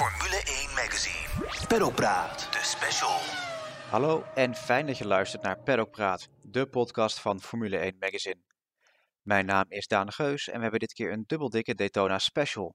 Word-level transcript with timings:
Formule 0.00 0.42
1 0.44 0.74
Magazine. 0.74 1.66
Peddelpraat, 1.68 2.52
de 2.52 2.58
special. 2.62 3.18
Hallo 3.90 4.24
en 4.34 4.54
fijn 4.54 4.86
dat 4.86 4.98
je 4.98 5.06
luistert 5.06 5.42
naar 5.42 5.62
Paddock 5.62 5.90
Praat, 5.90 6.28
de 6.42 6.66
podcast 6.66 7.20
van 7.20 7.40
Formule 7.40 7.78
1 7.78 7.96
Magazine. 7.98 8.40
Mijn 9.22 9.46
naam 9.46 9.64
is 9.68 9.86
Daan 9.86 10.12
Geus 10.12 10.48
en 10.48 10.54
we 10.54 10.60
hebben 10.60 10.80
dit 10.80 10.92
keer 10.92 11.12
een 11.12 11.24
dubbeldikke 11.26 11.74
Daytona 11.74 12.18
Special. 12.18 12.74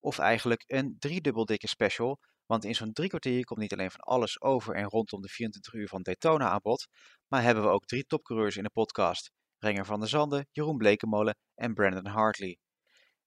Of 0.00 0.18
eigenlijk 0.18 0.64
een 0.66 0.96
driedubbeldikke 0.98 1.68
special, 1.68 2.18
want 2.46 2.64
in 2.64 2.74
zo'n 2.74 2.92
drie 2.92 3.08
kwartier 3.08 3.44
komt 3.44 3.60
niet 3.60 3.72
alleen 3.72 3.90
van 3.90 4.00
alles 4.00 4.40
over 4.40 4.74
en 4.74 4.88
rondom 4.88 5.20
de 5.20 5.28
24 5.28 5.72
uur 5.72 5.88
van 5.88 6.02
Daytona 6.02 6.48
aan 6.48 6.60
bod, 6.62 6.86
maar 7.26 7.42
hebben 7.42 7.64
we 7.64 7.70
ook 7.70 7.86
drie 7.86 8.04
topcoureurs 8.06 8.56
in 8.56 8.62
de 8.62 8.70
podcast. 8.70 9.30
Renger 9.58 9.84
van 9.84 10.00
der 10.00 10.08
Zanden, 10.08 10.48
Jeroen 10.52 10.76
Blekemolen 10.76 11.36
en 11.54 11.74
Brandon 11.74 12.06
Hartley. 12.06 12.58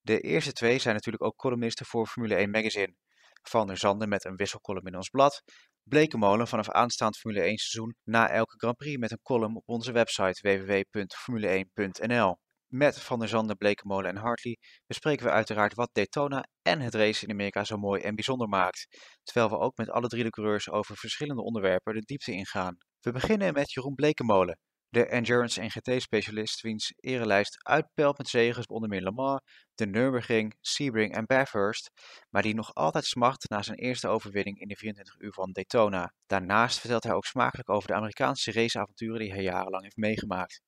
De 0.02 0.20
eerste 0.20 0.52
twee 0.52 0.80
zijn 0.80 0.96
natuurlijk 0.96 1.24
ook 1.24 1.36
columnisten 1.36 1.86
voor 1.86 2.08
Formule 2.08 2.36
1 2.36 2.50
Magazine. 2.50 2.96
Van 3.42 3.68
der 3.68 3.78
Zanden 3.78 4.10
met 4.10 4.26
een 4.26 4.36
wisselcolumn 4.36 4.88
in 4.88 4.96
ons 4.96 5.10
blad. 5.10 5.42
Blekemolen 5.84 6.48
vanaf 6.48 6.70
aanstaand 6.70 7.18
Formule 7.18 7.42
1 7.42 7.58
seizoen 7.58 7.96
na 8.04 8.30
elke 8.30 8.58
Grand 8.58 8.78
Prix 8.78 8.98
met 8.98 9.12
een 9.12 9.22
column 9.22 9.56
op 9.56 9.64
onze 9.66 9.92
website 9.92 10.42
www.formule1.nl. 10.42 12.38
Met 12.68 13.02
Van 13.02 13.20
der 13.20 13.28
Zanden, 13.28 13.58
Blekemolen 13.58 14.10
en 14.10 14.18
Hartley 14.18 14.58
bespreken 14.86 15.26
we 15.26 15.32
uiteraard 15.32 15.74
wat 15.74 15.90
Daytona 15.92 16.44
en 16.62 16.80
het 16.80 16.94
race 16.96 17.26
in 17.26 17.32
Amerika 17.32 17.64
zo 17.64 17.78
mooi 17.78 18.02
en 18.02 18.16
bijzonder 18.16 18.48
maakt. 18.48 18.88
Terwijl 19.24 19.50
we 19.50 19.58
ook 19.58 19.78
met 19.78 19.90
alle 19.90 20.08
drie 20.08 20.24
de 20.24 20.30
coureurs 20.30 20.70
over 20.70 20.98
verschillende 20.98 21.42
onderwerpen 21.42 21.94
de 21.94 22.02
diepte 22.02 22.32
ingaan. 22.32 22.78
We 23.00 23.12
beginnen 23.12 23.54
met 23.54 23.72
Jeroen 23.72 23.96
Blekemolen, 23.96 24.60
de 24.90 25.06
endurance 25.06 25.62
en 25.62 25.70
GT-specialist 25.70 26.62
wiens 26.62 26.94
erelijst 27.00 27.66
uitpelt 27.66 28.18
met 28.18 28.28
zegens 28.28 28.66
onder 28.66 28.90
meer 28.90 29.02
Le 29.02 29.12
Mans, 29.12 29.42
de 29.76 29.86
Nürburgring, 29.86 30.56
Sebring 30.62 31.16
en 31.16 31.26
Bathurst, 31.26 31.92
maar 32.30 32.42
die 32.42 32.56
nog 32.56 32.74
altijd 32.74 33.06
smacht 33.06 33.50
na 33.50 33.62
zijn 33.62 33.78
eerste 33.78 34.08
overwinning 34.08 34.60
in 34.60 34.68
de 34.68 34.76
24 34.76 35.20
uur 35.20 35.34
van 35.34 35.52
Daytona. 35.52 36.14
Daarnaast 36.26 36.80
vertelt 36.80 37.04
hij 37.04 37.14
ook 37.14 37.26
smakelijk 37.26 37.70
over 37.70 37.88
de 37.88 37.94
Amerikaanse 37.96 38.52
raceavonturen 38.52 39.20
die 39.20 39.32
hij 39.32 39.44
jarenlang 39.44 39.84
heeft 39.84 39.98
meegemaakt. 39.98 40.62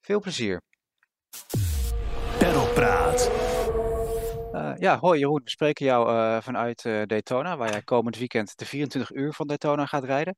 Veel 0.00 0.20
plezier! 0.20 0.62
Peddelpraat. 2.38 3.30
Uh, 4.52 4.72
ja, 4.76 4.98
hoi 4.98 5.18
Jeroen, 5.18 5.40
we 5.44 5.50
spreken 5.50 5.86
jou 5.86 6.10
uh, 6.10 6.40
vanuit 6.40 6.84
uh, 6.84 7.02
Daytona, 7.02 7.56
waar 7.56 7.70
jij 7.70 7.82
komend 7.82 8.16
weekend 8.16 8.58
de 8.58 8.66
24 8.66 9.10
uur 9.10 9.32
van 9.32 9.46
Daytona 9.46 9.86
gaat 9.86 10.04
rijden. 10.04 10.36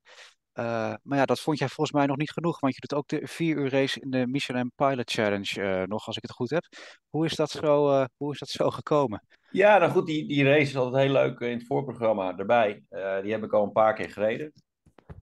Maar 1.03 1.19
ja, 1.19 1.25
dat 1.25 1.41
vond 1.41 1.59
jij 1.59 1.69
volgens 1.69 1.97
mij 1.97 2.07
nog 2.07 2.17
niet 2.17 2.31
genoeg, 2.31 2.61
want 2.61 2.75
je 2.75 2.81
doet 2.81 2.99
ook 2.99 3.09
de 3.09 3.29
4 3.29 3.57
uur 3.57 3.71
race 3.71 4.01
in 4.01 4.11
de 4.11 4.27
Michelin 4.27 4.73
Pilot 4.75 5.11
Challenge 5.11 5.87
nog, 5.87 6.07
als 6.07 6.17
ik 6.17 6.23
het 6.23 6.31
goed 6.31 6.51
heb. 6.51 6.65
Hoe 7.09 7.25
is 7.25 7.37
dat 7.37 7.51
zo, 7.51 8.07
hoe 8.17 8.33
is 8.33 8.39
dat 8.39 8.49
zo 8.49 8.71
gekomen? 8.71 9.27
Ja, 9.51 9.79
nou 9.79 9.91
goed, 9.91 10.07
die, 10.07 10.29
die 10.29 10.45
race 10.45 10.61
is 10.61 10.77
altijd 10.77 11.05
heel 11.05 11.13
leuk 11.13 11.41
in 11.41 11.59
het 11.59 11.67
voorprogramma 11.67 12.39
erbij. 12.39 12.83
die 13.23 13.33
heb 13.33 13.43
ik 13.43 13.53
al 13.53 13.65
een 13.65 13.73
paar 13.73 13.95
keer 13.95 14.11
gereden. 14.11 14.53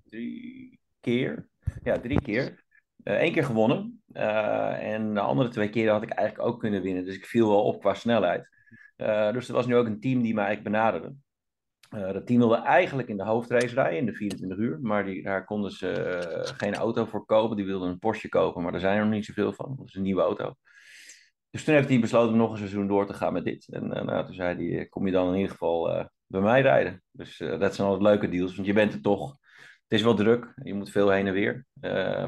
Drie 0.05 0.81
keer. 1.01 1.49
Ja, 1.83 1.99
drie 1.99 2.21
keer. 2.21 2.65
Eén 3.05 3.33
keer 3.33 3.45
gewonnen. 3.45 4.03
en 4.13 5.15
de 5.15 5.21
andere 5.21 5.49
twee 5.49 5.69
keren 5.69 5.93
had 5.93 6.03
ik 6.03 6.11
eigenlijk 6.11 6.49
ook 6.49 6.61
kunnen 6.61 6.83
winnen. 6.83 7.05
Dus 7.05 7.17
ik 7.17 7.27
viel 7.27 7.49
wel 7.49 7.65
op 7.65 7.81
qua 7.81 7.95
snelheid. 7.95 8.49
Dus 9.33 9.49
er 9.49 9.55
was 9.55 9.67
nu 9.67 9.77
ook 9.77 9.87
een 9.87 10.01
team 10.01 10.23
die 10.23 10.35
mij 10.35 10.45
eigenlijk 10.45 10.77
benaderde. 10.77 11.15
Uh, 11.91 12.13
dat 12.13 12.27
team 12.27 12.39
wilde 12.39 12.57
eigenlijk 12.57 13.09
in 13.09 13.17
de 13.17 13.25
hoofdrace 13.25 13.75
rijden 13.75 13.99
in 13.99 14.07
de 14.07 14.13
24 14.13 14.59
uur, 14.59 14.79
maar 14.83 15.05
die, 15.05 15.23
daar 15.23 15.45
konden 15.45 15.71
ze 15.71 16.21
uh, 16.47 16.57
geen 16.57 16.75
auto 16.75 17.05
voor 17.05 17.25
kopen. 17.25 17.57
Die 17.57 17.67
wilden 17.67 17.89
een 17.89 17.99
Porsche 17.99 18.29
kopen, 18.29 18.63
maar 18.63 18.73
daar 18.73 18.81
zijn 18.81 18.99
er 18.99 19.05
nog 19.05 19.13
niet 19.13 19.25
zoveel 19.25 19.53
van. 19.53 19.75
Dat 19.77 19.87
is 19.87 19.95
een 19.95 20.03
nieuwe 20.03 20.23
auto. 20.23 20.55
Dus 21.51 21.65
toen 21.65 21.75
heeft 21.75 21.89
hij 21.89 22.01
besloten 22.01 22.33
om 22.33 22.39
nog 22.39 22.51
een 22.51 22.59
seizoen 22.59 22.87
door 22.87 23.07
te 23.07 23.15
gaan 23.15 23.33
met 23.33 23.45
dit. 23.45 23.69
En 23.69 23.89
nou, 23.89 24.25
toen 24.25 24.35
zei 24.35 24.75
hij, 24.75 24.87
kom 24.87 25.07
je 25.07 25.13
dan 25.13 25.29
in 25.29 25.35
ieder 25.35 25.51
geval 25.51 26.09
bij 26.27 26.41
mij 26.41 26.61
rijden. 26.61 27.03
Dus 27.11 27.39
dat 27.39 27.75
zijn 27.75 27.89
altijd 27.89 28.09
leuke 28.09 28.29
deals, 28.29 28.55
want 28.55 28.67
je 28.67 28.73
bent 28.73 28.93
er 28.93 29.01
toch. 29.01 29.37
Het 29.89 29.99
is 29.99 30.03
wel 30.03 30.15
druk, 30.15 30.53
je 30.63 30.75
moet 30.75 30.91
veel 30.91 31.11
heen 31.11 31.27
en 31.27 31.33
weer. 31.33 31.67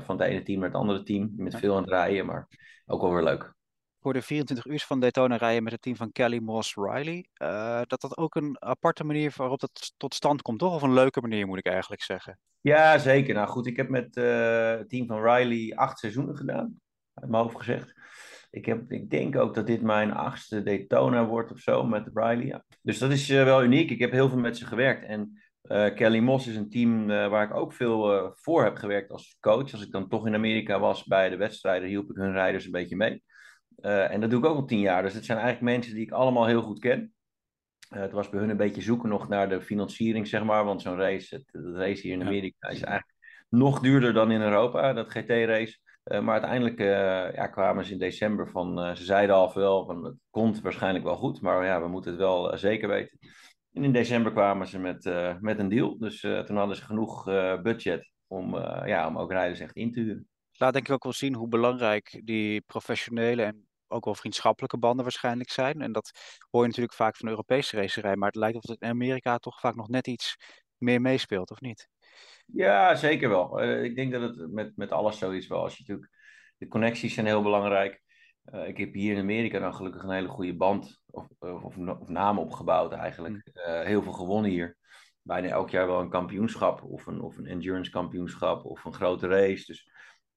van 0.05 0.19
het 0.19 0.29
ene 0.29 0.43
team 0.43 0.59
naar 0.59 0.69
het 0.69 0.79
andere 0.79 1.03
team. 1.03 1.33
Je 1.37 1.43
bent 1.43 1.59
veel 1.59 1.77
aan 1.77 1.83
het 1.83 1.91
rijden, 1.91 2.27
maar 2.27 2.49
ook 2.87 3.01
wel 3.01 3.15
weer 3.15 3.23
leuk 3.23 3.55
voor 4.03 4.13
de 4.13 4.23
24 4.23 4.67
uur 4.67 4.85
van 4.87 5.01
Daytona 5.01 5.37
rijden 5.37 5.63
met 5.63 5.73
het 5.73 5.83
team 5.83 5.97
van 5.97 6.13
Kelly 6.13 6.39
Moss 6.39 6.75
Riley. 6.75 7.27
Uh, 7.43 7.81
dat 7.87 8.01
dat 8.01 8.17
ook 8.17 8.35
een 8.35 8.57
aparte 8.59 9.05
manier 9.05 9.35
waarop 9.37 9.61
dat 9.61 9.93
tot 9.97 10.15
stand 10.15 10.43
komt, 10.43 10.59
toch? 10.59 10.75
Of 10.75 10.83
een 10.83 10.93
leuke 10.93 11.21
manier, 11.21 11.47
moet 11.47 11.59
ik 11.59 11.67
eigenlijk 11.67 12.03
zeggen. 12.03 12.39
Ja, 12.61 12.99
zeker. 12.99 13.35
Nou 13.35 13.49
goed, 13.49 13.67
ik 13.67 13.77
heb 13.77 13.89
met 13.89 14.17
uh, 14.17 14.71
het 14.71 14.89
team 14.89 15.07
van 15.07 15.23
Riley 15.23 15.77
acht 15.77 15.99
seizoenen 15.99 16.37
gedaan. 16.37 16.81
Uit 17.15 17.31
mijn 17.31 17.43
hoofd 17.43 17.57
gezegd. 17.57 17.95
Ik, 18.51 18.67
heb, 18.67 18.93
ik 18.93 19.11
denk 19.11 19.37
ook 19.37 19.55
dat 19.55 19.67
dit 19.67 19.83
mijn 19.83 20.13
achtste 20.13 20.63
Daytona 20.63 21.27
wordt 21.27 21.53
of 21.53 21.59
zo 21.59 21.85
met 21.85 22.11
Riley. 22.15 22.47
Ja. 22.47 22.65
Dus 22.83 22.99
dat 22.99 23.11
is 23.11 23.31
uh, 23.31 23.45
wel 23.45 23.65
uniek. 23.65 23.91
Ik 23.91 23.99
heb 23.99 24.11
heel 24.11 24.29
veel 24.29 24.39
met 24.39 24.57
ze 24.57 24.67
gewerkt. 24.67 25.05
En 25.05 25.37
Kelly 25.95 26.19
Moss 26.19 26.47
is 26.47 26.57
een 26.57 26.71
team 26.71 27.07
waar 27.07 27.45
ik 27.45 27.55
ook 27.55 27.73
veel 27.73 28.33
voor 28.35 28.65
heb 28.65 28.77
gewerkt 28.77 29.11
als 29.11 29.37
coach. 29.41 29.73
Als 29.73 29.83
ik 29.83 29.93
dan 29.93 30.09
toch 30.09 30.27
in 30.27 30.35
Amerika 30.35 30.81
was 30.81 31.05
bij 31.05 31.29
de 31.29 31.37
wedstrijden, 31.37 31.89
hielp 31.89 32.11
ik 32.11 32.17
hun 32.17 32.33
rijders 32.33 32.65
een 32.65 32.71
beetje 32.71 32.97
mee. 32.97 33.23
Uh, 33.83 34.13
en 34.13 34.21
dat 34.21 34.31
doe 34.31 34.39
ik 34.39 34.45
ook 34.45 34.57
al 34.57 34.65
tien 34.65 34.79
jaar. 34.79 35.03
Dus 35.03 35.15
het 35.15 35.25
zijn 35.25 35.39
eigenlijk 35.39 35.73
mensen 35.75 35.95
die 35.95 36.05
ik 36.05 36.13
allemaal 36.13 36.47
heel 36.47 36.63
goed 36.63 36.79
ken. 36.79 37.13
Uh, 37.95 38.01
het 38.01 38.13
was 38.13 38.29
bij 38.29 38.41
hun 38.41 38.51
een 38.51 38.57
beetje 38.57 38.83
zoeken 38.83 39.09
nog 39.09 39.29
naar 39.29 39.49
de 39.49 39.63
financiering, 39.63 40.29
zeg 40.29 40.45
maar. 40.45 40.65
Want 40.65 40.83
zo'n 40.83 40.97
race, 40.97 41.35
het, 41.35 41.51
race 41.75 42.03
hier 42.03 42.13
in 42.13 42.23
Amerika 42.23 42.69
is 42.69 42.83
eigenlijk 42.83 43.19
nog 43.49 43.81
duurder 43.81 44.13
dan 44.13 44.31
in 44.31 44.41
Europa, 44.41 44.93
dat 44.93 45.11
GT-race. 45.11 45.79
Uh, 46.05 46.21
maar 46.21 46.33
uiteindelijk 46.33 46.79
ja, 47.35 47.47
kwamen 47.47 47.85
ze 47.85 47.93
in 47.93 47.99
december 47.99 48.49
van, 48.49 48.97
ze 48.97 49.05
zeiden 49.05 49.37
al 49.37 49.55
wel, 49.55 49.85
van 49.85 50.05
het 50.05 50.17
komt 50.31 50.61
waarschijnlijk 50.61 51.05
wel 51.05 51.17
goed, 51.17 51.41
maar 51.41 51.65
ja, 51.65 51.83
we 51.83 51.89
moeten 51.89 52.11
het 52.11 52.21
wel 52.21 52.59
zeker 52.59 52.89
weten. 52.89 53.19
En 53.73 53.85
in 53.85 53.93
december 53.93 54.33
kwamen 54.33 54.67
ze 54.67 54.79
met, 54.79 55.11
met 55.41 55.59
een 55.59 55.69
deal. 55.69 55.99
Dus 55.99 56.21
toen 56.21 56.57
hadden 56.57 56.77
ze 56.77 56.83
genoeg 56.83 57.25
budget 57.63 58.11
om, 58.27 58.57
ja, 58.87 59.07
om 59.07 59.19
ook 59.19 59.31
rijders 59.31 59.61
echt 59.61 59.77
in 59.77 59.93
te 59.93 60.01
huren. 60.01 60.29
Laat 60.53 60.73
denk 60.73 60.87
ik 60.87 60.95
ook 60.95 61.03
wel 61.03 61.13
zien 61.13 61.35
hoe 61.35 61.49
belangrijk 61.49 62.21
die 62.25 62.61
professionele 62.61 63.43
en 63.43 63.67
ook 63.93 64.05
wel 64.05 64.15
vriendschappelijke 64.15 64.79
banden 64.79 65.03
waarschijnlijk 65.03 65.51
zijn. 65.51 65.81
En 65.81 65.93
dat 65.93 66.11
hoor 66.51 66.63
je 66.63 66.69
natuurlijk 66.69 66.95
vaak 66.95 67.17
van 67.17 67.25
de 67.25 67.31
Europese 67.31 67.77
racerij, 67.77 68.17
maar 68.17 68.29
het 68.29 68.37
lijkt 68.37 68.57
of 68.57 68.69
het 68.69 68.81
in 68.81 68.89
Amerika 68.89 69.39
toch 69.39 69.61
vaak 69.61 69.75
nog 69.75 69.89
net 69.89 70.07
iets 70.07 70.37
meer 70.77 71.01
meespeelt, 71.01 71.51
of 71.51 71.61
niet? 71.61 71.89
Ja, 72.47 72.95
zeker 72.95 73.29
wel. 73.29 73.63
Uh, 73.63 73.85
ik 73.85 73.97
denk 73.97 74.13
dat 74.13 74.23
het 74.23 74.53
met, 74.53 74.77
met 74.77 74.93
alles 74.93 75.19
zo 75.19 75.31
is 75.31 75.47
wel. 75.47 75.63
Als 75.63 75.77
je 75.77 75.81
natuurlijk, 75.81 76.11
de 76.57 76.69
connecties 76.69 77.15
zijn 77.15 77.27
heel 77.27 77.43
belangrijk. 77.43 78.03
Uh, 78.53 78.69
ik 78.69 78.77
heb 78.77 78.95
hier 78.95 79.15
in 79.15 79.21
Amerika 79.21 79.59
dan 79.59 79.75
gelukkig 79.75 80.03
een 80.03 80.11
hele 80.11 80.29
goede 80.29 80.57
band 80.57 81.01
of, 81.11 81.27
of, 81.39 81.77
of 81.77 81.77
naam 82.09 82.39
opgebouwd 82.39 82.93
eigenlijk. 82.93 83.51
Uh, 83.55 83.83
heel 83.83 84.03
veel 84.03 84.13
gewonnen 84.13 84.51
hier. 84.51 84.77
Bijna 85.23 85.49
elk 85.49 85.71
jaar 85.71 85.87
wel 85.87 86.01
een 86.01 86.11
kampioenschap 86.11 86.83
of 86.83 87.07
een, 87.07 87.21
of 87.21 87.37
een 87.37 87.47
endurance 87.47 87.91
kampioenschap 87.91 88.65
of 88.65 88.85
een 88.85 88.95
grote 88.95 89.29
race. 89.29 89.65
Dus 89.67 89.91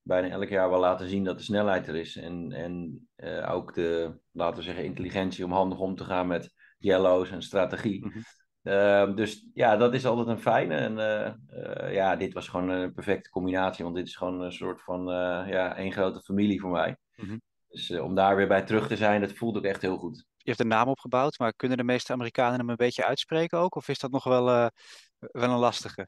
bijna 0.06 0.30
elk 0.30 0.50
jaar 0.50 0.70
wel 0.70 0.80
laten 0.80 1.10
zien 1.10 1.24
dat 1.24 1.38
de 1.38 1.44
snelheid 1.44 1.88
er 1.88 1.96
is. 1.96 2.16
En, 2.16 2.52
en 2.52 3.08
uh, 3.18 3.54
ook 3.54 3.74
de, 3.74 4.20
laten 4.32 4.58
we 4.58 4.64
zeggen, 4.64 4.84
intelligentie 4.84 5.46
om 5.46 5.52
handig 5.52 5.80
om 5.80 5.96
te 5.96 6.04
gaan 6.04 6.28
met 6.28 6.54
yellows 6.78 7.32
en 7.32 7.42
strategie. 7.42 8.06
Mm-hmm. 8.06 8.24
Uh, 8.64 9.16
dus 9.16 9.48
ja, 9.54 9.78
dat 9.78 9.94
is 9.94 10.06
altijd 10.06 10.28
een 10.28 10.42
fijne. 10.42 10.76
En 10.76 10.98
uh, 10.98 11.94
ja, 11.94 12.16
dit 12.16 12.34
was 12.34 12.48
gewoon 12.48 12.70
een 12.70 12.94
perfecte 12.94 13.30
combinatie. 13.30 13.84
Want 13.84 13.96
dit 13.96 14.08
is 14.08 14.16
gewoon 14.16 14.42
een 14.42 14.52
soort 14.52 14.84
van 14.84 15.06
ja, 15.48 15.76
één 15.76 15.92
grote 15.92 16.22
familie 16.22 16.60
voor 16.60 16.72
mij. 16.72 16.98
Mm-hmm. 17.16 17.42
Dus 17.68 17.92
om 17.92 18.16
daar 18.16 18.36
weer 18.36 18.48
bij 18.48 18.64
terug 18.64 18.88
te 18.88 18.96
zijn, 18.96 19.22
dat 19.22 19.34
voelt 19.34 19.58
ook 19.58 19.64
echt 19.64 19.82
heel 19.82 19.98
goed. 19.98 20.26
Je 20.38 20.50
hebt 20.50 20.60
een 20.60 20.68
naam 20.68 20.88
opgebouwd, 20.88 21.40
maar 21.40 21.54
kunnen 21.54 21.78
de 21.78 21.84
meeste 21.84 22.14
Amerikanen 22.14 22.60
hem 22.60 22.70
een 22.70 22.76
beetje 22.76 23.06
uitspreken 23.06 23.58
ook? 23.58 23.76
Of 23.76 23.88
is 23.88 24.00
dat 24.00 24.12
nog 24.12 24.24
wel, 24.24 24.46
wel 25.20 25.50
een 25.50 25.58
lastige? 25.58 26.06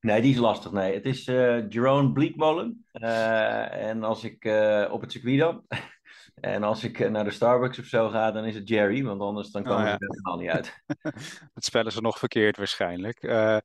Nee, 0.00 0.20
die 0.20 0.32
is 0.32 0.38
lastig. 0.38 0.72
Nee, 0.72 0.94
het 0.94 1.04
is 1.04 1.26
uh, 1.26 1.68
Jerome 1.68 2.12
Bleakmolen. 2.12 2.86
Uh, 2.92 3.88
en 3.88 4.02
als 4.02 4.24
ik 4.24 4.44
uh, 4.44 4.88
op 4.90 5.00
het 5.00 5.12
circuit 5.12 5.38
dan. 5.38 5.64
en 6.54 6.62
als 6.62 6.84
ik 6.84 7.10
naar 7.10 7.24
de 7.24 7.30
Starbucks 7.30 7.78
of 7.78 7.84
zo 7.84 8.08
ga, 8.08 8.30
dan 8.30 8.44
is 8.44 8.54
het 8.54 8.68
Jerry. 8.68 9.04
Want 9.04 9.20
anders 9.20 9.50
dan 9.50 9.62
komen 9.62 9.82
oh, 9.82 9.88
ja. 9.88 9.98
er 9.98 10.08
helemaal 10.08 10.38
niet 10.38 10.50
uit. 10.50 10.82
dat 11.54 11.64
spellen 11.64 11.92
ze 11.92 12.00
nog 12.00 12.18
verkeerd 12.18 12.56
waarschijnlijk. 12.56 13.22
Ja. 13.22 13.60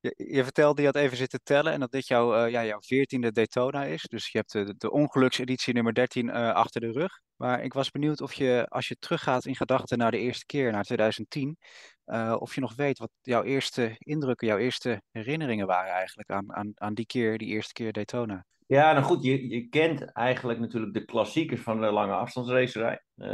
Je, 0.00 0.14
je, 0.16 0.42
vertelde, 0.42 0.80
je 0.80 0.86
had 0.86 0.96
even 0.96 1.16
zitten 1.16 1.40
tellen 1.42 1.72
en 1.72 1.80
dat 1.80 1.90
dit 1.90 2.06
jouw, 2.06 2.46
ja, 2.46 2.64
jouw 2.64 2.80
veertiende 2.80 3.32
Daytona 3.32 3.84
is. 3.84 4.02
Dus 4.02 4.30
je 4.30 4.38
hebt 4.38 4.52
de, 4.52 4.74
de 4.78 4.90
ongelukseditie 4.90 5.74
nummer 5.74 5.94
13 5.94 6.30
achter 6.30 6.80
de 6.80 6.92
rug. 6.92 7.20
Maar 7.38 7.62
ik 7.62 7.72
was 7.72 7.90
benieuwd 7.90 8.20
of 8.20 8.32
je, 8.32 8.66
als 8.68 8.88
je 8.88 8.96
teruggaat 8.98 9.44
in 9.44 9.56
gedachten 9.56 9.98
naar 9.98 10.10
de 10.10 10.18
eerste 10.18 10.46
keer, 10.46 10.72
naar 10.72 10.84
2010, 10.84 11.58
uh, 12.06 12.36
of 12.38 12.54
je 12.54 12.60
nog 12.60 12.74
weet 12.74 12.98
wat 12.98 13.10
jouw 13.22 13.42
eerste 13.42 13.96
indrukken, 13.98 14.46
jouw 14.46 14.58
eerste 14.58 15.02
herinneringen 15.10 15.66
waren 15.66 15.92
eigenlijk 15.92 16.30
aan, 16.30 16.54
aan, 16.54 16.72
aan 16.74 16.94
die 16.94 17.06
keer, 17.06 17.38
die 17.38 17.48
eerste 17.48 17.72
keer 17.72 17.92
Daytona. 17.92 18.44
Ja, 18.66 18.92
nou 18.92 19.04
goed, 19.04 19.24
je, 19.24 19.48
je 19.48 19.68
kent 19.68 20.12
eigenlijk 20.12 20.58
natuurlijk 20.58 20.94
de 20.94 21.04
klassiekers 21.04 21.60
van 21.60 21.80
de 21.80 21.90
lange 21.90 22.12
afstandsracerij. 22.12 23.02
Uh, 23.16 23.28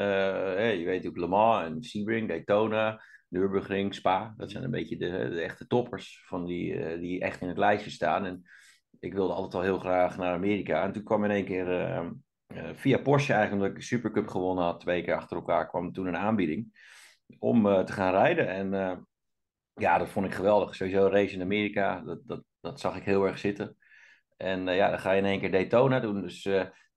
je 0.78 0.84
weet 0.84 1.02
natuurlijk 1.02 1.16
Le 1.16 1.26
Mans 1.26 1.64
en 1.64 1.82
Sebring, 1.82 2.28
Daytona, 2.28 3.02
Nürburgring, 3.34 3.94
Spa. 3.94 4.34
Dat 4.36 4.50
zijn 4.50 4.64
een 4.64 4.70
beetje 4.70 4.96
de, 4.96 5.28
de 5.30 5.40
echte 5.40 5.66
toppers 5.66 6.24
van 6.26 6.44
die, 6.44 6.74
uh, 6.74 7.00
die 7.00 7.20
echt 7.20 7.40
in 7.40 7.48
het 7.48 7.58
lijstje 7.58 7.90
staan. 7.90 8.24
En 8.24 8.42
ik 9.00 9.14
wilde 9.14 9.32
altijd 9.32 9.54
al 9.54 9.62
heel 9.62 9.78
graag 9.78 10.16
naar 10.16 10.34
Amerika. 10.34 10.82
En 10.82 10.92
toen 10.92 11.02
kwam 11.02 11.24
in 11.24 11.30
één 11.30 11.44
keer 11.44 11.68
uh, 11.68 12.08
via 12.74 12.98
Porsche 12.98 13.32
eigenlijk, 13.32 13.62
omdat 13.62 13.76
ik 13.76 13.88
de 13.88 13.94
Supercup 13.94 14.28
gewonnen 14.28 14.64
had, 14.64 14.80
twee 14.80 15.02
keer 15.02 15.14
achter 15.14 15.36
elkaar, 15.36 15.68
kwam 15.68 15.92
toen 15.92 16.06
een 16.06 16.16
aanbieding 16.16 16.66
om 17.38 17.66
uh, 17.66 17.80
te 17.80 17.92
gaan 17.92 18.12
rijden. 18.12 18.48
En 18.48 18.72
uh, 18.72 18.96
ja, 19.74 19.98
dat 19.98 20.08
vond 20.08 20.26
ik 20.26 20.34
geweldig. 20.34 20.74
Sowieso 20.74 21.06
race 21.06 21.34
in 21.34 21.42
Amerika, 21.42 22.00
dat, 22.00 22.20
dat, 22.26 22.44
dat 22.60 22.80
zag 22.80 22.96
ik 22.96 23.02
heel 23.02 23.26
erg 23.26 23.38
zitten. 23.38 23.76
En 24.36 24.66
ja, 24.66 24.90
dan 24.90 24.98
ga 24.98 25.12
je 25.12 25.20
in 25.20 25.26
één 25.26 25.40
keer 25.40 25.50
Daytona 25.50 26.00
doen. 26.00 26.20
Dus 26.20 26.48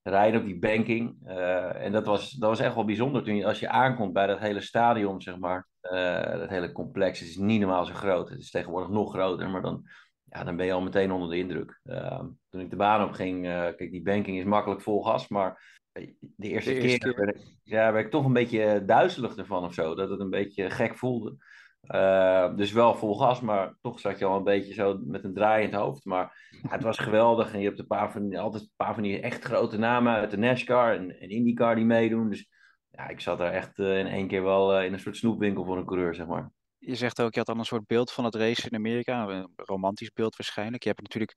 rijden 0.02 0.40
op 0.40 0.46
die 0.46 0.58
banking. 0.58 1.16
Uh, 1.26 1.84
en 1.84 1.92
dat 1.92 2.06
was, 2.06 2.30
dat 2.30 2.48
was 2.48 2.60
echt 2.60 2.74
wel 2.74 2.84
bijzonder. 2.84 3.22
Toen 3.22 3.36
je, 3.36 3.46
als 3.46 3.60
je 3.60 3.68
aankomt 3.68 4.12
bij 4.12 4.26
dat 4.26 4.38
hele 4.38 4.60
stadion, 4.60 5.20
zeg 5.20 5.38
maar. 5.38 5.66
Uh, 5.82 6.32
dat 6.32 6.48
hele 6.48 6.72
complex. 6.72 7.18
Het 7.18 7.28
is 7.28 7.36
niet 7.36 7.60
normaal 7.60 7.84
zo 7.84 7.94
groot. 7.94 8.28
Het 8.28 8.38
is 8.38 8.50
tegenwoordig 8.50 8.90
nog 8.90 9.12
groter. 9.12 9.50
Maar 9.50 9.62
dan, 9.62 9.82
ja, 10.24 10.44
dan 10.44 10.56
ben 10.56 10.66
je 10.66 10.72
al 10.72 10.80
meteen 10.80 11.12
onder 11.12 11.28
de 11.28 11.38
indruk. 11.38 11.80
Uh, 11.84 12.24
toen 12.48 12.60
ik 12.60 12.70
de 12.70 12.76
baan 12.76 13.08
op 13.08 13.12
ging. 13.12 13.42
kijk, 13.42 13.90
die 13.90 14.02
banking 14.02 14.38
is 14.38 14.44
makkelijk 14.44 14.82
vol 14.82 15.02
gas. 15.02 15.28
Maar 15.28 15.78
de 15.92 16.48
eerste, 16.48 16.70
de 16.70 16.80
eerste 16.80 16.98
keer, 16.98 16.98
keer. 16.98 17.24
Werd, 17.24 17.36
ik, 17.36 17.42
ja, 17.62 17.92
werd 17.92 18.04
ik 18.04 18.10
toch 18.10 18.24
een 18.24 18.32
beetje 18.32 18.84
duizelig 18.84 19.36
ervan 19.36 19.64
of 19.64 19.74
zo. 19.74 19.94
Dat 19.94 20.10
het 20.10 20.20
een 20.20 20.30
beetje 20.30 20.70
gek 20.70 20.96
voelde. 20.96 21.36
Uh, 21.82 22.56
dus 22.56 22.72
wel 22.72 22.94
vol 22.94 23.16
gas, 23.16 23.40
maar 23.40 23.74
toch 23.80 24.00
zat 24.00 24.18
je 24.18 24.24
al 24.24 24.36
een 24.36 24.44
beetje 24.44 24.74
zo 24.74 24.98
met 25.04 25.24
een 25.24 25.34
draai 25.34 25.64
in 25.64 25.70
het 25.70 25.80
hoofd. 25.80 26.04
Maar 26.04 26.48
ja, 26.62 26.68
het 26.70 26.82
was 26.82 26.98
geweldig. 26.98 27.52
En 27.52 27.60
je 27.60 27.66
hebt 27.66 27.78
een 27.78 27.86
paar 27.86 28.12
van, 28.12 28.36
altijd 28.36 28.62
een 28.62 28.72
paar 28.76 28.94
van 28.94 29.02
die 29.02 29.20
echt 29.20 29.44
grote 29.44 29.78
namen 29.78 30.12
uit 30.12 30.30
de 30.30 30.38
NASCAR 30.38 30.94
en, 30.94 31.20
en 31.20 31.30
IndyCar 31.30 31.74
die 31.74 31.84
meedoen. 31.84 32.30
Dus 32.30 32.48
ja, 32.90 33.08
ik 33.08 33.20
zat 33.20 33.38
daar 33.38 33.52
echt 33.52 33.78
uh, 33.78 33.98
in 33.98 34.06
één 34.06 34.28
keer 34.28 34.42
wel 34.42 34.78
uh, 34.78 34.84
in 34.84 34.92
een 34.92 35.00
soort 35.00 35.16
snoepwinkel 35.16 35.64
voor 35.64 35.76
een 35.76 35.86
coureur, 35.86 36.14
zeg 36.14 36.26
maar. 36.26 36.50
Je 36.78 36.94
zegt 36.94 37.20
ook, 37.20 37.32
je 37.32 37.38
had 37.38 37.46
dan 37.46 37.58
een 37.58 37.64
soort 37.64 37.86
beeld 37.86 38.12
van 38.12 38.24
het 38.24 38.34
race 38.34 38.68
in 38.70 38.76
Amerika. 38.76 39.28
Een 39.28 39.52
romantisch 39.56 40.12
beeld 40.12 40.36
waarschijnlijk. 40.36 40.82
Je 40.82 40.88
hebt 40.88 41.02
natuurlijk 41.02 41.34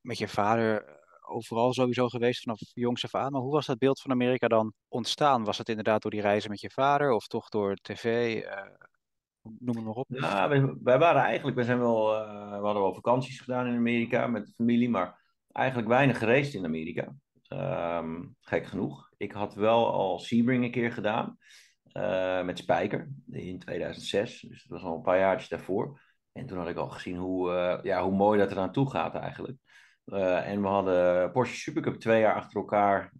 met 0.00 0.18
je 0.18 0.28
vader 0.28 0.98
overal 1.20 1.72
sowieso 1.72 2.08
geweest 2.08 2.42
vanaf 2.42 2.58
jongs 2.74 3.04
af 3.04 3.14
aan. 3.14 3.32
Maar 3.32 3.40
hoe 3.40 3.52
was 3.52 3.66
dat 3.66 3.78
beeld 3.78 4.00
van 4.00 4.10
Amerika 4.10 4.48
dan 4.48 4.72
ontstaan? 4.88 5.44
Was 5.44 5.58
het 5.58 5.68
inderdaad 5.68 6.02
door 6.02 6.10
die 6.10 6.20
reizen 6.20 6.50
met 6.50 6.60
je 6.60 6.70
vader 6.70 7.10
of 7.10 7.26
toch 7.26 7.48
door 7.48 7.74
tv? 7.74 8.36
Noem 9.42 9.76
het 9.76 9.84
maar 9.84 9.94
op. 9.94 10.08
Nou, 10.08 10.48
wij, 10.48 10.74
wij, 10.82 10.98
waren 10.98 11.22
eigenlijk, 11.22 11.56
we 11.56 11.64
zijn 11.64 11.78
wel, 11.78 12.14
uh, 12.14 12.48
we 12.48 12.64
hadden 12.64 12.82
wel 12.82 12.94
vakanties 12.94 13.40
gedaan 13.40 13.66
in 13.66 13.76
Amerika 13.76 14.26
met 14.26 14.46
de 14.46 14.52
familie, 14.52 14.90
maar 14.90 15.22
eigenlijk 15.52 15.88
weinig 15.88 16.18
gereisd 16.18 16.54
in 16.54 16.64
Amerika. 16.64 17.14
Um, 17.48 18.36
gek 18.40 18.66
genoeg. 18.66 19.10
Ik 19.16 19.32
had 19.32 19.54
wel 19.54 19.92
al 19.92 20.18
Sebring 20.18 20.64
een 20.64 20.70
keer 20.70 20.92
gedaan 20.92 21.38
uh, 21.92 22.42
met 22.42 22.58
Spijker 22.58 23.10
in 23.30 23.58
2006, 23.58 24.40
dus 24.40 24.62
dat 24.62 24.80
was 24.80 24.90
al 24.90 24.96
een 24.96 25.02
paar 25.02 25.18
jaartjes 25.18 25.48
daarvoor. 25.48 26.00
En 26.32 26.46
toen 26.46 26.58
had 26.58 26.68
ik 26.68 26.76
al 26.76 26.88
gezien 26.88 27.16
hoe, 27.16 27.50
uh, 27.50 27.78
ja, 27.82 28.02
hoe 28.02 28.16
mooi 28.16 28.38
dat 28.38 28.50
eraan 28.50 28.72
toe 28.72 28.90
gaat 28.90 29.14
eigenlijk. 29.14 29.58
en 30.44 30.62
we 30.62 30.68
hadden 30.68 31.32
Porsche 31.32 31.56
Supercup 31.56 31.94
twee 31.94 32.20
jaar 32.20 32.34
achter 32.34 32.60
elkaar 32.60 33.12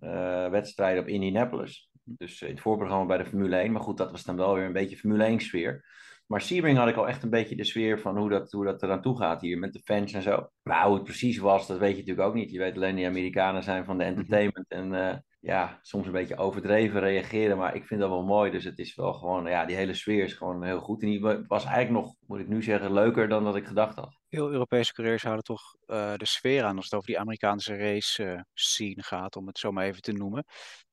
wedstrijden 0.51 1.03
op 1.03 1.09
Indianapolis. 1.09 1.91
Dus 2.03 2.43
in 2.43 2.51
het 2.51 2.61
voorprogramma 2.61 3.07
bij 3.07 3.19
de 3.19 3.27
Formule 3.27 3.57
1. 3.57 3.73
Maar 3.73 3.83
goed, 3.83 3.97
dat 3.97 4.11
was 4.11 4.25
dan 4.25 4.37
wel 4.37 4.55
weer 4.55 4.65
een 4.65 4.73
beetje 4.73 4.97
Formule 4.97 5.25
1 5.25 5.41
sfeer. 5.41 5.85
Maar 6.31 6.41
Sebring 6.41 6.79
had 6.79 6.89
ik 6.89 6.97
al 6.97 7.09
echt 7.09 7.23
een 7.23 7.31
beetje 7.31 7.57
de 7.57 7.65
sfeer 7.65 8.01
van 8.01 8.19
hoe 8.19 8.29
dat, 8.29 8.53
hoe 8.53 8.65
dat 8.65 8.83
eraan 8.83 9.03
toe 9.03 9.19
gaat 9.19 9.41
hier 9.41 9.59
met 9.59 9.73
de 9.73 9.81
fans 9.85 10.13
en 10.13 10.23
zo. 10.23 10.49
Maar 10.63 10.87
hoe 10.87 10.95
het 10.95 11.05
precies 11.05 11.39
was, 11.39 11.67
dat 11.67 11.79
weet 11.79 11.91
je 11.91 11.99
natuurlijk 11.99 12.29
ook 12.29 12.35
niet. 12.35 12.51
Je 12.51 12.59
weet 12.59 12.77
alleen 12.77 12.97
die 12.97 13.07
Amerikanen 13.07 13.63
zijn 13.63 13.85
van 13.85 13.99
de 13.99 14.05
mhm. 14.05 14.13
entertainment 14.13 14.69
en 14.69 14.93
uh, 14.93 15.17
ja, 15.41 15.79
soms 15.83 16.07
een 16.07 16.13
beetje 16.13 16.37
overdreven 16.37 17.01
reageren. 17.01 17.57
Maar 17.57 17.75
ik 17.75 17.87
vind 17.87 18.01
dat 18.01 18.09
wel 18.09 18.25
mooi. 18.25 18.51
Dus 18.51 18.65
het 18.65 18.79
is 18.79 18.95
wel 18.95 19.13
gewoon, 19.13 19.47
ja, 19.47 19.65
die 19.65 19.77
hele 19.77 19.95
sfeer 19.95 20.25
is 20.25 20.33
gewoon 20.33 20.65
heel 20.65 20.81
goed. 20.81 21.03
En 21.03 21.09
die 21.09 21.21
was 21.47 21.65
eigenlijk 21.65 22.05
nog, 22.05 22.15
moet 22.27 22.41
ik 22.41 22.49
nu 22.49 22.63
zeggen, 22.63 22.93
leuker 22.93 23.29
dan 23.29 23.45
dat 23.45 23.57
ik 23.57 23.67
gedacht 23.67 23.97
had. 23.97 24.19
Veel 24.29 24.51
Europese 24.51 24.93
coureurs 24.93 25.23
houden 25.23 25.45
toch 25.45 25.75
uh, 25.87 26.15
de 26.15 26.27
sfeer 26.27 26.65
aan 26.65 26.77
als 26.77 26.85
het 26.85 26.95
over 26.95 27.07
die 27.07 27.19
Amerikaanse 27.19 27.77
race 27.77 28.25
uh, 28.25 28.41
scene 28.55 29.03
gaat, 29.03 29.37
om 29.37 29.47
het 29.47 29.59
zo 29.59 29.73
maar 29.73 29.85
even 29.85 30.03
te 30.03 30.13
noemen. 30.13 30.45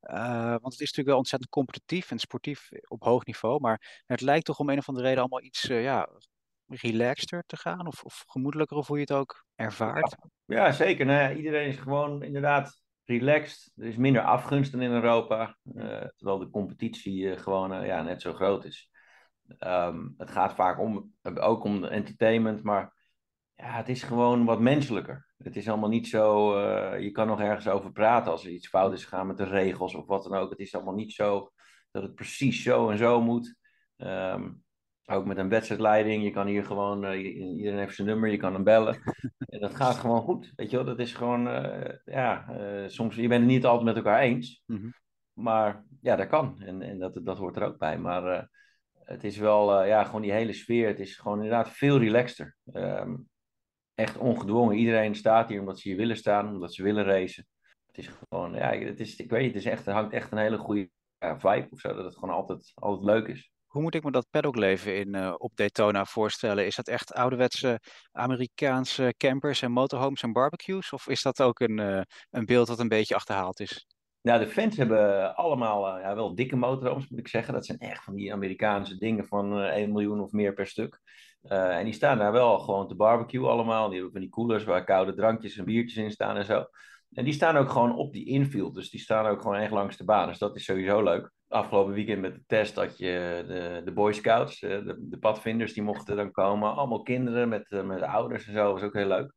Uh, 0.02 0.50
want 0.50 0.64
het 0.64 0.74
is 0.74 0.80
natuurlijk 0.80 1.08
wel 1.08 1.18
ontzettend 1.18 1.52
competitief 1.52 2.12
en 2.12 2.20
sportief 2.20 2.70
op 2.88 3.04
hoog 3.04 3.26
niveau. 3.26 3.60
Maar 3.60 4.04
het 4.06 4.22
lijkt 4.22 4.46
toch 4.46 4.60
om 4.60 4.70
een 4.70 4.78
of 4.78 4.88
andere 4.88 5.06
reden 5.06 5.22
allemaal 5.22 5.44
iets 5.44 5.62
ja, 5.62 6.10
relaxter 6.68 7.44
te 7.46 7.58
gaan? 7.58 7.88
Of, 7.88 8.04
of 8.04 8.24
gemoedelijker, 8.28 8.78
of 8.78 8.88
hoe 8.88 8.96
je 8.96 9.02
het 9.02 9.14
ook 9.14 9.46
ervaart? 9.56 10.16
Ja, 10.46 10.72
zeker. 10.72 11.06
Nou 11.06 11.20
ja, 11.20 11.34
iedereen 11.34 11.68
is 11.68 11.78
gewoon 11.78 12.24
inderdaad 12.24 12.82
relaxed. 13.08 13.72
Er 13.76 13.86
is 13.86 13.96
minder 13.96 14.22
afgunst 14.22 14.72
dan 14.72 14.82
in 14.82 14.92
Europa. 14.92 15.58
Uh, 15.64 15.84
terwijl 16.16 16.38
de 16.38 16.50
competitie 16.50 17.22
uh, 17.22 17.38
gewoon 17.38 17.74
uh, 17.74 17.86
ja, 17.86 18.02
net 18.02 18.22
zo 18.22 18.34
groot 18.34 18.66
is. 18.66 18.92
Um, 19.60 20.14
het 20.18 20.32
gaat 20.32 20.54
vaak 20.54 20.80
om, 20.80 21.14
ook 21.24 21.64
om 21.64 21.84
entertainment, 21.84 22.64
maar 22.64 22.94
ja, 23.56 23.72
het 23.72 23.90
is 23.90 24.04
gewoon 24.04 24.46
wat 24.46 24.60
menselijker. 24.60 25.28
Het 25.38 25.56
is 25.56 25.70
allemaal 25.70 25.90
niet 25.90 26.08
zo, 26.08 26.60
je 26.98 27.12
kan 27.12 27.28
nog 27.28 27.40
ergens 27.40 27.68
over 27.68 27.92
praten 27.92 28.32
als 28.32 28.46
er 28.46 28.52
iets 28.52 28.68
fout 28.68 28.94
is 28.94 29.04
gegaan 29.04 29.28
met 29.28 29.38
de 29.38 29.44
regels 29.44 29.96
of 29.96 30.06
wat 30.06 30.24
dan 30.24 30.34
ook. 30.34 30.50
Het 30.50 30.60
is 30.60 30.76
allemaal 30.76 30.94
niet 30.94 31.14
zo 31.14 31.52
dat 31.92 32.04
het 32.04 32.16
precies 32.16 32.64
zo 32.64 32.90
en 32.90 32.98
zo 32.98 33.22
moet. 33.22 33.56
Um, 33.98 34.64
ook 35.10 35.26
met 35.26 35.38
een 35.38 35.50
wedstrijdleiding. 35.50 36.24
Je 36.24 36.32
kan 36.32 36.48
hier 36.48 36.66
gewoon, 36.66 37.06
uh, 37.06 37.24
iedereen 37.58 37.80
heeft 37.80 37.96
zijn 37.96 38.08
nummer, 38.08 38.30
je 38.30 38.38
kan 38.38 38.54
hem 38.54 38.64
bellen. 38.64 39.02
en 39.38 39.60
dat 39.60 39.76
gaat 39.76 39.96
gewoon 39.96 40.22
goed. 40.22 40.52
Weet 40.56 40.70
je 40.70 40.76
wel, 40.76 40.86
dat 40.86 41.00
is 41.00 41.14
gewoon, 41.14 41.48
uh, 41.48 41.90
ja, 42.06 42.46
uh, 42.50 42.88
soms, 42.88 43.16
je 43.16 43.28
bent 43.28 43.42
het 43.42 43.52
niet 43.52 43.66
altijd 43.66 43.86
met 43.86 43.96
elkaar 43.96 44.20
eens. 44.20 44.64
Mm-hmm. 44.66 44.94
Maar 45.34 45.86
ja, 46.02 46.16
dat 46.16 46.28
kan. 46.28 46.62
En, 46.62 46.82
en 46.82 47.00
dat, 47.00 47.20
dat 47.24 47.38
hoort 47.38 47.56
er 47.56 47.64
ook 47.64 47.78
bij. 47.78 48.00
Maar 48.00 48.50
het 49.04 49.24
is 49.24 49.38
wel, 49.38 49.84
ja, 49.84 50.04
gewoon 50.04 50.22
die 50.22 50.32
hele 50.32 50.54
sfeer. 50.54 50.88
Het 50.88 51.00
is 51.00 51.18
gewoon 51.18 51.38
inderdaad 51.38 51.70
veel 51.70 52.00
relaxter. 52.00 52.58
Um, 52.74 53.28
echt 53.98 54.18
ongedwongen. 54.18 54.78
Iedereen 54.78 55.16
staat 55.16 55.50
hier 55.50 55.60
omdat 55.60 55.80
ze 55.80 55.88
hier 55.88 55.98
willen 55.98 56.18
staan, 56.18 56.48
omdat 56.48 56.74
ze 56.74 56.84
willen 56.84 57.04
racen. 57.04 57.48
Het 57.88 57.98
is 57.98 58.08
gewoon, 58.08 58.54
ja, 58.54 58.78
het 58.78 59.00
is, 59.00 59.16
ik 59.16 59.30
weet 59.30 59.46
het, 59.46 59.56
is 59.56 59.66
echt, 59.66 59.86
het 59.86 59.96
hangt 59.96 60.14
echt 60.14 60.32
een 60.32 60.38
hele 60.38 60.58
goede 60.58 60.90
vibe 61.20 61.68
of 61.70 61.80
zo. 61.80 61.94
Dat 61.94 62.06
het 62.06 62.18
gewoon 62.18 62.36
altijd, 62.36 62.72
altijd 62.76 63.06
leuk 63.06 63.28
is. 63.28 63.52
Hoe 63.68 63.82
moet 63.82 63.96
ik 63.96 64.04
me 64.04 64.12
dat 64.12 64.30
paddockleven 64.30 64.98
in, 64.98 65.16
uh, 65.16 65.34
op 65.38 65.56
Daytona 65.56 66.06
voorstellen? 66.06 66.66
Is 66.66 66.76
dat 66.76 66.88
echt 66.88 67.14
ouderwetse 67.14 67.80
Amerikaanse 68.12 69.14
campers 69.18 69.62
en 69.62 69.72
motorhomes 69.72 70.22
en 70.22 70.32
barbecues? 70.32 70.94
Of 70.94 71.08
is 71.08 71.22
dat 71.22 71.42
ook 71.42 71.60
een, 71.60 71.78
uh, 71.78 72.02
een 72.30 72.46
beeld 72.46 72.68
dat 72.68 72.80
een 72.80 72.88
beetje 72.88 73.16
achterhaald 73.16 73.60
is? 73.60 73.88
Nou, 74.22 74.40
de 74.40 74.48
fans 74.48 74.78
hebben 74.78 75.36
allemaal 75.36 75.98
uh, 75.98 76.04
ja, 76.04 76.16
wel 76.16 76.36
dikke 76.36 76.56
motorhomes, 76.56 77.08
moet 77.08 77.20
ik 77.20 77.28
zeggen. 77.28 77.54
Dat 77.54 77.66
zijn 77.66 77.78
echt 77.78 78.04
van 78.04 78.16
die 78.16 78.34
Amerikaanse 78.34 78.98
dingen 78.98 79.26
van 79.26 79.62
1 79.62 79.92
miljoen 79.92 80.22
of 80.22 80.32
meer 80.32 80.54
per 80.54 80.68
stuk. 80.68 81.00
en 81.42 81.84
die 81.84 81.94
staan 81.94 82.18
daar 82.18 82.32
wel 82.32 82.60
gewoon 82.60 82.88
te 82.88 82.96
barbecue 82.96 83.48
allemaal. 83.48 83.86
Die 83.86 83.94
hebben 83.94 84.12
van 84.12 84.22
die 84.22 84.30
coolers 84.30 84.64
waar 84.64 84.84
koude 84.84 85.14
drankjes 85.14 85.58
en 85.58 85.66
biertjes 85.66 86.04
in 86.04 86.12
staan 86.12 86.38
en 86.38 86.46
zo. 86.46 86.66
En 87.12 87.24
die 87.24 87.34
staan 87.34 87.58
ook 87.58 87.70
gewoon 87.70 87.96
op 87.96 88.14
die 88.14 88.26
infield. 88.26 88.76
Dus 88.76 88.90
die 88.90 89.00
staan 89.00 89.26
ook 89.26 89.42
gewoon 89.42 89.58
echt 89.58 89.72
langs 89.72 89.98
de 89.98 90.04
baan. 90.04 90.28
Dus 90.28 90.38
dat 90.38 90.56
is 90.56 90.64
sowieso 90.64 91.04
leuk 91.04 91.36
afgelopen 91.48 91.94
weekend 91.94 92.22
met 92.22 92.36
de 92.36 92.44
test 92.48 92.76
dat 92.76 92.98
je 92.98 93.44
de, 93.48 93.82
de 93.86 93.92
Boy 93.92 94.14
Scouts, 94.14 94.62
eh, 94.62 94.70
de, 94.70 94.96
de 95.00 95.18
padvinders, 95.18 95.74
die 95.74 95.84
mochten 95.84 96.16
dan 96.16 96.32
komen. 96.32 96.76
Allemaal 96.76 97.02
kinderen 97.02 97.50
met, 97.50 97.72
eh, 97.72 97.84
met 97.84 98.02
ouders 98.02 98.48
en 98.48 98.54
zo. 98.54 98.74
Was 98.74 98.82
ook 98.82 98.94
heel 98.94 99.08
leuk. 99.08 99.34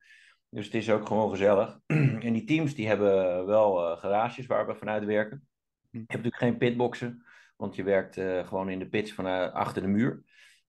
Dus 0.48 0.64
het 0.64 0.74
is 0.74 0.90
ook 0.90 1.06
gewoon 1.06 1.30
gezellig. 1.30 1.78
en 2.26 2.32
die 2.32 2.44
teams 2.44 2.74
die 2.74 2.88
hebben 2.88 3.46
wel 3.46 3.92
uh, 3.92 3.98
garages 3.98 4.46
waar 4.46 4.66
we 4.66 4.74
vanuit 4.74 5.04
werken. 5.04 5.48
Hm. 5.90 5.96
Je 5.96 5.98
hebt 5.98 6.24
natuurlijk 6.24 6.42
geen 6.42 6.58
pitboxen, 6.58 7.24
want 7.56 7.74
je 7.74 7.82
werkt 7.82 8.16
uh, 8.16 8.46
gewoon 8.46 8.68
in 8.68 8.78
de 8.78 8.88
pits 8.88 9.12
van 9.12 9.52
achter 9.52 9.82
de 9.82 9.88
muur. 9.88 10.22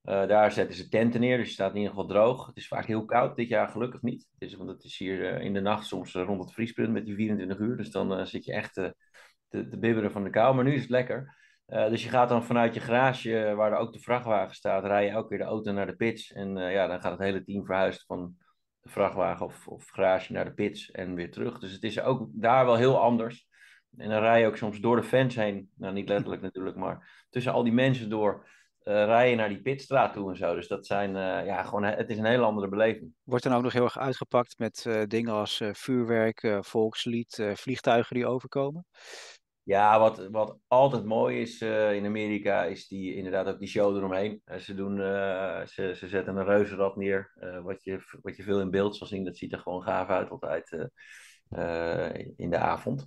Uh, 0.03 0.27
daar 0.27 0.51
zetten 0.51 0.75
ze 0.75 0.89
tenten 0.89 1.19
neer, 1.19 1.37
dus 1.37 1.47
je 1.47 1.53
staat 1.53 1.71
in 1.71 1.77
ieder 1.77 1.89
geval 1.89 2.07
droog. 2.07 2.45
Het 2.45 2.57
is 2.57 2.67
vaak 2.67 2.85
heel 2.85 3.05
koud, 3.05 3.35
dit 3.35 3.47
jaar 3.47 3.67
gelukkig 3.67 4.01
niet. 4.01 4.27
Het 4.39 4.49
is, 4.49 4.55
want 4.55 4.69
het 4.69 4.83
is 4.83 4.97
hier 4.97 5.41
in 5.41 5.53
de 5.53 5.61
nacht 5.61 5.85
soms 5.85 6.13
rond 6.13 6.43
het 6.43 6.53
vriespunt 6.53 6.91
met 6.91 7.05
die 7.05 7.15
24 7.15 7.57
uur. 7.57 7.77
Dus 7.77 7.91
dan 7.91 8.27
zit 8.27 8.45
je 8.45 8.53
echt 8.53 8.73
te, 8.73 8.95
te 9.49 9.77
bibberen 9.79 10.11
van 10.11 10.23
de 10.23 10.29
kou. 10.29 10.55
Maar 10.55 10.63
nu 10.63 10.73
is 10.73 10.81
het 10.81 10.89
lekker. 10.89 11.39
Uh, 11.71 11.89
dus 11.89 12.03
je 12.03 12.09
gaat 12.09 12.29
dan 12.29 12.43
vanuit 12.43 12.73
je 12.73 12.79
garage, 12.79 13.53
waar 13.55 13.71
er 13.71 13.77
ook 13.77 13.93
de 13.93 13.99
vrachtwagen 13.99 14.55
staat, 14.55 14.85
rij 14.85 15.05
je 15.05 15.11
elke 15.11 15.27
keer 15.27 15.37
de 15.37 15.43
auto 15.43 15.71
naar 15.71 15.85
de 15.85 15.95
pits. 15.95 16.31
En 16.31 16.57
uh, 16.57 16.73
ja, 16.73 16.87
dan 16.87 17.01
gaat 17.01 17.11
het 17.11 17.19
hele 17.19 17.43
team 17.43 17.65
verhuisd 17.65 18.05
van 18.05 18.35
de 18.81 18.89
vrachtwagen 18.89 19.45
of, 19.45 19.67
of 19.67 19.89
garage 19.89 20.33
naar 20.33 20.45
de 20.45 20.53
pits 20.53 20.91
en 20.91 21.15
weer 21.15 21.31
terug. 21.31 21.59
Dus 21.59 21.71
het 21.71 21.83
is 21.83 22.01
ook 22.01 22.27
daar 22.31 22.65
wel 22.65 22.75
heel 22.75 22.99
anders. 22.99 23.47
En 23.97 24.09
dan 24.09 24.19
rij 24.19 24.39
je 24.39 24.47
ook 24.47 24.57
soms 24.57 24.79
door 24.79 24.95
de 24.95 25.03
fans 25.03 25.35
heen. 25.35 25.69
Nou, 25.75 25.93
niet 25.93 26.09
letterlijk 26.09 26.41
natuurlijk, 26.41 26.75
maar 26.75 27.25
tussen 27.29 27.53
al 27.53 27.63
die 27.63 27.73
mensen 27.73 28.09
door. 28.09 28.49
Uh, 28.83 29.05
rijden 29.05 29.37
naar 29.37 29.49
die 29.49 29.61
pitstraat 29.61 30.13
toe 30.13 30.29
en 30.29 30.37
zo. 30.37 30.55
Dus 30.55 30.67
dat 30.67 30.85
zijn, 30.85 31.11
ja, 31.45 31.63
gewoon, 31.63 31.83
het 31.83 32.09
is 32.09 32.17
een 32.17 32.25
hele 32.25 32.43
andere 32.43 32.69
beleving. 32.69 33.13
Wordt 33.23 33.43
dan 33.43 33.53
ook 33.53 33.63
nog 33.63 33.73
heel 33.73 33.83
erg 33.83 33.99
uitgepakt 33.99 34.57
met 34.57 35.05
dingen 35.07 35.33
als 35.33 35.61
vuurwerk, 35.71 36.57
volkslied, 36.59 37.51
vliegtuigen 37.53 38.15
die 38.15 38.27
overkomen? 38.27 38.85
Ja, 39.71 39.99
wat, 39.99 40.27
wat 40.31 40.57
altijd 40.67 41.05
mooi 41.05 41.41
is 41.41 41.61
uh, 41.61 41.93
in 41.93 42.05
Amerika, 42.05 42.63
is 42.63 42.87
die, 42.87 43.15
inderdaad 43.15 43.47
ook 43.47 43.59
die 43.59 43.67
show 43.67 43.95
eromheen. 43.95 44.41
Uh, 44.45 44.57
ze, 44.57 44.73
doen, 44.73 44.97
uh, 44.97 45.65
ze, 45.65 45.95
ze 45.95 46.07
zetten 46.07 46.35
een 46.35 46.45
reuzenrad 46.45 46.95
neer, 46.95 47.31
wat, 47.63 47.83
je, 47.83 48.17
wat 48.21 48.37
je 48.37 48.43
veel 48.43 48.59
in 48.59 48.71
beeld 48.71 48.95
zal 48.95 49.07
zien. 49.07 49.25
Dat 49.25 49.37
ziet 49.37 49.51
er 49.51 49.59
gewoon 49.59 49.81
gaaf 49.83 50.07
uit 50.07 50.29
altijd 50.29 50.89
in 52.35 52.49
de 52.49 52.57
avond. 52.57 53.05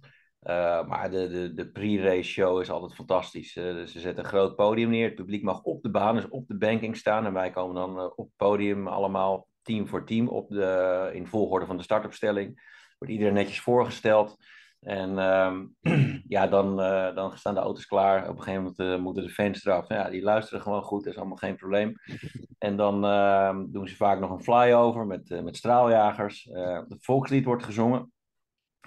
maar 0.87 1.11
de, 1.11 1.29
de, 1.29 1.55
de 1.55 1.71
pre-race 1.71 2.31
show 2.31 2.61
is 2.61 2.71
altijd 2.71 2.95
fantastisch. 2.95 3.53
ze 3.53 3.87
zetten 3.87 4.25
een 4.25 4.31
groot 4.31 4.57
podium 4.57 4.91
neer. 4.91 5.07
Het 5.07 5.15
publiek 5.15 5.43
mag 5.43 5.63
op 5.63 5.83
de 5.83 5.91
baan, 5.91 6.15
dus 6.15 6.29
op 6.29 6.49
de 6.49 6.57
banking 6.57 6.97
staan. 6.97 7.27
En 7.27 7.33
wij 7.33 7.51
komen 7.51 7.75
dan 7.75 8.01
op 8.01 8.27
het 8.27 8.37
podium 8.37 8.89
allemaal 8.89 9.49
team 9.63 9.89
voor 9.89 10.07
team 10.07 10.29
op 10.29 10.49
de, 10.51 11.11
in 11.13 11.27
volgorde 11.27 11.67
van 11.67 11.77
de 11.77 11.83
startopstelling. 11.83 12.73
Wordt 12.99 13.15
iedereen 13.15 13.35
netjes 13.35 13.61
voorgesteld. 13.61 14.37
En 14.85 15.19
ehm, 15.19 15.67
ja, 16.37 16.47
dan, 16.47 16.81
uh, 16.81 17.15
dan 17.15 17.37
staan 17.37 17.55
de 17.55 17.61
auto's 17.61 17.87
klaar. 17.87 18.29
Op 18.29 18.37
een 18.37 18.43
gegeven 18.43 18.63
moment 18.63 18.81
uh, 18.81 18.97
moeten 18.99 19.23
de 19.23 19.29
fans 19.31 19.65
eraf. 19.65 19.89
Ja, 19.89 20.11
die 20.11 20.23
luisteren 20.23 20.63
gewoon 20.63 20.83
goed, 20.83 21.05
dat 21.05 21.13
is 21.13 21.19
allemaal 21.19 21.37
geen 21.37 21.57
probleem. 21.57 21.93
En 22.59 22.77
dan 22.77 23.05
uh, 23.05 23.59
doen 23.67 23.89
ze 23.89 23.97
vaak 23.97 24.21
nog 24.21 24.31
een 24.31 24.43
flyover 24.43 25.07
met, 25.07 25.31
uh, 25.31 25.43
met 25.43 25.57
straaljagers. 25.57 26.49
het 26.89 27.05
volkslied 27.05 27.45
wordt 27.45 27.65
gezongen. 27.65 28.13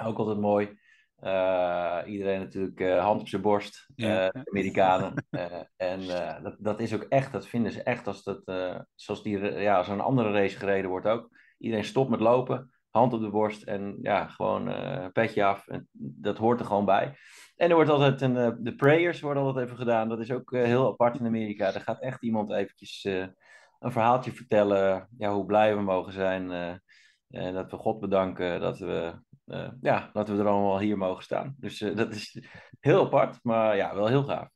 Ook 0.04 0.18
altijd 0.18 0.40
mooi. 0.40 0.66
iedereen 2.06 2.40
natuurlijk 2.40 3.00
hand 3.00 3.22
op 3.22 3.28
zijn 3.28 3.42
borst, 3.42 3.90
ja. 3.96 4.30
de 4.30 4.46
Amerikanen. 4.50 5.26
en 5.76 6.08
dat, 6.44 6.56
dat 6.60 6.80
is 6.80 6.94
ook 6.94 7.04
echt, 7.04 7.32
dat 7.32 7.48
vinden 7.48 7.72
ze 7.72 7.84
echt 7.84 8.08
als, 8.08 8.24
dat, 8.24 8.42
zoals 8.96 9.24
die, 9.24 9.40
ja, 9.40 9.78
als 9.78 9.88
een 9.88 10.02
andere 10.02 10.32
race 10.32 10.58
gereden 10.58 10.90
wordt 10.90 11.08
ook. 11.08 11.30
Iedereen 11.58 11.86
stopt 11.86 12.10
met 12.10 12.20
lopen 12.20 12.77
hand 12.98 13.14
op 13.14 13.22
de 13.22 13.30
borst 13.30 13.64
en 13.64 13.98
ja, 14.02 14.28
gewoon 14.28 14.70
uh, 14.70 15.08
petje 15.14 15.46
af. 15.46 15.68
En 15.68 15.88
dat 15.92 16.38
hoort 16.38 16.60
er 16.60 16.66
gewoon 16.66 16.86
bij. 16.86 17.16
En 17.56 17.70
er 17.70 17.76
wordt 17.76 17.90
altijd 17.90 18.22
een, 18.22 18.36
uh, 18.36 18.52
de 18.60 18.76
prayers 18.76 19.22
worden 19.22 19.44
altijd 19.44 19.66
even 19.66 19.78
gedaan. 19.78 20.10
Dat 20.10 20.20
is 20.20 20.32
ook 20.32 20.52
uh, 20.52 20.64
heel 20.64 20.88
apart 20.88 21.20
in 21.20 21.26
Amerika. 21.26 21.74
Er 21.74 21.82
gaat 21.82 22.02
echt 22.02 22.24
iemand 22.24 22.52
eventjes 22.52 23.04
een 23.80 23.92
verhaaltje 23.92 24.32
vertellen. 24.32 25.10
Ja, 25.18 25.34
hoe 25.34 25.46
blij 25.46 25.76
we 25.76 25.82
mogen 25.82 26.14
zijn. 26.14 26.52
en 27.30 27.54
dat 27.54 27.72
we 27.72 27.78
God 27.78 28.00
bedanken 28.00 28.60
dat 28.60 28.78
we, 28.78 29.14
ja, 29.82 30.10
dat 30.14 30.30
we 30.30 30.38
er 30.38 30.48
allemaal 30.48 30.80
hier 30.80 30.98
mogen 30.98 31.24
staan. 31.24 31.56
Dus 31.58 31.78
dat 31.80 32.14
is 32.14 32.44
heel 32.80 33.06
apart, 33.06 33.40
maar 33.44 33.76
ja, 33.76 33.96
wel 33.96 34.08
heel 34.08 34.24
gaaf. 34.24 34.50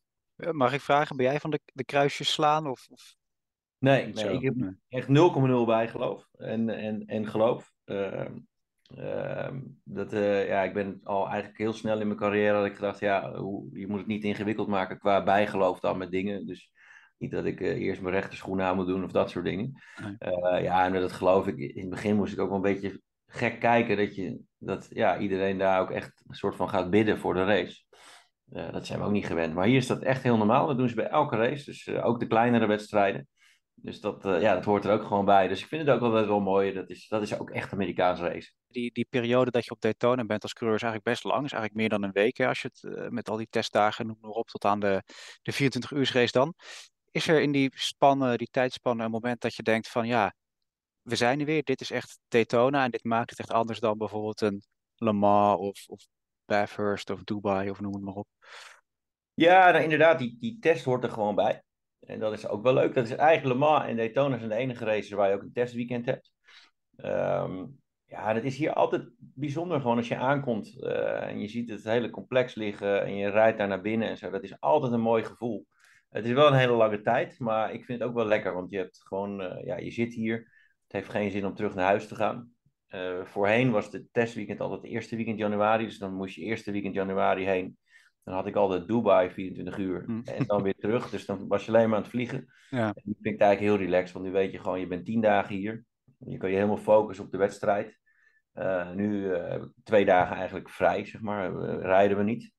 Mag 0.51 0.73
ik 0.73 0.81
vragen, 0.81 1.15
ben 1.15 1.25
jij 1.25 1.39
van 1.39 1.49
de, 1.49 1.59
de 1.65 1.85
kruisjes 1.85 2.31
slaan? 2.31 2.67
Of, 2.67 2.87
of... 2.89 3.15
Nee, 3.77 4.07
nee, 4.07 4.33
ik 4.33 4.41
heb 4.41 4.73
echt 4.89 5.07
0,0 5.07 5.13
bijgeloof 5.65 6.27
en, 6.31 6.69
en, 6.69 7.05
en 7.05 7.27
geloof. 7.27 7.71
Ehm, 7.91 8.37
ehm, 8.95 9.59
dat, 9.83 10.13
uh, 10.13 10.47
ja, 10.47 10.61
ik 10.61 10.73
ben 10.73 10.99
al 11.03 11.27
eigenlijk 11.27 11.57
heel 11.57 11.73
snel 11.73 11.99
in 11.99 12.07
mijn 12.07 12.19
carrière 12.19 12.53
dat 12.53 12.65
ik 12.65 12.75
gedacht, 12.75 12.99
ja, 12.99 13.35
hoe, 13.35 13.79
je 13.79 13.87
moet 13.87 13.97
het 13.97 14.07
niet 14.07 14.23
ingewikkeld 14.23 14.67
maken 14.67 14.99
qua 14.99 15.23
bijgeloof 15.23 15.79
dan 15.79 15.97
met 15.97 16.11
dingen. 16.11 16.45
Dus 16.45 16.71
niet 17.17 17.31
dat 17.31 17.45
ik 17.45 17.59
uh, 17.59 17.69
eerst 17.69 18.01
mijn 18.01 18.13
rechterschoen 18.13 18.61
aan 18.61 18.75
moet 18.75 18.87
doen 18.87 19.03
of 19.03 19.11
dat 19.11 19.29
soort 19.29 19.45
dingen. 19.45 19.81
Uh, 20.19 20.63
ja, 20.63 20.85
en 20.85 20.93
dat 20.93 21.11
geloof 21.11 21.47
ik, 21.47 21.57
in 21.57 21.81
het 21.81 21.89
begin 21.89 22.15
moest 22.15 22.33
ik 22.33 22.39
ook 22.39 22.47
wel 22.47 22.55
een 22.55 22.61
beetje 22.61 23.01
gek 23.27 23.59
kijken 23.59 23.97
dat, 23.97 24.15
je, 24.15 24.39
dat 24.57 24.87
ja, 24.89 25.19
iedereen 25.19 25.57
daar 25.57 25.81
ook 25.81 25.91
echt 25.91 26.23
een 26.27 26.35
soort 26.35 26.55
van 26.55 26.69
gaat 26.69 26.89
bidden 26.89 27.17
voor 27.19 27.33
de 27.33 27.43
race. 27.43 27.83
dat 28.71 28.85
zijn 28.85 28.99
we 28.99 29.05
ook 29.05 29.11
niet 29.11 29.25
gewend. 29.25 29.53
Maar 29.53 29.65
hier 29.65 29.77
is 29.77 29.87
dat 29.87 30.01
echt 30.01 30.23
heel 30.23 30.37
normaal. 30.37 30.67
Dat 30.67 30.77
doen 30.77 30.89
ze 30.89 30.95
bij 30.95 31.07
elke 31.07 31.35
race. 31.35 31.65
Dus 31.65 31.89
ook 31.89 32.19
de 32.19 32.27
kleinere 32.27 32.65
wedstrijden. 32.65 33.27
Dus 33.75 34.01
dat, 34.01 34.25
uh, 34.25 34.41
ja, 34.41 34.53
dat 34.53 34.65
hoort 34.65 34.85
er 34.85 34.91
ook 34.91 35.03
gewoon 35.03 35.25
bij. 35.25 35.47
Dus 35.47 35.61
ik 35.61 35.67
vind 35.67 35.87
het 35.87 35.95
ook 35.95 36.01
altijd 36.01 36.25
wel 36.25 36.39
mooi. 36.39 36.73
Dat 36.73 36.89
is, 36.89 37.07
dat 37.07 37.21
is 37.21 37.39
ook 37.39 37.49
echt 37.49 37.71
Amerikaanse 37.71 38.27
race. 38.27 38.51
Die, 38.67 38.91
die 38.93 39.07
periode 39.09 39.51
dat 39.51 39.65
je 39.65 39.71
op 39.71 39.81
Daytona 39.81 40.25
bent 40.25 40.43
als 40.43 40.53
coureur 40.53 40.77
is 40.77 40.83
eigenlijk 40.83 41.13
best 41.13 41.33
lang. 41.33 41.45
is 41.45 41.51
eigenlijk 41.51 41.81
meer 41.81 41.89
dan 41.89 42.03
een 42.03 42.11
week. 42.11 42.37
Hè, 42.37 42.47
als 42.47 42.61
je 42.61 42.69
het 42.73 42.83
uh, 42.83 43.07
met 43.07 43.29
al 43.29 43.37
die 43.37 43.47
testdagen 43.49 44.07
noem 44.07 44.17
maar 44.21 44.31
op 44.31 44.47
tot 44.47 44.65
aan 44.65 44.79
de, 44.79 45.03
de 45.41 45.51
24 45.51 45.91
uur 45.91 46.11
race 46.13 46.31
dan. 46.31 46.53
Is 47.11 47.27
er 47.27 47.41
in 47.41 47.51
die 47.51 47.71
spannen, 47.75 48.37
die 48.37 48.49
tijdspannen 48.51 49.05
een 49.05 49.11
moment 49.11 49.41
dat 49.41 49.55
je 49.55 49.63
denkt 49.63 49.87
van 49.87 50.07
ja, 50.07 50.33
we 51.01 51.15
zijn 51.15 51.39
er 51.39 51.45
weer. 51.45 51.63
Dit 51.63 51.81
is 51.81 51.91
echt 51.91 52.19
Daytona 52.27 52.83
en 52.83 52.91
dit 52.91 53.03
maakt 53.03 53.29
het 53.29 53.39
echt 53.39 53.51
anders 53.51 53.79
dan 53.79 53.97
bijvoorbeeld 53.97 54.41
een 54.41 54.63
Le 54.95 55.13
Mans 55.13 55.59
of, 55.59 55.83
of 55.87 56.07
Bathurst 56.45 57.09
of 57.09 57.23
Dubai 57.23 57.69
of 57.69 57.79
noem 57.79 57.93
het 57.93 58.03
maar 58.03 58.13
op. 58.13 58.27
Ja, 59.33 59.71
nou, 59.71 59.83
inderdaad, 59.83 60.19
die, 60.19 60.37
die 60.39 60.59
test 60.59 60.85
hoort 60.85 61.03
er 61.03 61.09
gewoon 61.09 61.35
bij. 61.35 61.63
En 62.01 62.19
dat 62.19 62.33
is 62.33 62.47
ook 62.47 62.63
wel 62.63 62.73
leuk. 62.73 62.93
Dat 62.93 63.05
is 63.05 63.15
eigenlijk 63.15 63.59
Le 63.59 63.65
Mans 63.65 63.85
en 63.85 63.95
Daytona 63.95 64.37
zijn 64.37 64.49
de 64.49 64.55
enige 64.55 64.85
races 64.85 65.11
waar 65.11 65.29
je 65.29 65.35
ook 65.35 65.41
een 65.41 65.53
testweekend 65.53 66.05
hebt. 66.05 66.31
Um, 66.97 67.79
ja, 68.05 68.33
dat 68.33 68.43
is 68.43 68.57
hier 68.57 68.73
altijd 68.73 69.09
bijzonder 69.17 69.81
gewoon 69.81 69.97
als 69.97 70.07
je 70.07 70.17
aankomt 70.17 70.77
uh, 70.79 71.23
en 71.23 71.39
je 71.39 71.47
ziet 71.47 71.69
het 71.69 71.83
hele 71.83 72.09
complex 72.09 72.55
liggen 72.55 73.03
en 73.03 73.15
je 73.15 73.29
rijdt 73.29 73.57
daar 73.57 73.67
naar 73.67 73.81
binnen 73.81 74.07
en 74.07 74.17
zo. 74.17 74.29
Dat 74.29 74.43
is 74.43 74.59
altijd 74.59 74.91
een 74.91 75.01
mooi 75.01 75.23
gevoel. 75.23 75.67
Het 76.09 76.25
is 76.25 76.31
wel 76.31 76.47
een 76.47 76.57
hele 76.57 76.73
lange 76.73 77.01
tijd, 77.01 77.39
maar 77.39 77.73
ik 77.73 77.85
vind 77.85 77.99
het 77.99 78.07
ook 78.07 78.15
wel 78.15 78.25
lekker, 78.25 78.53
want 78.53 78.71
je 78.71 78.77
hebt 78.77 79.01
gewoon, 79.03 79.41
uh, 79.41 79.65
ja, 79.65 79.77
je 79.77 79.91
zit 79.91 80.13
hier. 80.13 80.37
Het 80.83 80.91
heeft 80.91 81.09
geen 81.09 81.31
zin 81.31 81.45
om 81.45 81.55
terug 81.55 81.75
naar 81.75 81.85
huis 81.85 82.07
te 82.07 82.15
gaan. 82.15 82.51
Uh, 82.89 83.25
voorheen 83.25 83.71
was 83.71 83.91
het 83.91 84.07
testweekend 84.11 84.59
altijd 84.59 84.81
het 84.81 84.91
eerste 84.91 85.15
weekend 85.15 85.37
januari, 85.37 85.85
dus 85.85 85.97
dan 85.97 86.13
moest 86.13 86.35
je 86.35 86.41
eerste 86.41 86.71
weekend 86.71 86.93
januari 86.93 87.45
heen. 87.45 87.77
Dan 88.23 88.33
had 88.33 88.47
ik 88.47 88.55
altijd 88.55 88.87
Dubai 88.87 89.29
24 89.29 89.77
uur 89.77 90.03
hm. 90.05 90.21
en 90.25 90.45
dan 90.45 90.63
weer 90.63 90.75
terug. 90.75 91.09
Dus 91.09 91.25
dan 91.25 91.47
was 91.47 91.65
je 91.65 91.71
alleen 91.71 91.87
maar 91.87 91.97
aan 91.97 92.03
het 92.03 92.11
vliegen. 92.11 92.53
Ja. 92.69 92.85
En 92.85 93.01
nu 93.03 93.13
vind 93.13 93.25
ik 93.25 93.31
het 93.31 93.41
eigenlijk 93.41 93.77
heel 93.77 93.85
relaxed, 93.85 94.13
want 94.13 94.25
nu 94.25 94.31
weet 94.31 94.51
je 94.51 94.59
gewoon, 94.59 94.79
je 94.79 94.87
bent 94.87 95.05
tien 95.05 95.21
dagen 95.21 95.55
hier. 95.55 95.85
Je 96.17 96.37
kan 96.37 96.49
je 96.49 96.55
helemaal 96.55 96.77
focussen 96.77 97.25
op 97.25 97.31
de 97.31 97.37
wedstrijd. 97.37 97.99
Uh, 98.53 98.91
nu 98.91 99.23
uh, 99.23 99.63
twee 99.83 100.05
dagen 100.05 100.35
eigenlijk 100.35 100.69
vrij, 100.69 101.05
zeg 101.05 101.21
maar. 101.21 101.55
rijden 101.79 102.17
we 102.17 102.23
niet. 102.23 102.51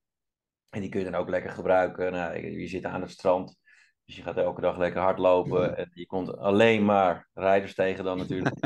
En 0.71 0.81
die 0.81 0.91
kun 0.91 1.01
je 1.01 1.11
dan 1.11 1.21
ook 1.21 1.29
lekker 1.29 1.51
gebruiken. 1.51 2.13
Nou, 2.13 2.59
je 2.59 2.67
zit 2.67 2.85
aan 2.85 3.01
het 3.01 3.11
strand. 3.11 3.61
Dus 4.05 4.17
je 4.17 4.23
gaat 4.23 4.37
elke 4.37 4.61
dag 4.61 4.77
lekker 4.79 5.01
hardlopen. 5.01 5.77
En 5.77 5.91
je 5.95 6.07
komt 6.07 6.37
alleen 6.37 6.85
maar 6.85 7.29
rijders 7.35 7.75
tegen 7.75 8.05
dan 8.05 8.19
natuurlijk. 8.19 8.57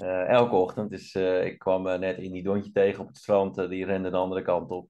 uh, 0.00 0.28
elke 0.38 0.54
ochtend. 0.54 0.90
Dus 0.90 1.14
ik 1.14 1.58
kwam 1.58 1.82
net 1.82 2.18
in 2.18 2.32
die 2.32 2.42
dontje 2.42 2.72
tegen 2.72 3.00
op 3.00 3.08
het 3.08 3.16
strand. 3.16 3.68
die 3.68 3.84
rende 3.84 4.10
de 4.10 4.16
andere 4.16 4.42
kant 4.42 4.70
op. 4.70 4.88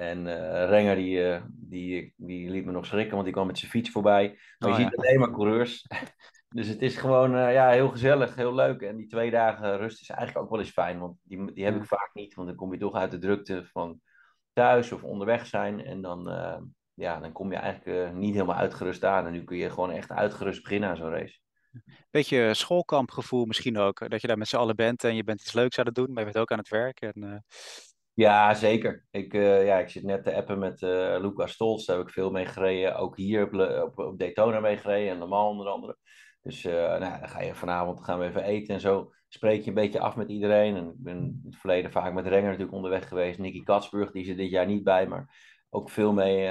En 0.00 0.26
uh, 0.26 0.68
Renger 0.68 0.96
die, 0.96 1.18
uh, 1.18 1.42
die, 1.48 2.14
die 2.16 2.50
liet 2.50 2.64
me 2.64 2.72
nog 2.72 2.86
schrikken, 2.86 3.12
want 3.12 3.24
die 3.24 3.32
kwam 3.32 3.46
met 3.46 3.58
zijn 3.58 3.70
fiets 3.70 3.90
voorbij. 3.90 4.38
Maar 4.58 4.70
oh, 4.70 4.78
je 4.78 4.82
ziet 4.82 4.96
alleen 4.96 5.18
maar 5.18 5.30
coureurs. 5.30 5.86
dus 6.56 6.68
het 6.68 6.82
is 6.82 6.96
gewoon 6.96 7.34
uh, 7.34 7.52
ja, 7.52 7.70
heel 7.70 7.88
gezellig, 7.88 8.34
heel 8.34 8.54
leuk. 8.54 8.80
En 8.80 8.96
die 8.96 9.06
twee 9.06 9.30
dagen 9.30 9.76
rust 9.76 10.00
is 10.00 10.08
eigenlijk 10.08 10.44
ook 10.44 10.50
wel 10.50 10.60
eens 10.60 10.70
fijn, 10.70 10.98
want 10.98 11.16
die, 11.22 11.52
die 11.52 11.64
heb 11.64 11.76
ik 11.76 11.84
vaak 11.84 12.10
niet. 12.14 12.34
Want 12.34 12.48
dan 12.48 12.56
kom 12.56 12.72
je 12.72 12.78
toch 12.78 12.94
uit 12.94 13.10
de 13.10 13.18
drukte 13.18 13.64
van 13.64 14.00
thuis 14.52 14.92
of 14.92 15.02
onderweg 15.02 15.46
zijn. 15.46 15.84
En 15.84 16.02
dan, 16.02 16.30
ja, 16.94 17.20
dan 17.20 17.32
kom 17.32 17.52
je 17.52 17.58
eigenlijk 17.58 18.14
niet 18.14 18.34
helemaal 18.34 18.56
uitgerust 18.56 19.04
aan. 19.04 19.26
En 19.26 19.32
nu 19.32 19.44
kun 19.44 19.56
je 19.56 19.70
gewoon 19.70 19.90
echt 19.90 20.10
uitgerust 20.10 20.62
beginnen 20.62 20.88
aan 20.88 20.96
zo'n 20.96 21.10
race. 21.10 21.38
Beetje 22.10 22.54
schoolkampgevoel 22.54 23.44
misschien 23.44 23.78
ook. 23.78 24.10
Dat 24.10 24.20
je 24.20 24.26
daar 24.26 24.38
met 24.38 24.48
z'n 24.48 24.56
allen 24.56 24.76
bent 24.76 25.04
en 25.04 25.16
je 25.16 25.24
bent 25.24 25.40
iets 25.40 25.52
leuks 25.52 25.78
aan 25.78 25.86
het 25.86 25.94
doen, 25.94 26.12
maar 26.12 26.18
je 26.18 26.32
bent 26.32 26.38
ook 26.38 26.50
aan 26.50 26.58
het 26.58 26.68
werk. 26.68 27.00
En, 27.00 27.44
ja, 28.16 28.54
zeker. 28.54 29.04
Ik, 29.10 29.34
uh, 29.34 29.66
ja, 29.66 29.78
ik 29.78 29.88
zit 29.88 30.02
net 30.02 30.24
te 30.24 30.34
appen 30.34 30.58
met 30.58 30.82
uh, 30.82 31.16
Lucas 31.20 31.52
Stolz. 31.52 31.86
Daar 31.86 31.96
heb 31.96 32.06
ik 32.06 32.12
veel 32.12 32.30
mee 32.30 32.46
gereden. 32.46 32.96
Ook 32.96 33.16
hier 33.16 33.42
op, 33.84 33.98
op, 33.98 34.18
Daytona 34.18 34.60
mee 34.60 34.76
gereden 34.76 35.22
en 35.22 35.28
Mans 35.28 35.50
onder 35.50 35.68
andere. 35.68 35.96
Dus 36.42 36.64
uh, 36.64 36.72
nou, 36.72 37.00
dan 37.20 37.28
ga 37.28 37.40
je 37.40 37.54
vanavond 37.54 38.04
gaan 38.04 38.18
we 38.18 38.26
even 38.26 38.42
eten 38.44 38.74
en 38.74 38.80
zo. 38.80 39.12
Spreek 39.28 39.62
je 39.62 39.68
een 39.68 39.74
beetje 39.74 40.00
af 40.00 40.16
met 40.16 40.28
iedereen. 40.28 40.76
En 40.76 40.88
ik 40.88 41.02
ben 41.02 41.16
in 41.16 41.42
het 41.44 41.56
verleden 41.56 41.90
vaak 41.90 42.12
met 42.12 42.26
Renger 42.26 42.44
natuurlijk 42.44 42.76
onderweg 42.76 43.08
geweest. 43.08 43.38
Nicky 43.38 43.62
Katsburg, 43.62 44.10
die 44.10 44.24
zit 44.24 44.36
dit 44.36 44.50
jaar 44.50 44.66
niet 44.66 44.84
bij, 44.84 45.06
maar 45.06 45.36
ook 45.70 45.90
veel 45.90 46.12
mee. 46.12 46.46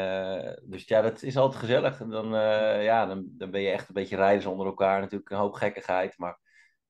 dus 0.63 0.87
ja, 0.87 1.01
dat 1.01 1.21
is 1.21 1.37
altijd 1.37 1.59
gezellig. 1.59 1.99
En 2.01 2.09
dan, 2.09 2.29
ja, 2.81 3.05
dan, 3.05 3.25
dan 3.37 3.51
ben 3.51 3.61
je 3.61 3.69
echt 3.69 3.87
een 3.87 3.93
beetje 3.93 4.15
rijders 4.15 4.45
onder 4.45 4.65
elkaar. 4.65 4.99
Natuurlijk 5.01 5.29
een 5.29 5.37
hoop 5.37 5.53
gekkigheid. 5.53 6.17
Maar 6.17 6.39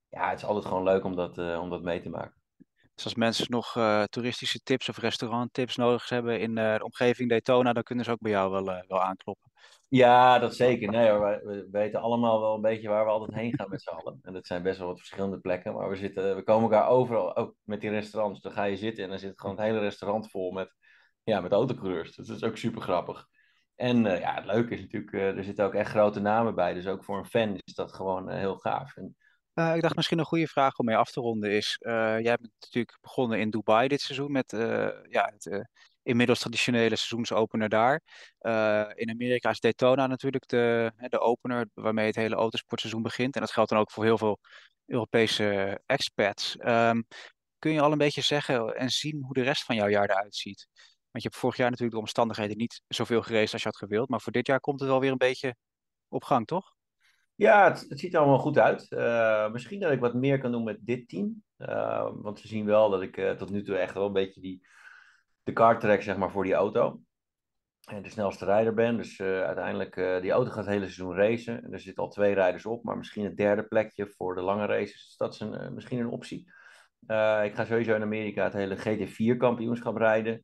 ja, 0.09 0.29
het 0.29 0.39
is 0.39 0.45
altijd 0.45 0.65
gewoon 0.65 0.83
leuk 0.83 1.03
om 1.03 1.15
dat, 1.15 1.37
om 1.37 1.69
dat 1.69 1.83
mee 1.83 2.01
te 2.01 2.09
maken. 2.09 2.44
Dus 2.95 3.03
als 3.03 3.15
mensen 3.15 3.45
nog 3.49 3.75
uh, 3.75 4.03
toeristische 4.03 4.59
tips 4.63 4.89
of 4.89 4.97
restauranttips 4.97 5.75
nodig 5.75 6.09
hebben 6.09 6.39
in 6.39 6.57
uh, 6.57 6.75
de 6.75 6.83
omgeving 6.83 7.29
Daytona, 7.29 7.73
dan 7.73 7.83
kunnen 7.83 8.05
ze 8.05 8.11
ook 8.11 8.19
bij 8.19 8.31
jou 8.31 8.51
wel, 8.51 8.69
uh, 8.69 8.81
wel 8.87 9.01
aankloppen. 9.01 9.51
Ja, 9.87 10.39
dat 10.39 10.55
zeker. 10.55 10.89
Nee, 10.89 11.11
we, 11.11 11.41
we, 11.43 11.67
weten 11.71 11.99
allemaal 11.99 12.41
wel 12.41 12.55
een 12.55 12.61
beetje 12.61 12.89
waar 12.89 13.05
we 13.05 13.11
altijd 13.11 13.39
heen 13.39 13.53
gaan 13.55 13.69
met 13.69 13.81
z'n 13.81 13.89
allen. 13.89 14.19
En 14.21 14.33
dat 14.33 14.47
zijn 14.47 14.63
best 14.63 14.77
wel 14.77 14.87
wat 14.87 14.97
verschillende 14.97 15.39
plekken. 15.39 15.73
Maar 15.73 15.89
we, 15.89 15.95
zitten, 15.95 16.35
we 16.35 16.43
komen 16.43 16.71
elkaar 16.71 16.89
overal, 16.89 17.35
ook 17.35 17.55
met 17.63 17.81
die 17.81 17.89
restaurants. 17.89 18.41
Dan 18.41 18.51
ga 18.51 18.63
je 18.63 18.77
zitten 18.77 19.03
en 19.03 19.09
dan 19.09 19.19
zit 19.19 19.39
gewoon 19.39 19.55
het 19.55 19.65
hele 19.65 19.79
restaurant 19.79 20.29
vol 20.29 20.51
met, 20.51 20.75
ja, 21.23 21.41
met 21.41 21.51
autocoureurs. 21.51 22.15
Dus 22.15 22.27
dat 22.27 22.37
is 22.37 22.43
ook 22.43 22.57
super 22.57 22.81
grappig. 22.81 23.27
En 23.75 24.03
ja, 24.03 24.33
het 24.33 24.45
leuke 24.45 24.73
is 24.73 24.81
natuurlijk, 24.81 25.13
er 25.13 25.43
zitten 25.43 25.65
ook 25.65 25.73
echt 25.73 25.89
grote 25.89 26.19
namen 26.19 26.55
bij. 26.55 26.73
Dus 26.73 26.87
ook 26.87 27.03
voor 27.03 27.17
een 27.17 27.25
fan 27.25 27.55
is 27.63 27.73
dat 27.73 27.93
gewoon 27.93 28.29
heel 28.29 28.57
gaaf. 28.57 28.95
En, 28.97 29.15
uh, 29.55 29.75
ik 29.75 29.81
dacht 29.81 29.95
misschien 29.95 30.19
een 30.19 30.25
goede 30.25 30.47
vraag 30.47 30.77
om 30.77 30.85
mee 30.85 30.97
af 30.97 31.11
te 31.11 31.19
ronden 31.19 31.51
is. 31.51 31.77
Uh, 31.79 31.93
jij 32.19 32.37
bent 32.37 32.51
natuurlijk 32.59 32.97
begonnen 33.01 33.39
in 33.39 33.49
Dubai 33.49 33.87
dit 33.87 34.01
seizoen 34.01 34.31
met 34.31 34.53
uh, 34.53 34.89
ja, 35.09 35.31
het 35.33 35.67
inmiddels 36.03 36.39
traditionele 36.39 36.95
seizoensopener 36.95 37.69
daar. 37.69 38.01
in 38.95 39.09
Amerika 39.09 39.49
is 39.49 39.59
Daytona 39.59 40.07
natuurlijk 40.07 40.47
de, 40.47 40.91
de 40.97 41.19
opener 41.19 41.69
waarmee 41.73 42.05
het 42.05 42.15
hele 42.15 42.35
autosportseizoen 42.35 43.01
begint. 43.01 43.35
En 43.35 43.41
dat 43.41 43.51
geldt 43.51 43.69
dan 43.69 43.79
ook 43.79 43.91
voor 43.91 44.03
heel 44.03 44.17
veel 44.17 44.39
Europese 44.85 45.79
expats. 45.85 46.57
Um, 46.59 47.07
kun 47.59 47.71
je 47.71 47.81
al 47.81 47.91
een 47.91 47.97
beetje 47.97 48.21
zeggen 48.21 48.75
en 48.75 48.89
zien 48.89 49.23
hoe 49.23 49.33
de 49.33 49.41
rest 49.41 49.63
van 49.63 49.75
jouw 49.75 49.87
jaar 49.87 50.09
eruit 50.09 50.35
ziet? 50.35 50.67
Want 51.11 51.23
je 51.23 51.29
hebt 51.29 51.35
vorig 51.35 51.57
jaar 51.57 51.69
natuurlijk 51.69 51.95
de 51.95 52.01
omstandigheden 52.01 52.57
niet 52.57 52.81
zoveel 52.87 53.21
gereisd 53.21 53.53
als 53.53 53.61
je 53.61 53.67
had 53.67 53.77
gewild. 53.77 54.09
Maar 54.09 54.21
voor 54.21 54.31
dit 54.31 54.47
jaar 54.47 54.59
komt 54.59 54.79
het 54.79 54.89
wel 54.89 54.99
weer 54.99 55.11
een 55.11 55.17
beetje 55.17 55.55
op 56.07 56.23
gang, 56.23 56.47
toch? 56.47 56.73
Ja, 57.35 57.69
het, 57.71 57.85
het, 57.89 57.99
ziet 57.99 58.13
er 58.13 58.19
allemaal 58.19 58.39
goed 58.39 58.57
uit. 58.57 58.85
Uh, 58.89 59.51
misschien 59.51 59.79
dat 59.79 59.91
ik 59.91 59.99
wat 59.99 60.13
meer 60.13 60.39
kan 60.39 60.51
doen 60.51 60.63
met 60.63 60.77
dit 60.81 61.07
team. 61.07 61.43
Uh, 61.57 62.09
want 62.13 62.41
we 62.41 62.47
zien 62.47 62.65
wel 62.65 62.89
dat 62.89 63.01
ik 63.01 63.17
uh, 63.17 63.31
tot 63.31 63.49
nu 63.49 63.63
toe 63.63 63.77
echt 63.77 63.93
wel 63.93 64.05
een 64.05 64.13
beetje 64.13 64.41
die, 64.41 64.67
de 65.43 65.53
car 65.53 65.79
trek 65.79 66.01
zeg 66.01 66.17
maar, 66.17 66.31
voor 66.31 66.43
die 66.43 66.53
auto. 66.53 66.99
En 67.85 68.01
de 68.01 68.09
snelste 68.09 68.45
rijder 68.45 68.73
ben. 68.73 68.97
Dus 68.97 69.21
uiteindelijk, 69.21 69.95
die 70.21 70.31
auto 70.31 70.49
gaat 70.49 70.65
het 70.65 70.73
hele 70.73 70.85
seizoen 70.85 71.15
racen. 71.15 71.63
En 71.63 71.73
er 71.73 71.79
zitten 71.79 72.03
al 72.03 72.09
twee 72.09 72.33
rijders 72.33 72.65
op. 72.65 72.83
Maar 72.83 72.97
misschien 72.97 73.25
een 73.25 73.35
derde 73.35 73.63
plekje 73.63 74.07
voor 74.07 74.35
de 74.35 74.41
lange 74.41 74.65
races. 74.65 75.05
Dus 75.05 75.17
dat 75.17 75.33
is 75.33 75.69
misschien 75.73 75.99
een 75.99 76.09
optie. 76.09 76.39
ik 77.43 77.55
ga 77.55 77.65
sowieso 77.65 77.95
in 77.95 78.01
Amerika 78.01 78.43
het 78.43 78.53
hele 78.53 78.77
GT4-kampioenschap 78.77 79.97
rijden. 79.97 80.43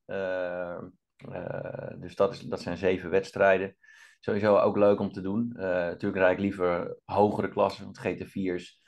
dus 2.00 2.15
dat, 2.15 2.33
is, 2.33 2.39
dat 2.39 2.62
zijn 2.62 2.77
zeven 2.77 3.10
wedstrijden. 3.10 3.75
Sowieso 4.24 4.58
ook 4.58 4.78
leuk 4.78 5.00
om 5.00 5.12
te 5.12 5.22
doen. 5.22 5.51
natuurlijk 5.56 6.22
rijd 6.22 6.34
ik 6.34 6.44
liever 6.44 6.98
hogere 7.06 7.50
klassen, 7.50 7.84
want 7.84 8.00
GT4's 8.00 8.82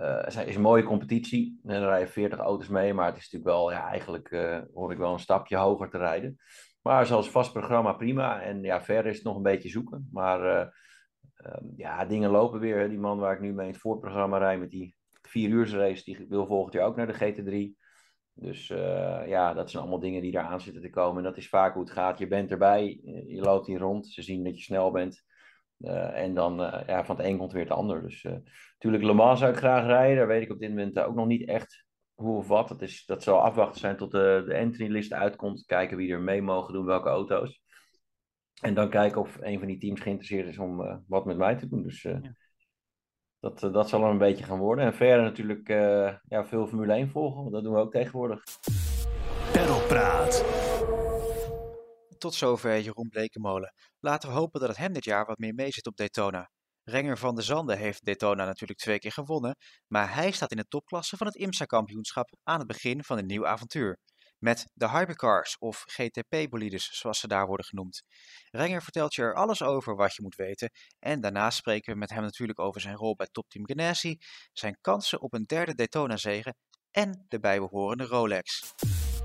uh, 0.00 0.46
is 0.46 0.54
een 0.54 0.60
mooie 0.60 0.82
competitie. 0.82 1.60
En 1.64 1.84
rijden 1.84 2.08
40 2.08 2.38
auto's 2.38 2.68
mee, 2.68 2.94
maar 2.94 3.06
het 3.06 3.16
is 3.16 3.30
natuurlijk 3.30 3.50
wel, 3.50 3.70
ja, 3.70 3.88
eigenlijk 3.88 4.30
uh, 4.30 4.58
hoor 4.74 4.92
ik 4.92 4.98
wel 4.98 5.12
een 5.12 5.18
stapje 5.18 5.56
hoger 5.56 5.90
te 5.90 5.98
rijden. 5.98 6.36
Maar 6.82 7.06
zoals 7.06 7.30
vast 7.30 7.52
programma 7.52 7.92
prima. 7.92 8.42
En 8.42 8.62
ja, 8.62 8.82
verder 8.82 9.10
is 9.10 9.16
het 9.16 9.26
nog 9.26 9.36
een 9.36 9.42
beetje 9.42 9.68
zoeken. 9.68 10.08
Maar 10.12 10.70
uh, 11.36 11.56
ja, 11.76 12.04
dingen 12.04 12.30
lopen 12.30 12.60
weer. 12.60 12.88
Die 12.88 12.98
man 12.98 13.18
waar 13.18 13.34
ik 13.34 13.40
nu 13.40 13.52
mee 13.52 13.66
in 13.66 13.72
het 13.72 13.80
voorprogramma 13.80 14.38
rijd 14.38 14.60
met 14.60 14.70
die 14.70 14.94
vier 15.22 15.50
uur 15.50 15.70
race, 15.70 16.04
die 16.04 16.26
wil 16.28 16.46
volgend 16.46 16.74
jaar 16.74 16.86
ook 16.86 16.96
naar 16.96 17.06
de 17.06 17.32
GT3. 17.32 17.79
Dus 18.40 18.66
ja, 19.26 19.54
dat 19.54 19.70
zijn 19.70 19.82
allemaal 19.82 20.00
dingen 20.00 20.22
die 20.22 20.32
daar 20.32 20.44
aan 20.44 20.60
zitten 20.60 20.82
te 20.82 20.90
komen. 20.90 21.16
En 21.16 21.28
dat 21.28 21.36
is 21.36 21.48
vaak 21.48 21.74
hoe 21.74 21.82
het 21.82 21.92
gaat. 21.92 22.18
Je 22.18 22.26
bent 22.26 22.50
erbij, 22.50 23.00
je 23.26 23.40
loopt 23.40 23.66
hier 23.66 23.78
rond, 23.78 24.06
ze 24.06 24.22
zien 24.22 24.44
dat 24.44 24.56
je 24.56 24.62
snel 24.62 24.90
bent. 24.90 25.24
Uh, 25.78 26.22
en 26.22 26.34
dan 26.34 26.56
ja, 26.86 27.04
van 27.04 27.16
het 27.16 27.24
een 27.24 27.38
komt 27.38 27.52
weer 27.52 27.62
het 27.62 27.72
ander. 27.72 28.02
Dus 28.02 28.22
natuurlijk, 28.72 29.04
Le 29.04 29.12
Mans 29.12 29.38
zou 29.38 29.52
ik 29.52 29.58
graag 29.58 29.86
rijden. 29.86 30.16
Daar 30.16 30.26
weet 30.26 30.42
ik 30.42 30.50
op 30.50 30.58
dit 30.58 30.68
moment 30.68 30.98
ook 30.98 31.14
nog 31.14 31.26
niet 31.26 31.48
echt 31.48 31.86
hoe 32.14 32.36
of 32.36 32.48
wat. 32.48 32.68
Dat, 32.68 32.82
is, 32.82 33.04
dat 33.04 33.22
zal 33.22 33.40
afwachten 33.40 33.80
zijn 33.80 33.96
tot 33.96 34.10
de, 34.10 34.42
de 34.46 34.54
entry-list 34.54 35.12
uitkomt. 35.12 35.64
Kijken 35.64 35.96
wie 35.96 36.12
er 36.12 36.20
mee 36.20 36.42
mogen 36.42 36.72
doen, 36.72 36.84
welke 36.84 37.08
auto's. 37.08 37.62
En 38.60 38.74
dan 38.74 38.90
kijken 38.90 39.20
of 39.20 39.38
een 39.40 39.58
van 39.58 39.68
die 39.68 39.78
teams 39.78 40.00
geïnteresseerd 40.00 40.48
is 40.48 40.58
om 40.58 41.02
wat 41.06 41.24
met 41.24 41.36
mij 41.36 41.56
te 41.56 41.68
doen. 41.68 41.82
Dus 41.82 42.02
ja. 42.02 42.20
Dat, 43.40 43.60
dat 43.60 43.88
zal 43.88 44.04
er 44.04 44.10
een 44.10 44.18
beetje 44.18 44.44
gaan 44.44 44.58
worden. 44.58 44.84
En 44.84 44.94
verder 44.94 45.22
natuurlijk 45.24 45.68
ja, 46.28 46.44
veel 46.44 46.66
Formule 46.66 46.92
1 46.92 47.10
volgen. 47.10 47.52
Dat 47.52 47.62
doen 47.62 47.72
we 47.72 47.78
ook 47.78 47.92
tegenwoordig. 47.92 48.42
Perlpraat. 49.52 50.44
Tot 52.18 52.34
zover 52.34 52.80
Jeroen 52.80 53.08
Blekemolen. 53.08 53.74
Laten 54.00 54.28
we 54.28 54.34
hopen 54.34 54.60
dat 54.60 54.68
het 54.68 54.78
hem 54.78 54.92
dit 54.92 55.04
jaar 55.04 55.26
wat 55.26 55.38
meer 55.38 55.54
meezit 55.54 55.86
op 55.86 55.96
Daytona. 55.96 56.50
Renger 56.84 57.18
van 57.18 57.34
de 57.34 57.42
Zande 57.42 57.76
heeft 57.76 58.04
Daytona 58.04 58.44
natuurlijk 58.44 58.78
twee 58.78 58.98
keer 58.98 59.12
gewonnen, 59.12 59.56
maar 59.86 60.14
hij 60.14 60.30
staat 60.30 60.50
in 60.50 60.56
de 60.56 60.68
topklasse 60.68 61.16
van 61.16 61.26
het 61.26 61.36
IMSA-kampioenschap 61.36 62.36
aan 62.42 62.58
het 62.58 62.66
begin 62.66 63.04
van 63.04 63.18
een 63.18 63.26
nieuw 63.26 63.46
avontuur. 63.46 63.98
Met 64.40 64.66
de 64.74 64.90
Hypercars 64.90 65.58
of 65.58 65.82
GTP-bolides, 65.86 66.98
zoals 66.98 67.20
ze 67.20 67.28
daar 67.28 67.46
worden 67.46 67.66
genoemd. 67.66 68.02
Renger 68.50 68.82
vertelt 68.82 69.14
je 69.14 69.22
er 69.22 69.34
alles 69.34 69.62
over 69.62 69.96
wat 69.96 70.14
je 70.14 70.22
moet 70.22 70.34
weten. 70.34 70.70
En 70.98 71.20
daarna 71.20 71.50
spreken 71.50 71.92
we 71.92 71.98
met 71.98 72.10
hem 72.10 72.22
natuurlijk 72.22 72.58
over 72.58 72.80
zijn 72.80 72.96
rol 72.96 73.14
bij 73.14 73.28
Topteam 73.30 73.66
Ganassi, 73.66 74.18
zijn 74.52 74.78
kansen 74.80 75.20
op 75.20 75.32
een 75.32 75.44
derde 75.44 75.74
Daytona-zege 75.74 76.54
en 76.90 77.24
de 77.28 77.40
bijbehorende 77.40 78.04
Rolex. 78.04 78.74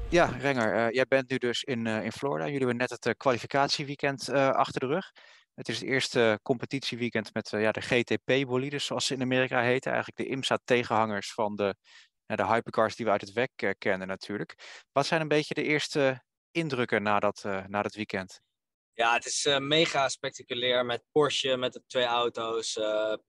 Ja, 0.09 0.25
Renger, 0.25 0.75
uh, 0.75 0.89
jij 0.89 1.05
bent 1.07 1.29
nu 1.29 1.37
dus 1.37 1.63
in, 1.63 1.85
uh, 1.85 2.03
in 2.03 2.11
Florida. 2.11 2.43
Jullie 2.43 2.59
hebben 2.59 2.77
net 2.77 2.89
het 2.89 3.05
uh, 3.05 3.13
kwalificatieweekend 3.17 4.29
achter 4.29 4.79
de 4.79 4.87
rug. 4.87 5.11
Het 5.53 5.69
is 5.69 5.79
het 5.79 5.89
eerste 5.89 6.39
competitieweekend 6.43 7.33
met 7.33 7.49
ja, 7.49 7.71
de 7.71 7.81
GTP-bolides, 7.81 8.85
zoals 8.85 9.05
ze 9.05 9.13
in 9.13 9.21
Amerika 9.21 9.61
heten. 9.61 9.91
Eigenlijk 9.91 10.17
de 10.17 10.35
IMSA-tegenhangers 10.35 11.33
van 11.33 11.55
de, 11.55 11.75
de 12.25 12.45
hypercars 12.45 12.95
die 12.95 13.05
we 13.05 13.11
uit 13.11 13.21
het 13.21 13.33
WEC 13.33 13.75
kennen 13.77 14.07
natuurlijk. 14.07 14.83
Wat 14.91 15.05
zijn 15.05 15.21
een 15.21 15.27
beetje 15.27 15.53
de 15.53 15.63
eerste 15.63 16.23
indrukken 16.51 17.03
na 17.03 17.19
dat, 17.19 17.43
na 17.67 17.81
dat 17.81 17.95
weekend? 17.95 18.41
Ja, 18.93 19.13
het 19.13 19.25
is 19.25 19.47
mega 19.59 20.09
spectaculair 20.09 20.85
met 20.85 21.03
Porsche, 21.11 21.57
met 21.57 21.73
de 21.73 21.83
twee 21.87 22.05
auto's. 22.05 22.75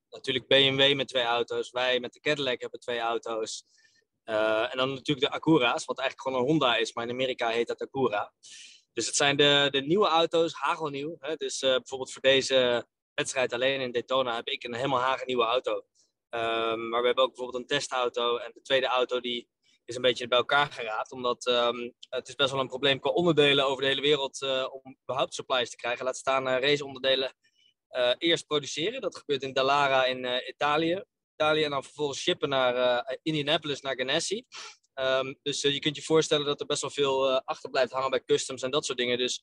natuurlijk 0.09 0.47
BMW 0.47 0.95
met 0.95 1.09
twee 1.09 1.25
auto's. 1.25 1.71
Wij 1.71 2.00
met 2.00 2.12
de 2.12 2.21
Cadillac 2.21 2.61
hebben 2.61 2.81
twee 2.81 2.99
auto's. 2.99 3.65
En 4.25 4.76
dan 4.76 4.88
natuurlijk 4.88 5.26
de 5.26 5.33
Acura's, 5.33 5.85
wat 5.85 5.99
eigenlijk 5.99 6.29
gewoon 6.29 6.38
een 6.38 6.49
Honda 6.49 6.76
is, 6.76 6.93
maar 6.93 7.05
in 7.05 7.11
Amerika 7.11 7.49
heet 7.49 7.67
dat 7.67 7.81
Acura. 7.81 8.33
Dus 8.93 9.07
het 9.07 9.17
zijn 9.17 9.37
de, 9.37 9.69
de 9.71 9.81
nieuwe 9.81 10.07
auto's, 10.07 10.53
hagelnieuw. 10.53 11.17
Hè? 11.19 11.35
Dus 11.35 11.59
bijvoorbeeld 11.59 12.12
voor 12.12 12.23
deze 12.23 12.87
wedstrijd 13.15 13.53
alleen 13.53 13.81
in 13.81 13.93
Daytona 13.93 14.35
heb 14.35 14.49
ik 14.49 14.65
een 14.65 14.75
helemaal 14.75 15.00
hagelnieuwe 15.00 15.45
auto. 15.45 15.85
Um, 16.30 16.88
maar 16.88 17.00
we 17.00 17.06
hebben 17.06 17.25
ook 17.25 17.35
bijvoorbeeld 17.35 17.62
een 17.62 17.68
testauto. 17.68 18.37
En 18.37 18.50
de 18.54 18.62
tweede 18.62 18.87
auto 18.87 19.21
die 19.21 19.49
is 19.84 19.97
een 19.97 20.02
beetje 20.02 20.28
bij 20.28 20.39
elkaar 20.39 20.73
geraapt. 20.73 21.12
Omdat 21.12 21.47
um, 21.47 21.95
het 22.08 22.28
is 22.28 22.34
best 22.34 22.50
wel 22.50 22.60
een 22.60 22.69
probleem 22.69 23.00
qua 23.00 23.10
onderdelen 23.10 23.67
over 23.67 23.82
de 23.82 23.89
hele 23.89 24.00
wereld 24.00 24.43
uh, 24.43 24.67
om 24.71 24.97
überhaupt 25.02 25.34
supplies 25.34 25.71
te 25.71 25.76
krijgen. 25.76 26.04
Laat 26.04 26.17
staan 26.17 26.49
raceonderdelen 26.49 27.36
eerst 28.19 28.47
produceren. 28.47 29.00
Dat 29.00 29.17
gebeurt 29.17 29.43
in 29.43 29.52
Dallara 29.52 30.04
in 30.04 30.49
Italië. 30.49 31.04
Italië 31.32 31.65
en 31.65 31.71
dan 31.71 31.84
vervolgens 31.84 32.21
shippen 32.21 32.49
naar 32.49 32.76
uh, 32.76 33.17
Indianapolis, 33.23 33.80
naar 33.80 33.97
Ganassi. 33.97 34.45
Um, 34.95 35.39
dus 35.43 35.65
uh, 35.65 35.73
je 35.73 35.78
kunt 35.78 35.97
je 35.97 36.02
voorstellen 36.02 36.47
dat 36.47 36.60
er 36.60 36.67
best 36.67 36.80
wel 36.80 36.91
veel 36.91 37.30
uh, 37.30 37.41
achter 37.45 37.71
blijft 37.71 37.93
hangen 37.93 38.10
bij 38.10 38.25
customs 38.25 38.62
en 38.62 38.71
dat 38.71 38.84
soort 38.84 38.99
dingen. 38.99 39.19
Dus 39.19 39.43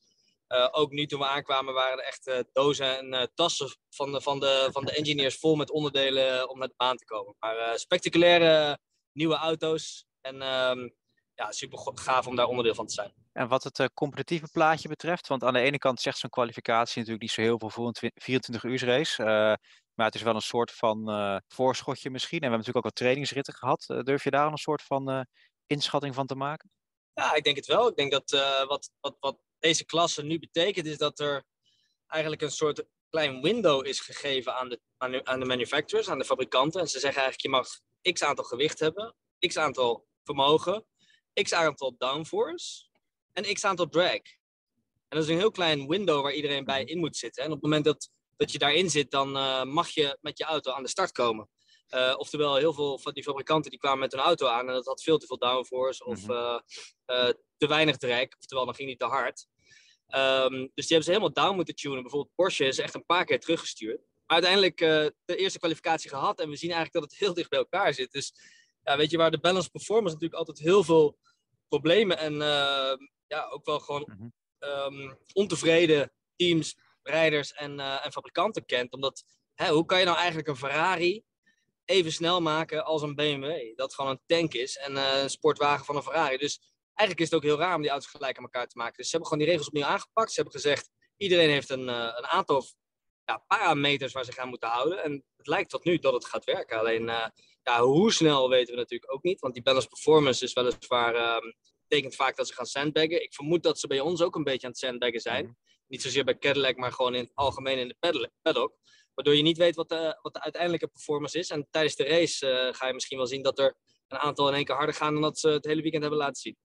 ook 0.71 0.91
nu 0.91 1.05
toen 1.05 1.19
we 1.19 1.25
aankwamen 1.25 1.73
waren 1.73 1.97
er 1.97 2.05
echt 2.05 2.43
dozen 2.51 2.97
en 2.97 3.31
tassen 3.33 3.75
van 3.89 4.11
de, 4.11 4.21
van, 4.21 4.39
de, 4.39 4.69
van 4.71 4.85
de 4.85 4.91
engineers 4.91 5.37
vol 5.37 5.55
met 5.55 5.71
onderdelen 5.71 6.49
om 6.49 6.59
naar 6.59 6.67
de 6.67 6.73
baan 6.77 6.97
te 6.97 7.05
komen. 7.05 7.35
Maar 7.39 7.79
spectaculaire 7.79 8.79
nieuwe 9.11 9.35
auto's 9.35 10.05
en 10.21 10.41
um, 10.41 10.95
ja, 11.33 11.51
super 11.51 11.79
gaaf 11.95 12.27
om 12.27 12.35
daar 12.35 12.47
onderdeel 12.47 12.75
van 12.75 12.87
te 12.87 12.93
zijn. 12.93 13.13
En 13.31 13.47
wat 13.47 13.63
het 13.63 13.93
competitieve 13.93 14.47
plaatje 14.51 14.87
betreft, 14.87 15.27
want 15.27 15.43
aan 15.43 15.53
de 15.53 15.59
ene 15.59 15.77
kant 15.77 16.01
zegt 16.01 16.17
zo'n 16.17 16.29
kwalificatie 16.29 16.97
natuurlijk 16.97 17.21
niet 17.21 17.31
zo 17.31 17.41
heel 17.41 17.59
veel 17.59 17.69
voor 17.69 17.87
een 17.87 18.11
24 18.15 18.63
uur 18.63 18.85
race. 18.85 19.23
Maar 19.93 20.05
het 20.05 20.15
is 20.15 20.21
wel 20.21 20.35
een 20.35 20.41
soort 20.41 20.71
van 20.71 21.41
voorschotje 21.47 22.09
misschien. 22.09 22.39
En 22.39 22.49
we 22.49 22.49
hebben 22.49 22.59
natuurlijk 22.59 22.85
ook 22.85 22.91
wat 22.91 23.01
trainingsritten 23.01 23.53
gehad. 23.53 23.85
Durf 24.05 24.23
je 24.23 24.29
daar 24.29 24.51
een 24.51 24.57
soort 24.57 24.81
van 24.81 25.27
inschatting 25.65 26.15
van 26.15 26.27
te 26.27 26.35
maken? 26.35 26.71
Ja, 27.13 27.33
ik 27.33 27.43
denk 27.43 27.55
het 27.55 27.65
wel. 27.65 27.87
Ik 27.87 27.95
denk 27.95 28.11
dat 28.11 28.29
wat, 28.67 28.91
wat, 28.99 29.17
wat 29.19 29.37
deze 29.63 29.85
klasse 29.85 30.23
nu 30.23 30.39
betekent, 30.39 30.85
is 30.85 30.97
dat 30.97 31.19
er 31.19 31.43
eigenlijk 32.07 32.41
een 32.41 32.51
soort 32.51 32.83
klein 33.09 33.41
window 33.41 33.85
is 33.85 33.99
gegeven 33.99 34.55
aan 34.55 34.69
de, 34.69 34.79
aan, 34.97 35.27
aan 35.27 35.39
de 35.39 35.45
manufacturers, 35.45 36.09
aan 36.09 36.19
de 36.19 36.25
fabrikanten. 36.25 36.81
En 36.81 36.87
ze 36.87 36.99
zeggen 36.99 37.21
eigenlijk, 37.21 37.41
je 37.41 37.49
mag 37.49 38.13
x 38.13 38.23
aantal 38.23 38.45
gewicht 38.45 38.79
hebben, 38.79 39.15
x 39.39 39.57
aantal 39.57 40.05
vermogen, 40.23 40.85
x 41.33 41.53
aantal 41.53 41.95
downforce 41.97 42.85
en 43.33 43.53
x 43.53 43.63
aantal 43.63 43.89
drag. 43.89 44.21
En 45.07 45.19
dat 45.19 45.23
is 45.23 45.27
een 45.27 45.37
heel 45.37 45.51
klein 45.51 45.87
window 45.87 46.21
waar 46.21 46.33
iedereen 46.33 46.65
bij 46.65 46.83
in 46.83 46.99
moet 46.99 47.17
zitten. 47.17 47.43
En 47.43 47.49
op 47.49 47.55
het 47.55 47.63
moment 47.63 47.85
dat 47.85 48.09
dat 48.35 48.51
je 48.51 48.57
daarin 48.57 48.89
zit, 48.89 49.11
dan 49.11 49.37
uh, 49.37 49.63
mag 49.63 49.89
je 49.89 50.17
met 50.21 50.37
je 50.37 50.43
auto 50.43 50.71
aan 50.71 50.83
de 50.83 50.89
start 50.89 51.11
komen. 51.11 51.49
Uh, 51.89 52.13
oftewel, 52.17 52.55
heel 52.55 52.73
veel 52.73 52.99
van 52.99 53.13
die 53.13 53.23
fabrikanten 53.23 53.71
die 53.71 53.79
kwamen 53.79 53.99
met 53.99 54.13
een 54.13 54.19
auto 54.19 54.47
aan 54.47 54.67
en 54.67 54.73
dat 54.73 54.85
had 54.85 55.03
veel 55.03 55.17
te 55.17 55.25
veel 55.25 55.37
downforce 55.37 56.05
of 56.05 56.29
uh, 56.29 56.59
te 57.57 57.67
weinig 57.67 57.97
drag, 57.97 58.27
oftewel 58.39 58.65
dan 58.65 58.75
ging 58.75 58.89
niet 58.89 58.99
te 58.99 59.05
hard. 59.05 59.47
Um, 60.07 60.71
dus 60.73 60.87
die 60.87 60.95
hebben 60.97 61.03
ze 61.03 61.11
helemaal 61.11 61.33
down 61.33 61.55
moeten 61.55 61.75
tunen. 61.75 62.01
Bijvoorbeeld 62.01 62.35
Porsche 62.35 62.65
is 62.65 62.79
echt 62.79 62.93
een 62.93 63.05
paar 63.05 63.25
keer 63.25 63.39
teruggestuurd. 63.39 63.99
Maar 64.25 64.43
uiteindelijk 64.43 64.77
de 65.25 65.35
eerste 65.35 65.59
kwalificatie 65.59 66.09
gehad 66.09 66.39
en 66.39 66.49
we 66.49 66.55
zien 66.55 66.71
eigenlijk 66.71 66.93
dat 66.93 67.11
het 67.11 67.19
heel 67.19 67.33
dicht 67.33 67.49
bij 67.49 67.59
elkaar 67.59 67.93
zit. 67.93 68.11
Dus 68.11 68.33
ja, 68.83 68.97
weet 68.97 69.11
je, 69.11 69.17
waar 69.17 69.31
de 69.31 69.39
balance 69.39 69.69
performance 69.69 70.13
natuurlijk 70.13 70.39
altijd 70.39 70.59
heel 70.59 70.83
veel 70.83 71.17
problemen 71.67 72.17
en 72.17 72.33
ja, 73.27 73.47
ook 73.49 73.65
wel 73.65 73.79
gewoon 73.79 74.11
mm 74.17 74.33
um, 74.63 75.17
ontevreden 75.33 76.11
teams 76.35 76.77
rijders 77.03 77.53
en, 77.53 77.79
uh, 77.79 78.05
en 78.05 78.11
fabrikanten 78.11 78.65
kent. 78.65 78.91
Omdat, 78.91 79.23
hè, 79.53 79.69
hoe 79.69 79.85
kan 79.85 79.99
je 79.99 80.05
nou 80.05 80.17
eigenlijk 80.17 80.47
een 80.47 80.55
Ferrari 80.55 81.23
even 81.85 82.11
snel 82.11 82.41
maken 82.41 82.85
als 82.85 83.01
een 83.01 83.15
BMW? 83.15 83.75
Dat 83.75 83.95
gewoon 83.95 84.11
een 84.11 84.21
tank 84.25 84.53
is 84.53 84.77
en 84.77 84.91
uh, 84.91 85.21
een 85.21 85.29
sportwagen 85.29 85.85
van 85.85 85.95
een 85.95 86.03
Ferrari. 86.03 86.37
Dus 86.37 86.72
eigenlijk 86.93 87.19
is 87.19 87.25
het 87.25 87.33
ook 87.35 87.49
heel 87.49 87.57
raar 87.57 87.75
om 87.75 87.81
die 87.81 87.91
auto's 87.91 88.09
gelijk 88.09 88.37
aan 88.37 88.43
elkaar 88.43 88.67
te 88.67 88.77
maken. 88.77 88.97
Dus 88.97 89.05
ze 89.05 89.11
hebben 89.11 89.29
gewoon 89.29 89.43
die 89.43 89.53
regels 89.53 89.71
opnieuw 89.73 89.93
aangepakt. 89.93 90.31
Ze 90.31 90.41
hebben 90.41 90.61
gezegd, 90.61 90.89
iedereen 91.17 91.49
heeft 91.49 91.69
een, 91.69 91.87
uh, 91.87 92.11
een 92.15 92.25
aantal 92.25 92.63
ja, 93.25 93.43
parameters 93.47 94.13
waar 94.13 94.25
ze 94.25 94.31
gaan 94.31 94.49
moeten 94.49 94.69
houden. 94.69 95.03
En 95.03 95.11
het 95.37 95.47
lijkt 95.47 95.69
tot 95.69 95.83
nu 95.83 95.97
dat 95.97 96.13
het 96.13 96.25
gaat 96.25 96.43
werken. 96.45 96.79
Alleen, 96.79 97.05
ja, 97.63 97.81
hoe 97.81 98.11
snel 98.11 98.49
weten 98.49 98.73
we 98.73 98.79
natuurlijk 98.79 99.13
ook 99.13 99.23
niet. 99.23 99.39
Want 99.39 99.53
die 99.53 99.63
balance 99.63 99.87
performance 99.87 100.43
is 100.43 100.53
weliswaar... 100.53 101.15
Uh, 101.15 101.51
betekent 101.93 102.15
vaak 102.15 102.35
dat 102.35 102.47
ze 102.47 102.53
gaan 102.53 102.65
sandbaggen. 102.65 103.23
Ik 103.23 103.33
vermoed 103.33 103.63
dat 103.63 103.79
ze 103.79 103.87
bij 103.87 103.99
ons 103.99 104.21
ook 104.21 104.35
een 104.35 104.43
beetje 104.43 104.65
aan 104.67 104.71
het 104.71 104.81
sandbaggen 104.81 105.19
zijn. 105.19 105.45
Mhm. 105.45 105.53
Niet 105.87 106.01
zozeer 106.01 106.23
bij 106.23 106.37
Cadillac, 106.37 106.77
maar 106.77 106.91
gewoon 106.91 107.15
in 107.15 107.23
het 107.23 107.31
algemeen 107.33 107.77
in 107.77 107.87
de 107.87 108.31
paddock. 108.41 108.75
Waardoor 109.13 109.35
je 109.35 109.41
niet 109.41 109.57
weet 109.57 109.75
wat 109.75 109.89
de, 109.89 110.19
wat 110.21 110.33
de 110.33 110.41
uiteindelijke 110.41 110.87
performance 110.87 111.37
is. 111.39 111.49
En 111.49 111.67
tijdens 111.71 111.95
de 111.95 112.03
race 112.03 112.47
uh, 112.47 112.73
ga 112.73 112.87
je 112.87 112.93
misschien 112.93 113.17
wel 113.17 113.27
zien 113.27 113.41
dat 113.41 113.59
er 113.59 113.77
een 114.07 114.17
aantal 114.17 114.47
in 114.47 114.53
één 114.53 114.65
keer 114.65 114.75
harder 114.75 114.95
gaan 114.95 115.13
dan 115.13 115.21
dat 115.21 115.39
ze 115.39 115.49
het 115.49 115.65
hele 115.65 115.81
weekend 115.81 116.01
hebben 116.01 116.21
laten 116.21 116.41
zien. 116.41 116.57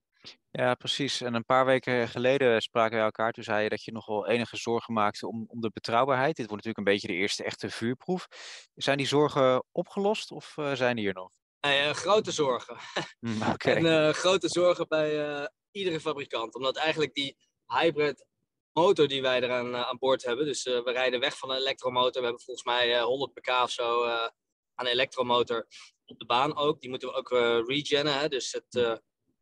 Ja, 0.50 0.74
precies. 0.74 1.20
En 1.20 1.34
een 1.34 1.44
paar 1.44 1.66
weken 1.66 2.08
geleden 2.08 2.62
spraken 2.62 2.96
we 2.96 3.02
elkaar. 3.02 3.32
Toen 3.32 3.44
zei 3.44 3.62
je 3.62 3.68
dat 3.68 3.84
je 3.84 3.92
nog 3.92 4.06
wel 4.06 4.26
enige 4.26 4.56
zorgen 4.56 4.94
maakte 4.94 5.28
om, 5.28 5.44
om 5.48 5.60
de 5.60 5.70
betrouwbaarheid. 5.72 6.36
Dit 6.36 6.48
wordt 6.48 6.64
natuurlijk 6.64 6.86
een 6.86 6.94
beetje 6.94 7.14
de 7.14 7.22
eerste 7.22 7.44
echte 7.44 7.70
vuurproef. 7.70 8.26
Zijn 8.74 8.96
die 8.96 9.06
zorgen 9.06 9.64
opgelost 9.72 10.30
of 10.30 10.56
uh, 10.56 10.72
zijn 10.74 10.96
die 10.96 11.04
hier 11.04 11.14
nog? 11.14 11.30
Nee, 11.60 11.88
uh, 11.88 11.90
grote 11.90 12.32
zorgen. 12.32 12.76
Mm, 13.20 13.42
okay. 13.42 13.74
en 13.74 14.14
grote 14.14 14.48
zorgen 14.48 14.88
bij 14.88 15.48
iedere 15.70 16.00
fabrikant. 16.00 16.54
Omdat 16.54 16.76
eigenlijk 16.76 17.14
die 17.14 17.36
hybrid 17.66 18.26
motor 18.72 19.08
die 19.08 19.22
wij 19.22 19.42
eraan 19.42 19.76
aan 19.76 19.98
boord 19.98 20.24
hebben. 20.24 20.46
Dus 20.46 20.64
we 20.64 20.90
rijden 20.92 21.20
weg 21.20 21.38
van 21.38 21.50
een 21.50 21.56
elektromotor. 21.56 22.20
We 22.20 22.26
hebben 22.26 22.44
volgens 22.44 22.66
mij 22.66 22.96
uh, 22.96 23.02
100 23.02 23.32
pk 23.32 23.48
of 23.48 23.70
zo 23.70 24.04
aan 24.04 24.30
een 24.74 24.86
elektromotor. 24.86 25.66
op 26.04 26.18
de 26.18 26.26
baan 26.26 26.56
ook. 26.56 26.80
Die 26.80 26.90
moeten 26.90 27.08
we 27.08 27.14
ook 27.14 27.30
regennen. 27.68 28.18
Hè? 28.18 28.28
Dus 28.28 28.52
het 28.52 28.74
uh, 28.74 28.96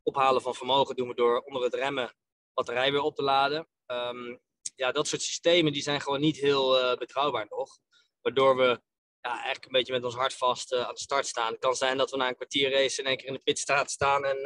ophalen 0.07 0.43
van 0.43 0.55
vermogen 0.55 0.97
doen 0.97 1.09
we 1.09 1.15
door 1.15 1.41
onder 1.41 1.63
het 1.63 1.75
remmen 1.75 2.15
batterij 2.55 2.93
weer 2.93 3.01
op 3.01 3.17
te 3.17 3.23
laden. 3.23 3.69
Um, 3.87 4.41
ja, 4.75 4.93
dat 4.93 5.09
soort 5.09 5.23
systemen 5.23 5.73
die 5.73 5.83
zijn 5.83 6.01
gewoon 6.01 6.21
niet 6.21 6.37
heel 6.37 6.83
uh, 6.83 6.95
betrouwbaar 6.95 7.47
nog. 7.49 7.79
Waardoor 8.21 8.57
we 8.57 8.81
ja, 9.21 9.33
eigenlijk 9.33 9.65
een 9.65 9.73
beetje 9.73 9.93
met 9.93 10.05
ons 10.05 10.15
hart 10.15 10.35
vast 10.35 10.75
aan 10.75 10.95
de 10.95 11.01
start 11.01 11.27
staan. 11.27 11.53
Het 11.53 11.61
kan 11.61 11.75
zijn 11.75 11.97
dat 11.97 12.11
we 12.11 12.17
na 12.17 12.29
een 12.29 12.35
kwartier 12.35 12.71
race 12.71 13.01
in 13.01 13.07
één 13.07 13.17
keer 13.17 13.27
in 13.27 13.33
de 13.33 13.39
pitstraat 13.39 13.91
staan 13.91 14.25
en 14.25 14.37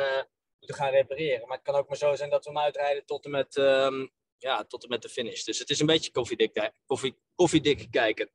moeten 0.59 0.79
gaan 0.79 0.91
repareren. 0.91 1.49
Maar 1.49 1.57
het 1.57 1.67
kan 1.67 1.75
ook 1.75 1.89
maar 1.89 1.97
zo 1.97 2.15
zijn 2.15 2.31
dat 2.31 2.45
we 2.45 2.51
hem 2.51 2.61
uitrijden 2.61 3.07
tot 3.07 3.25
en 3.25 3.31
met, 3.31 3.57
um, 3.57 4.11
ja, 4.39 4.65
tot 4.65 4.83
en 4.83 4.89
met 4.89 5.03
de 5.03 5.09
finish. 5.09 5.43
Dus 5.43 5.59
het 5.59 5.71
is 5.71 5.81
een 5.81 5.87
beetje 5.87 6.11
koffiedik, 6.11 6.73
koffie, 6.87 7.19
koffiedik 7.35 7.87
kijken. 7.91 8.31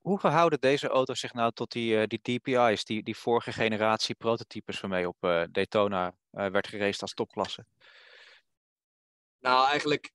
Hoe 0.00 0.18
verhouden 0.18 0.60
deze 0.60 0.88
auto's 0.88 1.20
zich 1.20 1.32
nou 1.32 1.52
tot 1.52 1.72
die, 1.72 1.94
uh, 1.94 2.02
die 2.06 2.20
DPI's, 2.22 2.84
die, 2.84 3.02
die 3.02 3.16
vorige 3.16 3.52
generatie 3.52 4.14
prototypes 4.14 4.80
waarmee 4.80 5.08
op 5.08 5.16
uh, 5.20 5.42
Daytona 5.50 6.06
uh, 6.32 6.46
werd 6.46 6.66
geraced 6.66 7.02
als 7.02 7.14
topklasse? 7.14 7.66
Nou, 9.38 9.68
eigenlijk 9.68 10.12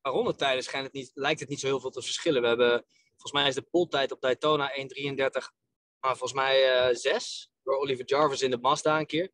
qua 0.00 0.10
rondetijden 0.10 0.82
het 0.82 0.92
niet, 0.92 1.10
lijkt 1.14 1.40
het 1.40 1.48
niet 1.48 1.60
zo 1.60 1.66
heel 1.66 1.80
veel 1.80 1.90
te 1.90 2.02
verschillen. 2.02 2.42
We 2.42 2.48
hebben, 2.48 2.84
volgens 3.10 3.32
mij 3.32 3.48
is 3.48 3.54
de 3.54 3.62
poltijd 3.62 4.12
op 4.12 4.20
Daytona 4.20 4.70
1.33, 4.70 4.76
maar 6.00 6.16
volgens 6.16 6.32
mij 6.32 6.94
6 6.94 7.50
door 7.62 7.76
Oliver 7.76 8.04
Jarvis 8.06 8.42
in 8.42 8.50
de 8.50 8.58
Mazda 8.58 8.98
een 8.98 9.06
keer. 9.06 9.32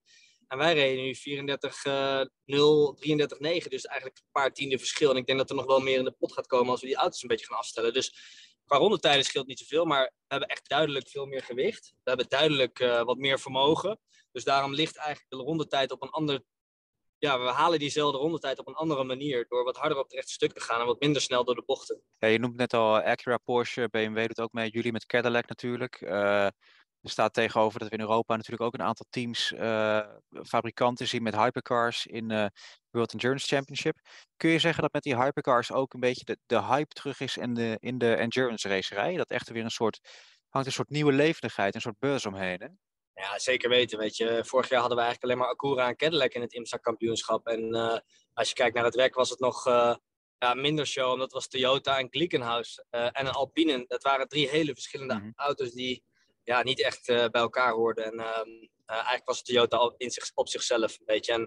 En 0.51 0.59
wij 0.59 0.75
reden 0.75 1.05
nu 1.05 1.15
34 1.15 1.85
uh, 1.85 2.21
0, 2.45 2.95
33 2.95 3.39
9, 3.39 3.71
dus 3.71 3.85
eigenlijk 3.85 4.19
een 4.19 4.31
paar 4.33 4.53
tiende 4.53 4.79
verschil. 4.79 5.11
En 5.11 5.17
ik 5.17 5.27
denk 5.27 5.39
dat 5.39 5.51
er 5.51 5.57
nog 5.57 5.67
wel 5.67 5.81
meer 5.81 5.99
in 5.99 6.05
de 6.05 6.11
pot 6.19 6.33
gaat 6.33 6.47
komen 6.47 6.71
als 6.71 6.81
we 6.81 6.87
die 6.87 6.97
auto's 6.97 7.23
een 7.23 7.29
beetje 7.29 7.47
gaan 7.47 7.59
afstellen. 7.59 7.93
Dus 7.93 8.15
qua 8.71 8.79
rondetijden 8.79 9.25
scheelt 9.25 9.47
niet 9.47 9.59
zoveel, 9.59 9.85
maar 9.85 10.03
we 10.05 10.27
hebben 10.27 10.49
echt 10.49 10.69
duidelijk 10.69 11.09
veel 11.09 11.27
meer 11.27 11.43
gewicht. 11.43 11.93
We 12.03 12.09
hebben 12.09 12.29
duidelijk 12.29 12.81
uh, 12.81 13.03
wat 13.03 13.17
meer 13.17 13.39
vermogen. 13.39 14.01
Dus 14.33 14.45
daarom 14.45 14.75
ligt 14.75 14.97
eigenlijk 14.97 15.31
de 15.31 15.37
rondetijd 15.37 15.91
op 15.91 16.03
een 16.03 16.11
ander... 16.11 16.43
Ja, 17.19 17.41
we 17.41 17.51
halen 17.51 17.79
diezelfde 17.79 18.19
rondetijd 18.19 18.59
op 18.59 18.69
een 18.69 18.75
andere 18.75 19.05
manier. 19.05 19.47
Door 19.49 19.65
wat 19.65 19.77
harder 19.77 19.99
op 19.99 20.05
het 20.05 20.13
rechte 20.13 20.33
stuk 20.33 20.53
te 20.53 20.61
gaan 20.61 20.81
en 20.81 20.87
wat 20.87 21.01
minder 21.01 21.23
snel 21.23 21.45
door 21.45 21.55
de 21.55 21.63
bochten. 21.67 22.03
Ja, 22.19 22.29
je 22.29 22.39
noemt 22.39 22.57
net 22.57 22.75
al 22.75 23.01
Acura, 23.01 23.37
Porsche, 23.37 23.89
BMW 23.91 24.27
doet 24.27 24.41
ook 24.41 24.53
mee. 24.53 24.71
Jullie 24.71 24.93
met 24.93 25.07
Cadillac 25.07 25.49
natuurlijk. 25.49 26.01
Uh, 26.01 26.49
er 27.03 27.11
staat 27.11 27.35
tegenover 27.35 27.79
dat 27.79 27.89
we 27.89 27.95
in 27.95 28.01
Europa 28.01 28.37
natuurlijk 28.37 28.63
ook 28.63 28.75
een 28.75 28.87
aantal 28.87 29.07
teams, 29.11 29.53
uh, 29.53 30.07
fabrikanten 30.43 31.09
zien 31.09 31.23
met 31.23 31.37
hypercars 31.37 32.07
in 32.07 32.31
uh, 32.31 32.47
World 32.91 33.13
Endurance 33.13 33.47
Championship. 33.47 33.99
Kun 34.37 34.51
je 34.51 34.59
zeggen 34.59 34.83
dat 34.83 34.93
met 34.93 35.03
die 35.03 35.17
hypercars 35.17 35.73
ook 35.73 35.95
een 35.95 36.01
beetje 36.01 36.25
de, 36.25 36.39
de 36.47 36.63
hype 36.63 36.95
terug 36.95 37.21
is 37.21 37.37
in 37.37 37.55
de, 37.55 37.77
in 37.81 37.99
de 37.99 38.15
endurance 38.15 38.69
racerij? 38.69 39.17
Dat 39.17 39.31
echt 39.31 39.51
weer 39.51 39.65
een 39.65 39.71
soort, 39.71 40.01
hangt 40.49 40.67
een 40.67 40.73
soort 40.73 40.91
nieuwe 40.91 41.13
levendigheid, 41.13 41.75
een 41.75 41.81
soort 41.81 41.99
buzz 41.99 42.27
omheen, 42.27 42.61
hè? 42.61 42.69
Ja, 43.15 43.39
zeker 43.39 43.69
weten. 43.69 43.99
Weet 43.99 44.17
je, 44.17 44.43
vorig 44.45 44.69
jaar 44.69 44.81
hadden 44.81 44.99
we 44.99 45.05
eigenlijk 45.05 45.33
alleen 45.33 45.45
maar 45.45 45.55
Acura 45.55 45.89
en 45.89 45.97
Cadillac 45.97 46.33
in 46.33 46.41
het 46.41 46.53
IMSA 46.53 46.77
kampioenschap. 46.77 47.47
En 47.47 47.75
uh, 47.75 47.99
als 48.33 48.49
je 48.49 48.55
kijkt 48.55 48.75
naar 48.75 48.85
het 48.85 48.95
werk 48.95 49.15
was 49.15 49.31
het 49.31 49.41
nog 49.41 49.65
ja, 50.39 50.55
minder 50.55 50.87
show, 50.87 51.11
omdat 51.13 51.25
het 51.25 51.33
was 51.33 51.49
Toyota 51.49 51.99
en 51.99 52.09
Glickenhaus 52.11 52.85
en 52.91 53.27
een 53.27 53.31
Alpine. 53.31 53.85
Dat 53.87 54.03
waren 54.03 54.29
drie 54.29 54.49
hele 54.49 54.73
verschillende 54.73 55.15
mm 55.15 55.21
-hmm. 55.21 55.33
auto's 55.37 55.71
die 55.71 56.05
ja, 56.45 56.63
niet 56.63 56.83
echt 56.83 57.09
uh, 57.09 57.17
bij 57.17 57.41
elkaar 57.41 57.73
hoorden. 57.73 58.05
En 58.05 58.15
uh, 58.15 58.65
eigenlijk 58.87 59.27
was 59.27 59.43
Toyota 59.43 59.77
al 59.77 59.95
in 59.97 60.11
op 60.35 60.49
zichzelf 60.49 60.99
een 60.99 61.07
beetje. 61.07 61.33
En 61.33 61.41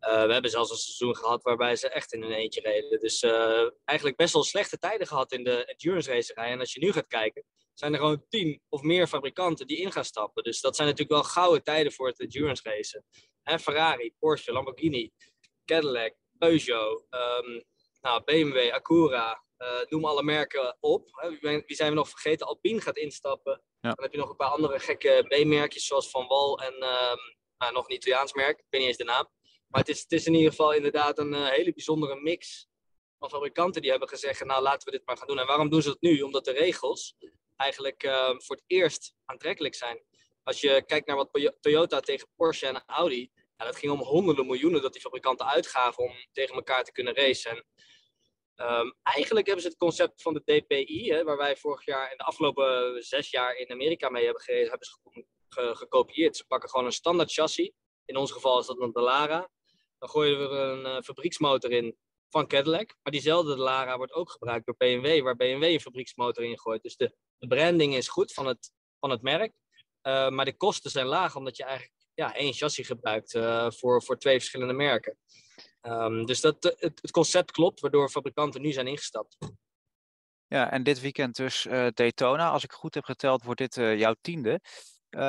uh, 0.00 0.24
we 0.26 0.32
hebben 0.32 0.50
zelfs 0.50 0.70
een 0.70 0.76
seizoen 0.76 1.16
gehad 1.16 1.42
waarbij 1.42 1.76
ze 1.76 1.88
echt 1.88 2.12
in 2.12 2.22
een 2.22 2.32
eentje 2.32 2.60
reden. 2.60 3.00
Dus 3.00 3.22
eigenlijk 3.84 4.16
best 4.16 4.32
wel 4.32 4.44
slechte 4.44 4.78
tijden 4.78 5.06
gehad 5.06 5.32
in 5.32 5.44
de 5.44 5.64
endurance 5.64 6.12
racerij. 6.12 6.50
En 6.50 6.60
als 6.60 6.72
je 6.72 6.80
nu 6.80 6.92
gaat 6.92 7.06
kijken, 7.06 7.44
zijn 7.74 7.92
er 7.92 7.98
gewoon 7.98 8.24
tien 8.28 8.62
of 8.68 8.82
meer 8.82 9.06
fabrikanten 9.06 9.66
die 9.66 9.76
in 9.76 9.92
gaan 9.92 10.04
stappen. 10.04 10.42
Dus 10.42 10.60
dat 10.60 10.76
zijn 10.76 10.88
natuurlijk 10.88 11.20
wel 11.20 11.30
gouden 11.30 11.62
tijden 11.62 11.92
voor 11.92 12.08
het 12.08 12.20
endurance 12.20 12.62
racen. 12.62 13.04
En 13.42 13.60
Ferrari, 13.60 14.14
Porsche, 14.18 14.52
Lamborghini, 14.52 15.10
Cadillac, 15.64 16.14
Peugeot, 16.38 17.06
um, 17.10 17.64
nou, 18.00 18.24
BMW, 18.24 18.70
Acura, 18.70 19.44
noem 19.88 20.04
alle 20.04 20.22
merken 20.22 20.76
op. 20.80 21.28
Wie 21.40 21.76
zijn 21.76 21.90
we 21.90 21.96
nog 21.96 22.08
vergeten? 22.08 22.46
Alpine 22.46 22.80
gaat 22.80 22.96
instappen. 22.96 23.62
Ja. 23.80 23.92
Dan 23.94 24.04
heb 24.04 24.12
je 24.12 24.18
nog 24.18 24.30
een 24.30 24.36
paar 24.36 24.50
andere 24.50 24.78
gekke 24.78 25.24
B-merkjes, 25.28 25.86
zoals 25.86 26.10
Van 26.10 26.26
Wal 26.26 26.58
en 26.58 26.74
um, 26.74 27.36
nou, 27.58 27.72
nog 27.72 27.88
een 27.88 27.94
Italiaans 27.94 28.32
merk. 28.32 28.58
Ik 28.58 28.66
weet 28.70 28.80
niet 28.80 28.90
eens 28.90 28.98
de 28.98 29.04
naam. 29.04 29.28
Maar 29.68 29.80
het 29.80 29.88
is, 29.88 30.00
het 30.00 30.12
is 30.12 30.26
in 30.26 30.34
ieder 30.34 30.50
geval 30.50 30.72
inderdaad 30.72 31.18
een 31.18 31.32
uh, 31.32 31.48
hele 31.48 31.72
bijzondere 31.72 32.20
mix 32.20 32.68
van 33.18 33.30
fabrikanten 33.30 33.82
die 33.82 33.90
hebben 33.90 34.08
gezegd, 34.08 34.44
nou 34.44 34.62
laten 34.62 34.90
we 34.90 34.96
dit 34.96 35.06
maar 35.06 35.16
gaan 35.16 35.26
doen. 35.26 35.38
En 35.38 35.46
waarom 35.46 35.68
doen 35.68 35.82
ze 35.82 35.88
dat 35.88 36.00
nu? 36.00 36.22
Omdat 36.22 36.44
de 36.44 36.52
regels 36.52 37.16
eigenlijk 37.56 38.02
uh, 38.02 38.34
voor 38.36 38.56
het 38.56 38.64
eerst 38.66 39.12
aantrekkelijk 39.24 39.74
zijn. 39.74 40.04
Als 40.42 40.60
je 40.60 40.82
kijkt 40.86 41.06
naar 41.06 41.16
wat 41.16 41.56
Toyota 41.60 42.00
tegen 42.00 42.28
Porsche 42.36 42.66
en 42.66 42.82
Audi, 42.86 43.30
ja, 43.56 43.64
dat 43.64 43.76
ging 43.76 43.92
om 43.92 44.00
honderden 44.00 44.46
miljoenen 44.46 44.82
dat 44.82 44.92
die 44.92 45.00
fabrikanten 45.00 45.46
uitgaven 45.46 46.04
om 46.04 46.12
tegen 46.32 46.54
elkaar 46.54 46.84
te 46.84 46.92
kunnen 46.92 47.14
racen. 47.14 47.50
En 47.50 47.64
Um, 48.60 48.94
eigenlijk 49.02 49.46
hebben 49.46 49.64
ze 49.64 49.70
het 49.70 49.78
concept 49.78 50.22
van 50.22 50.34
de 50.34 50.42
DPI, 50.44 51.10
hè, 51.10 51.24
waar 51.24 51.36
wij 51.36 51.56
vorig 51.56 51.84
jaar 51.84 52.10
en 52.10 52.16
de 52.16 52.24
afgelopen 52.24 53.02
zes 53.02 53.30
jaar 53.30 53.56
in 53.56 53.70
Amerika 53.70 54.08
mee 54.08 54.24
hebben 54.24 54.42
gereden, 54.42 54.68
hebben 54.68 54.86
ze 54.86 54.96
ge 55.02 55.26
ge 55.48 55.74
gekopieerd. 55.74 56.36
Ze 56.36 56.46
pakken 56.46 56.68
gewoon 56.68 56.86
een 56.86 56.92
standaard 56.92 57.32
chassis. 57.32 57.72
In 58.04 58.16
ons 58.16 58.32
geval 58.32 58.58
is 58.58 58.66
dat 58.66 58.80
een 58.80 58.92
Delara. 58.92 59.50
Dan 59.98 60.08
gooien 60.08 60.38
we 60.38 60.44
er 60.44 60.68
een 60.68 60.96
uh, 60.96 61.00
fabrieksmotor 61.00 61.70
in 61.70 61.96
van 62.28 62.46
Cadillac. 62.46 62.94
Maar 63.02 63.12
diezelfde 63.12 63.54
Delara 63.54 63.96
wordt 63.96 64.12
ook 64.12 64.30
gebruikt 64.30 64.66
door 64.66 64.76
BMW, 64.76 65.22
waar 65.22 65.36
BMW 65.36 65.62
een 65.62 65.80
fabrieksmotor 65.80 66.44
in 66.44 66.58
gooit. 66.58 66.82
Dus 66.82 66.96
de, 66.96 67.16
de 67.38 67.46
branding 67.46 67.94
is 67.94 68.08
goed 68.08 68.32
van 68.32 68.46
het, 68.46 68.72
van 69.00 69.10
het 69.10 69.22
merk. 69.22 69.52
Uh, 70.02 70.28
maar 70.28 70.44
de 70.44 70.56
kosten 70.56 70.90
zijn 70.90 71.06
laag, 71.06 71.36
omdat 71.36 71.56
je 71.56 71.62
eigenlijk 71.62 71.94
ja, 72.14 72.34
één 72.34 72.52
chassis 72.52 72.86
gebruikt 72.86 73.34
uh, 73.34 73.70
voor, 73.70 74.02
voor 74.02 74.18
twee 74.18 74.38
verschillende 74.38 74.72
merken. 74.72 75.18
Um, 75.82 76.26
dus 76.26 76.40
dat, 76.40 76.62
het, 76.62 76.98
het, 77.00 77.10
concept 77.10 77.50
klopt, 77.50 77.80
waardoor 77.80 78.08
fabrikanten 78.08 78.60
nu 78.60 78.72
zijn 78.72 78.86
ingestapt. 78.86 79.36
Ja, 80.46 80.70
en 80.70 80.82
dit 80.82 81.00
weekend 81.00 81.36
dus 81.36 81.66
uh, 81.66 81.86
Daytona. 81.94 82.50
Als 82.50 82.64
ik 82.64 82.72
goed 82.72 82.94
heb 82.94 83.04
geteld, 83.04 83.42
wordt 83.42 83.60
dit 83.60 83.76
uh, 83.76 83.98
jouw 83.98 84.14
tiende. 84.20 84.60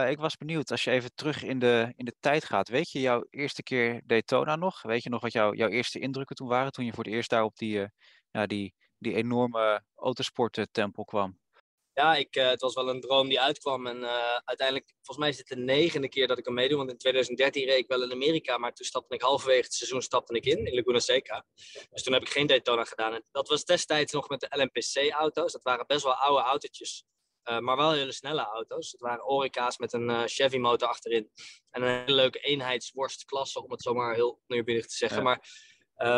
Ik 0.07 0.17
was 0.17 0.37
benieuwd, 0.37 0.71
als 0.71 0.83
je 0.83 0.91
even 0.91 1.11
terug 1.15 1.43
in 1.43 1.59
de, 1.59 1.93
in 1.95 2.05
de 2.05 2.15
tijd 2.19 2.45
gaat, 2.45 2.69
weet 2.69 2.91
je 2.91 2.99
jouw 2.99 3.25
eerste 3.29 3.63
keer 3.63 4.01
Daytona 4.05 4.55
nog? 4.55 4.81
Weet 4.81 5.03
je 5.03 5.09
nog 5.09 5.21
wat 5.21 5.31
jou, 5.31 5.55
jouw 5.55 5.69
eerste 5.69 5.99
indrukken 5.99 6.35
toen 6.35 6.47
waren, 6.47 6.71
toen 6.71 6.85
je 6.85 6.93
voor 6.93 7.03
het 7.03 7.13
eerst 7.13 7.29
daar 7.29 7.43
op 7.43 7.57
die, 7.57 7.87
ja, 8.31 8.45
die, 8.45 8.73
die 8.97 9.13
enorme 9.13 9.83
autosporttempel 9.95 11.05
kwam? 11.05 11.39
Ja, 11.99 12.15
ik, 12.15 12.35
uh, 12.35 12.49
het 12.49 12.61
was 12.61 12.73
wel 12.73 12.89
een 12.89 13.01
droom 13.01 13.27
die 13.27 13.41
uitkwam. 13.41 13.87
En 13.87 13.97
uh, 13.97 14.35
uiteindelijk, 14.45 14.93
volgens 14.95 15.17
mij 15.17 15.29
is 15.29 15.37
het 15.37 15.47
de 15.47 15.55
negende 15.55 16.09
keer 16.09 16.27
dat 16.27 16.37
ik 16.37 16.45
hem 16.45 16.53
meedoe. 16.53 16.77
Want 16.77 16.89
in 16.89 16.97
2013 16.97 17.65
reed 17.65 17.77
ik 17.77 17.87
wel 17.87 18.03
in 18.03 18.11
Amerika, 18.11 18.57
maar 18.57 18.73
toen 18.73 18.85
stapte 18.85 19.15
ik 19.15 19.21
halverwege 19.21 19.63
het 19.63 19.73
seizoen 19.73 20.01
stapte 20.01 20.33
ik 20.33 20.45
in, 20.45 20.65
in 20.65 20.75
Laguna 20.75 20.99
Seca. 20.99 21.45
Dus 21.89 22.03
toen 22.03 22.13
heb 22.13 22.21
ik 22.21 22.29
geen 22.29 22.47
Daytona 22.47 22.83
gedaan. 22.83 23.13
En 23.13 23.23
dat 23.31 23.47
was 23.47 23.65
destijds 23.65 24.13
nog 24.13 24.29
met 24.29 24.39
de 24.39 24.47
LMPC-auto's. 24.49 25.51
Dat 25.51 25.63
waren 25.63 25.87
best 25.87 26.03
wel 26.03 26.13
oude 26.13 26.43
autootjes. 26.43 27.03
Uh, 27.49 27.59
maar 27.59 27.77
wel 27.77 27.91
hele 27.91 28.11
snelle 28.11 28.45
auto's. 28.45 28.91
Het 28.91 29.01
waren 29.01 29.25
Orica's 29.25 29.77
met 29.77 29.93
een 29.93 30.27
Chevy-motor 30.27 30.87
achterin. 30.87 31.31
En 31.69 31.81
een 31.81 31.99
hele 31.99 32.15
leuke 32.15 32.39
eenheidsworstklasse, 32.39 33.63
om 33.63 33.71
het 33.71 33.81
zomaar 33.81 34.13
heel 34.13 34.41
neerbiedig 34.47 34.85
te 34.85 34.95
zeggen. 34.95 35.17
Ja. 35.17 35.23
Maar 35.23 35.39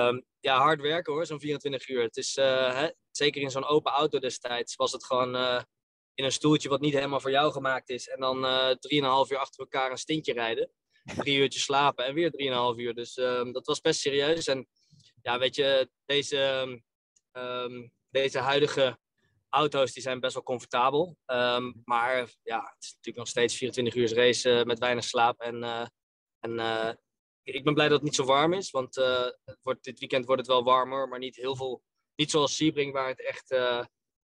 um, 0.08 0.26
ja, 0.39 0.58
hard 0.58 0.82
werken 0.82 1.13
hoor, 1.13 1.26
zo'n 1.26 1.39
24 1.39 1.89
uur. 1.89 2.02
Het 2.02 2.17
is, 2.17 2.36
hè, 2.36 2.89
zeker 3.12 3.41
in 3.41 3.52
zo'n 3.52 3.65
open 3.65 3.91
auto 3.91 4.19
destijds, 4.19 4.76
was 4.76 4.91
het 4.91 5.06
gewoon 5.06 5.36
uh, 5.36 5.62
in 6.13 6.24
een 6.24 6.32
stoeltje 6.32 6.69
wat 6.69 6.82
niet 6.82 6.93
helemaal 6.93 7.19
voor 7.19 7.32
jou 7.32 7.52
gemaakt 7.52 7.89
is. 7.89 8.08
En 8.08 8.19
dan 8.19 8.45
uh, 8.45 8.69
3,5 8.69 8.78
uur 9.32 9.38
achter 9.38 9.60
elkaar 9.60 9.91
een 9.91 9.97
stintje 9.97 10.34
rijden. 10.34 10.71
Drie 11.17 11.38
uurtjes 11.38 11.63
slapen 11.63 12.06
en 12.06 12.13
weer 12.13 12.74
3,5 12.76 12.80
uur. 12.80 12.93
Dus 12.93 13.17
um, 13.17 13.52
dat 13.52 13.65
was 13.65 13.82
best 13.82 14.00
serieus. 14.00 14.47
En 14.47 14.67
ja, 15.21 15.39
weet 15.39 15.56
je, 15.56 15.89
deze, 16.06 16.82
um, 17.32 17.93
deze 18.10 18.39
huidige 18.39 19.00
auto's 19.50 19.91
die 19.91 20.04
zijn 20.04 20.19
best 20.19 20.34
wel 20.34 20.43
comfortabel. 20.43 21.17
Um, 21.26 21.82
maar 21.86 22.17
ja, 22.43 22.60
het 22.60 22.84
is 22.84 22.89
natuurlijk 22.89 23.17
nog 23.17 23.28
steeds 23.28 23.56
24 23.56 23.95
uur 23.95 24.13
race 24.13 24.50
uh, 24.50 24.63
met 24.63 24.80
weinig 24.80 25.04
slaap. 25.04 25.39
En, 25.39 25.63
uh, 25.63 25.86
en 26.39 26.52
uh, 26.52 26.91
ik 27.43 27.63
ben 27.63 27.74
blij 27.74 27.88
dat 27.88 27.95
het 27.95 28.06
niet 28.06 28.15
zo 28.15 28.26
warm 28.26 28.54
is. 28.54 28.71
Want 28.71 28.95
het 28.95 29.60
wordt, 29.62 29.84
dit 29.84 30.00
weekend 30.00 30.26
wordt 30.26 30.41
het 30.41 30.50
wel 30.50 30.63
warmer, 30.63 31.08
maar 31.08 31.19
niet 31.19 31.36
heel 31.36 31.56
veel 31.56 31.84
niet 32.21 32.31
zoals 32.31 32.55
Sebring, 32.55 32.93
waar 32.93 33.07
het 33.07 33.25
echt 33.25 33.51
uh, 33.51 33.86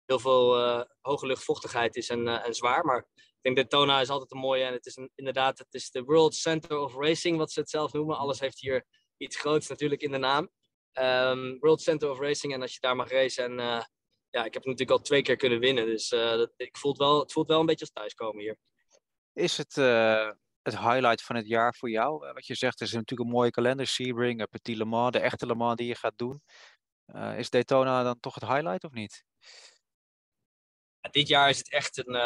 heel 0.04 0.18
veel 0.18 0.58
uh, 0.58 0.82
hoge 1.00 1.26
luchtvochtigheid 1.26 1.96
is 1.96 2.08
en, 2.08 2.26
uh, 2.26 2.46
en 2.46 2.54
zwaar. 2.54 2.84
Maar 2.84 3.06
ik 3.16 3.38
denk 3.40 3.56
Daytona 3.56 4.00
is 4.00 4.08
altijd 4.08 4.32
een 4.32 4.38
mooie. 4.38 4.64
En 4.64 4.72
het 4.72 4.86
is 4.86 4.96
een, 4.96 5.10
inderdaad, 5.14 5.58
het 5.58 5.74
is 5.74 5.90
de 5.90 6.02
World 6.02 6.34
Center 6.34 6.78
of 6.78 6.94
Racing, 6.94 7.36
wat 7.36 7.52
ze 7.52 7.60
het 7.60 7.70
zelf 7.70 7.92
noemen. 7.92 8.16
Alles 8.16 8.40
heeft 8.40 8.60
hier 8.60 8.84
iets 9.16 9.36
groots 9.36 9.68
natuurlijk 9.68 10.02
in 10.02 10.10
de 10.10 10.18
naam. 10.18 10.50
Um, 10.92 11.58
World 11.60 11.80
Center 11.80 12.10
of 12.10 12.18
Racing. 12.18 12.52
En 12.52 12.62
als 12.62 12.72
je 12.72 12.80
daar 12.80 12.96
mag 12.96 13.10
racen. 13.10 13.44
En 13.44 13.86
ja, 14.30 14.44
ik 14.44 14.54
heb 14.54 14.64
natuurlijk 14.64 14.90
al 14.90 15.00
twee 15.00 15.22
keer 15.22 15.36
kunnen 15.36 15.58
winnen. 15.58 15.86
Dus 15.86 16.08
dat, 16.08 16.52
ik 16.56 16.76
voelt 16.76 16.98
wel, 16.98 17.20
het 17.20 17.32
voelt 17.32 17.48
wel 17.48 17.60
een 17.60 17.66
beetje 17.66 17.84
als 17.84 17.94
thuiskomen 17.94 18.42
hier. 18.42 18.56
Is 19.32 19.56
het 19.56 19.74
het 20.62 20.78
highlight 20.78 21.22
van 21.22 21.36
het 21.36 21.46
jaar 21.46 21.74
voor 21.74 21.90
jou? 21.90 22.32
wat 22.32 22.46
je 22.46 22.54
zegt, 22.54 22.80
is 22.80 22.92
natuurlijk 22.92 23.28
een 23.28 23.34
mooie 23.34 23.50
kalender. 23.50 23.86
Sebring, 23.86 24.48
Petit 24.50 24.76
Le 24.76 24.84
Mans, 24.84 25.12
de 25.12 25.18
echte 25.18 25.46
Le 25.46 25.54
Mans 25.54 25.76
die 25.76 25.86
je 25.86 25.94
gaat 25.94 26.18
doen. 26.18 26.42
Uh, 27.14 27.38
is 27.38 27.50
Daytona 27.50 28.02
dan 28.02 28.20
toch 28.20 28.34
het 28.34 28.44
highlight 28.44 28.84
of 28.84 28.92
niet? 28.92 29.26
dit 31.10 31.28
jaar 31.28 31.48
is 31.48 31.58
het 31.58 31.70
echt 31.70 31.98
een, 31.98 32.16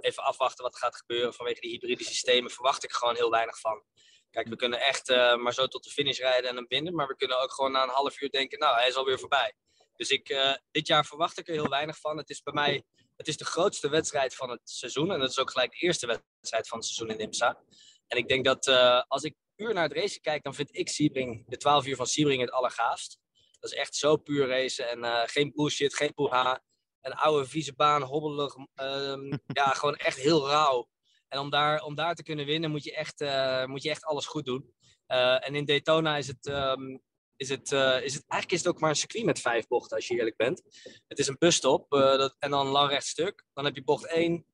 even 0.00 0.22
afwachten 0.22 0.64
wat 0.64 0.74
er 0.74 0.80
gaat 0.80 0.96
gebeuren. 0.96 1.34
Vanwege 1.34 1.60
die 1.60 1.70
hybride 1.70 2.04
systemen 2.04 2.50
verwacht 2.50 2.84
ik 2.84 2.92
gewoon 2.92 3.14
heel 3.14 3.30
weinig 3.30 3.58
van. 3.60 3.84
Kijk, 4.30 4.48
we 4.48 4.56
kunnen 4.56 4.80
echt 4.80 5.08
maar 5.36 5.54
zo 5.54 5.66
tot 5.66 5.84
de 5.84 5.90
finish 5.90 6.18
rijden 6.18 6.50
en 6.50 6.56
hem 6.56 6.66
winnen. 6.68 6.94
Maar 6.94 7.06
we 7.06 7.16
kunnen 7.16 7.42
ook 7.42 7.52
gewoon 7.52 7.72
na 7.72 7.82
een 7.82 7.88
half 7.88 8.20
uur 8.20 8.30
denken, 8.30 8.58
nou, 8.58 8.76
hij 8.76 8.88
is 8.88 8.94
alweer 8.94 9.18
voorbij. 9.18 9.54
Dus 9.96 10.08
ik, 10.08 10.58
dit 10.70 10.86
jaar 10.86 11.04
verwacht 11.04 11.38
ik 11.38 11.48
er 11.48 11.54
heel 11.54 11.68
weinig 11.68 11.98
van. 11.98 12.16
Het 12.16 12.30
is 12.30 12.42
bij 12.42 12.52
mij 12.52 12.84
het 13.20 13.28
is 13.28 13.36
de 13.36 13.44
grootste 13.44 13.88
wedstrijd 13.88 14.34
van 14.34 14.50
het 14.50 14.60
seizoen. 14.64 15.12
En 15.12 15.18
dat 15.18 15.30
is 15.30 15.38
ook 15.38 15.50
gelijk 15.50 15.70
de 15.70 15.86
eerste 15.86 16.06
wedstrijd 16.06 16.68
van 16.68 16.78
het 16.78 16.86
seizoen 16.86 17.16
in 17.16 17.26
IMSA. 17.26 17.58
En 18.06 18.16
ik 18.16 18.28
denk 18.28 18.44
dat 18.44 18.66
als 19.08 19.22
ik 19.22 19.34
puur 19.54 19.74
naar 19.74 19.82
het 19.82 19.92
racen 19.92 20.20
kijk, 20.20 20.42
dan 20.42 20.54
vind 20.54 20.76
ik 20.76 20.88
Sebring, 20.88 21.44
de 21.48 21.56
12 21.56 21.86
uur 21.86 21.96
van 21.96 22.06
Sebring, 22.06 22.40
het 22.40 22.50
allergaafst. 22.50 23.18
Dat 23.60 23.70
is 23.70 23.76
echt 23.76 23.94
zo 23.94 24.16
puur 24.16 24.46
racen 24.46 24.88
en 24.88 24.98
uh, 24.98 25.22
geen 25.24 25.52
bullshit, 25.54 25.94
geen 25.94 26.14
poeha. 26.14 26.62
Een 27.00 27.14
oude 27.14 27.46
vieze 27.46 27.74
baan, 27.74 28.02
hobbelig. 28.02 28.54
Um, 28.54 29.40
ja, 29.60 29.66
gewoon 29.66 29.96
echt 29.96 30.16
heel 30.16 30.48
rauw. 30.48 30.88
En 31.28 31.38
om 31.38 31.50
daar, 31.50 31.82
om 31.82 31.94
daar 31.94 32.14
te 32.14 32.22
kunnen 32.22 32.46
winnen 32.46 32.70
moet 32.70 32.84
je 32.84 32.94
echt, 32.94 33.20
uh, 33.20 33.64
moet 33.64 33.82
je 33.82 33.90
echt 33.90 34.04
alles 34.04 34.26
goed 34.26 34.44
doen. 34.44 34.74
en 35.06 35.54
in 35.54 35.64
Daytona 35.64 36.16
is 36.16 36.26
het, 36.26 36.46
um, 36.46 37.02
is 37.36 37.48
het, 37.48 37.72
is 38.02 38.14
het, 38.14 38.24
eigenlijk 38.26 38.52
is 38.52 38.58
het 38.58 38.68
ook 38.68 38.80
maar 38.80 38.90
een 38.90 38.96
circuit 38.96 39.24
met 39.24 39.40
vijf 39.40 39.66
bochten, 39.66 39.96
als 39.96 40.08
je 40.08 40.14
eerlijk 40.14 40.36
bent. 40.36 40.62
Het 41.08 41.18
is 41.18 41.26
een 41.26 41.36
busstop 41.38 41.90
dat, 41.90 42.36
en 42.38 42.50
dan 42.50 42.66
een 42.66 42.72
lang 42.72 42.90
rechtstuk. 42.90 43.44
Dan 43.52 43.64
heb 43.64 43.74
je 43.74 43.84
bocht 43.84 44.06
1, 44.06 44.46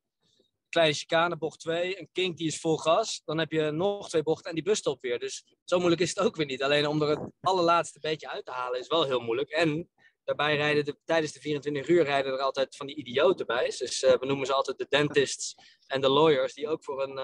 kleine 0.76 0.94
chicane, 0.94 1.36
bocht 1.36 1.60
2, 1.60 2.00
een 2.00 2.08
kink 2.12 2.36
die 2.36 2.46
is 2.46 2.60
vol 2.60 2.76
gas. 2.76 3.22
Dan 3.24 3.38
heb 3.38 3.52
je 3.52 3.70
nog 3.70 4.08
twee 4.08 4.22
bochten 4.22 4.48
en 4.48 4.54
die 4.54 4.64
busstop 4.64 5.00
weer. 5.00 5.18
Dus 5.18 5.44
zo 5.64 5.78
moeilijk 5.78 6.00
is 6.00 6.08
het 6.08 6.20
ook 6.20 6.36
weer 6.36 6.46
niet. 6.46 6.62
Alleen 6.62 6.86
om 6.86 7.02
er 7.02 7.08
het 7.08 7.30
allerlaatste 7.40 8.00
beetje 8.00 8.28
uit 8.28 8.44
te 8.44 8.50
halen 8.50 8.80
is 8.80 8.86
wel 8.86 9.04
heel 9.04 9.20
moeilijk. 9.20 9.50
En 9.50 9.90
daarbij 10.24 10.56
rijden 10.56 10.84
de, 10.84 10.96
tijdens 11.04 11.32
de 11.32 11.40
24 11.40 11.88
uur 11.88 12.04
rijden 12.04 12.32
er 12.32 12.38
altijd 12.38 12.76
van 12.76 12.86
die 12.86 12.96
idioten 12.96 13.46
bij. 13.46 13.64
Dus 13.64 14.02
uh, 14.02 14.12
we 14.12 14.26
noemen 14.26 14.46
ze 14.46 14.54
altijd 14.54 14.78
de 14.78 14.86
dentists 14.88 15.54
en 15.86 16.00
de 16.00 16.08
lawyers, 16.08 16.54
die 16.54 16.68
ook 16.68 16.84
voor 16.84 17.02
een 17.02 17.18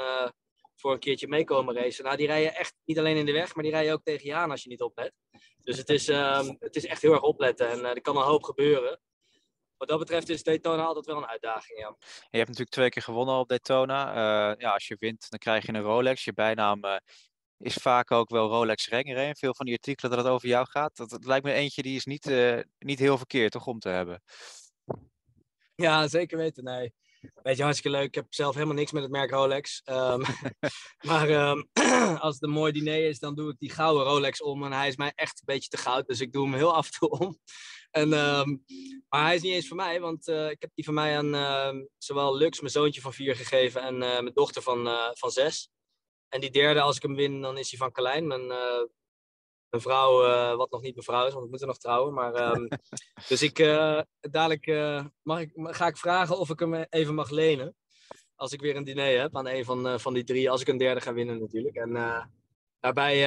voor 0.76 0.92
een 0.92 0.98
keertje 0.98 1.28
meekomen 1.28 1.74
racen. 1.74 2.04
Nou, 2.04 2.16
die 2.16 2.26
rijden 2.26 2.54
echt 2.54 2.74
niet 2.84 2.98
alleen 2.98 3.16
in 3.16 3.26
de 3.26 3.32
weg, 3.32 3.54
maar 3.54 3.64
die 3.64 3.72
rijden 3.72 3.92
ook 3.92 4.04
tegen 4.04 4.26
je 4.26 4.34
aan 4.34 4.50
als 4.50 4.62
je 4.62 4.68
niet 4.68 4.82
oplet. 4.82 5.12
Dus 5.62 5.76
het 5.76 5.88
is, 5.88 6.08
um, 6.08 6.56
het 6.58 6.76
is 6.76 6.86
echt 6.86 7.02
heel 7.02 7.12
erg 7.12 7.22
opletten 7.22 7.68
en 7.68 7.78
uh, 7.78 7.88
er 7.88 8.00
kan 8.00 8.16
een 8.16 8.22
hoop 8.22 8.42
gebeuren. 8.42 9.00
Wat 9.82 9.90
dat 9.90 10.00
betreft 10.00 10.28
is 10.28 10.42
Daytona 10.42 10.84
altijd 10.84 11.06
wel 11.06 11.16
een 11.16 11.26
uitdaging, 11.26 11.78
ja. 11.78 11.96
Je 12.30 12.36
hebt 12.36 12.48
natuurlijk 12.48 12.70
twee 12.70 12.88
keer 12.88 13.02
gewonnen 13.02 13.34
op 13.34 13.48
Daytona. 13.48 14.08
Uh, 14.08 14.60
ja, 14.60 14.70
als 14.70 14.86
je 14.86 14.96
wint, 14.98 15.26
dan 15.30 15.38
krijg 15.38 15.66
je 15.66 15.72
een 15.72 15.80
Rolex. 15.80 16.24
Je 16.24 16.32
bijnaam 16.32 16.84
uh, 16.84 16.96
is 17.58 17.74
vaak 17.74 18.10
ook 18.10 18.30
wel 18.30 18.48
Rolex 18.48 18.88
Renger. 18.88 19.36
Veel 19.36 19.54
van 19.54 19.66
die 19.66 19.74
artikelen 19.74 20.10
dat 20.10 20.24
het 20.24 20.32
over 20.32 20.48
jou 20.48 20.66
gaat. 20.68 20.96
Dat, 20.96 21.10
dat 21.10 21.24
lijkt 21.24 21.44
me 21.44 21.52
eentje 21.52 21.82
die 21.82 21.96
is 21.96 22.04
niet, 22.04 22.32
niet 22.78 22.98
heel 22.98 23.16
verkeerd, 23.16 23.52
toch, 23.52 23.66
om 23.66 23.78
te 23.78 23.88
hebben. 23.88 24.22
Ja, 25.74 26.08
zeker 26.08 26.38
weten, 26.38 26.64
nee. 26.64 26.92
Weet 27.42 27.56
je, 27.56 27.62
hartstikke 27.62 27.96
leuk. 27.96 28.06
Ik 28.06 28.14
heb 28.14 28.26
zelf 28.28 28.54
helemaal 28.54 28.76
niks 28.76 28.92
met 28.92 29.02
het 29.02 29.12
merk 29.12 29.30
Rolex. 29.30 29.82
Um, 29.84 30.22
maar 31.08 31.30
um, 31.30 31.68
als 32.24 32.34
het 32.34 32.42
een 32.42 32.50
mooi 32.50 32.72
diner 32.72 33.08
is, 33.08 33.18
dan 33.18 33.34
doe 33.34 33.50
ik 33.50 33.58
die 33.58 33.70
gouden 33.70 34.04
Rolex 34.04 34.42
om. 34.42 34.64
En 34.64 34.72
hij 34.72 34.88
is 34.88 34.96
mij 34.96 35.12
echt 35.14 35.38
een 35.38 35.54
beetje 35.54 35.68
te 35.68 35.76
goud, 35.76 36.06
dus 36.06 36.20
ik 36.20 36.32
doe 36.32 36.44
hem 36.44 36.54
heel 36.54 36.74
af 36.74 36.86
en 36.86 36.92
toe 36.92 37.10
om. 37.10 37.38
En, 37.92 38.12
um, 38.12 38.64
maar 39.08 39.24
hij 39.24 39.34
is 39.34 39.42
niet 39.42 39.52
eens 39.52 39.68
voor 39.68 39.76
mij, 39.76 40.00
want 40.00 40.28
uh, 40.28 40.50
ik 40.50 40.60
heb 40.60 40.70
die 40.74 40.84
van 40.84 40.94
mij 40.94 41.16
aan 41.16 41.88
zowel 41.98 42.36
Lux, 42.36 42.60
mijn 42.60 42.72
zoontje 42.72 43.00
van 43.00 43.12
vier, 43.12 43.36
gegeven. 43.36 43.82
En 43.82 43.94
uh, 43.94 44.00
mijn 44.00 44.32
dochter 44.34 44.62
van, 44.62 44.86
uh, 44.86 45.10
van 45.12 45.30
zes. 45.30 45.70
En 46.28 46.40
die 46.40 46.50
derde, 46.50 46.80
als 46.80 46.96
ik 46.96 47.02
hem 47.02 47.14
win, 47.14 47.40
dan 47.40 47.58
is 47.58 47.70
hij 47.70 47.78
van 47.78 47.92
Carlijn, 47.92 48.26
mijn, 48.26 48.50
een 49.70 49.80
vrouw, 49.80 50.56
wat 50.56 50.70
nog 50.70 50.82
niet 50.82 50.96
mevrouw 50.96 51.26
is, 51.26 51.32
want 51.32 51.44
we 51.44 51.50
moeten 51.50 51.68
nog 51.68 51.78
trouwen. 51.78 52.14
Maar, 52.14 52.52
um, 52.52 52.68
dus 53.28 53.42
ik, 53.42 53.56
dadelijk 54.20 54.66
mag 55.22 55.40
ik, 55.40 55.50
ga 55.54 55.86
ik 55.86 55.96
vragen 55.96 56.38
of 56.38 56.50
ik 56.50 56.58
hem 56.58 56.74
even 56.74 57.14
mag 57.14 57.30
lenen. 57.30 57.76
Als 58.34 58.52
ik 58.52 58.60
weer 58.60 58.76
een 58.76 58.84
diner 58.84 59.20
heb 59.20 59.36
aan 59.36 59.48
een 59.48 59.64
van, 59.64 60.00
van 60.00 60.14
die 60.14 60.24
drie. 60.24 60.50
Als 60.50 60.60
ik 60.60 60.68
een 60.68 60.78
derde 60.78 61.00
ga 61.00 61.12
winnen 61.12 61.40
natuurlijk. 61.40 61.76
En 61.76 61.92
daarbij, 62.80 63.24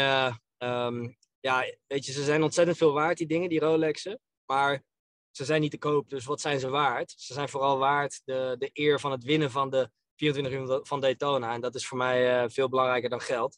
um, 0.58 1.18
ja, 1.40 1.66
weet 1.88 2.06
je, 2.06 2.12
ze 2.12 2.24
zijn 2.24 2.44
ontzettend 2.44 2.78
veel 2.78 2.94
waard, 2.94 3.18
die 3.18 3.28
dingen, 3.28 3.50
die 3.50 3.60
Rolexen. 3.60 4.20
Maar 4.46 4.84
ze 5.32 5.46
zijn 5.46 5.62
niet 5.62 5.72
te 5.72 5.78
koop, 5.78 6.10
dus 6.10 6.26
wat 6.26 6.42
zijn 6.42 6.60
ze 6.60 6.70
waard? 6.70 7.14
Ze 7.18 7.34
zijn 7.34 7.50
vooral 7.50 7.78
waard 7.78 8.22
de, 8.24 8.56
de 8.60 8.70
eer 8.74 9.00
van 9.00 9.12
het 9.12 9.24
winnen 9.24 9.52
van 9.52 9.70
de 9.70 9.90
24 10.16 10.60
uur 10.60 10.86
van 10.86 11.00
Daytona. 11.00 11.54
En 11.54 11.62
dat 11.62 11.76
is 11.76 11.88
voor 11.88 11.98
mij 11.98 12.50
veel 12.50 12.70
belangrijker 12.70 13.10
dan 13.10 13.22
geld. 13.22 13.58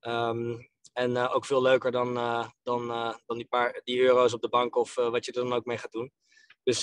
Um, 0.00 0.70
en 0.92 1.10
uh, 1.10 1.34
ook 1.34 1.44
veel 1.44 1.62
leuker 1.62 1.90
dan, 1.90 2.16
uh, 2.16 2.48
dan, 2.62 2.86
dan 3.26 3.36
die 3.36 3.46
paar 3.46 3.80
die 3.84 4.00
euro's 4.00 4.32
op 4.32 4.40
de 4.40 4.48
bank 4.48 4.76
of 4.76 4.94
wat 4.94 5.24
je 5.24 5.32
er 5.32 5.42
dan 5.42 5.52
ook 5.52 5.64
mee 5.64 5.78
gaat 5.78 5.92
doen. 5.92 6.12
Dus 6.62 6.80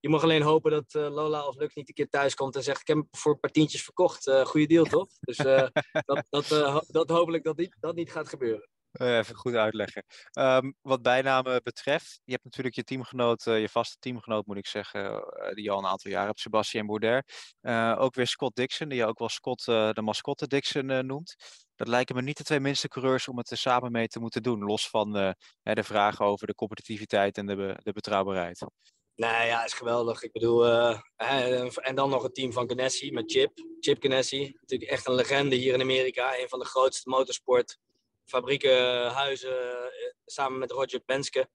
je 0.00 0.08
mag 0.08 0.22
alleen 0.22 0.42
hopen 0.42 0.70
dat 0.70 0.92
Lola 0.92 1.46
of 1.46 1.56
Lux 1.56 1.74
niet 1.74 1.88
een 1.88 1.94
keer 1.94 2.08
thuis 2.08 2.34
komt 2.34 2.56
en 2.56 2.62
zegt: 2.62 2.80
Ik 2.80 2.86
heb 2.86 3.06
voor 3.10 3.32
een 3.32 3.40
paar 3.40 3.50
tientjes 3.50 3.82
verkocht. 3.82 4.30
goede 4.44 4.66
deal 4.66 4.84
toch? 4.84 5.08
Dus 5.20 5.36
dat, 5.36 6.26
dat, 6.28 6.84
dat 6.88 7.08
hopelijk 7.08 7.44
dat 7.44 7.56
niet, 7.56 7.76
dat 7.80 7.94
niet 7.94 8.12
gaat 8.12 8.28
gebeuren. 8.28 8.68
Even 8.98 9.34
goed 9.34 9.54
uitleggen. 9.54 10.04
Um, 10.38 10.74
wat 10.80 11.02
bijnamen 11.02 11.60
betreft, 11.62 12.20
je 12.24 12.32
hebt 12.32 12.44
natuurlijk 12.44 12.74
je 12.74 12.84
teamgenoot, 12.84 13.44
je 13.44 13.68
vaste 13.68 13.96
teamgenoot 13.98 14.46
moet 14.46 14.56
ik 14.56 14.66
zeggen, 14.66 15.24
die 15.54 15.64
je 15.64 15.70
al 15.70 15.78
een 15.78 15.86
aantal 15.86 16.10
jaar 16.10 16.26
hebt, 16.26 16.40
Sebastien 16.40 16.86
Bouder. 16.86 17.24
ook 17.98 18.14
weer 18.14 18.26
Scott 18.26 18.56
Dixon, 18.56 18.88
die 18.88 18.98
je 18.98 19.06
ook 19.06 19.18
wel 19.18 19.28
Scott 19.28 19.64
de 19.64 20.02
mascotte 20.02 20.46
Dixon 20.46 21.06
noemt 21.06 21.36
dat 21.76 21.88
lijken 21.88 22.14
me 22.14 22.22
niet 22.22 22.36
de 22.36 22.44
twee 22.44 22.60
minste 22.60 22.88
coureurs 22.88 23.28
om 23.28 23.38
het 23.38 23.50
er 23.50 23.56
samen 23.56 23.92
mee 23.92 24.08
te 24.08 24.20
moeten 24.20 24.42
doen. 24.42 24.64
Los 24.64 24.88
van 24.88 25.16
uh, 25.16 25.30
de 25.62 25.82
vragen 25.82 26.24
over 26.24 26.46
de 26.46 26.54
competitiviteit 26.54 27.38
en 27.38 27.46
de, 27.46 27.76
de 27.82 27.92
betrouwbaarheid. 27.92 28.66
Nee, 29.14 29.46
ja, 29.46 29.64
is 29.64 29.72
geweldig. 29.72 30.22
Ik 30.22 30.32
bedoel, 30.32 30.66
en 31.16 31.94
dan 31.94 32.10
nog 32.10 32.22
het 32.22 32.34
team 32.34 32.52
van 32.52 32.68
Ganassi 32.68 33.12
met 33.12 33.32
Chip. 33.32 33.52
Chip 33.80 34.02
Ganassi, 34.02 34.56
natuurlijk 34.60 34.90
echt 34.90 35.06
een 35.06 35.14
legende 35.14 35.56
hier 35.56 35.74
in 35.74 35.80
Amerika. 35.80 36.38
Een 36.38 36.48
van 36.48 36.58
de 36.58 36.64
grootste 36.64 37.10
motorsportfabrieken, 38.26 39.10
huizen, 39.10 39.50
uh, 39.50 40.12
samen 40.24 40.58
met 40.58 40.70
Roger 40.70 41.00
Penske. 41.00 41.48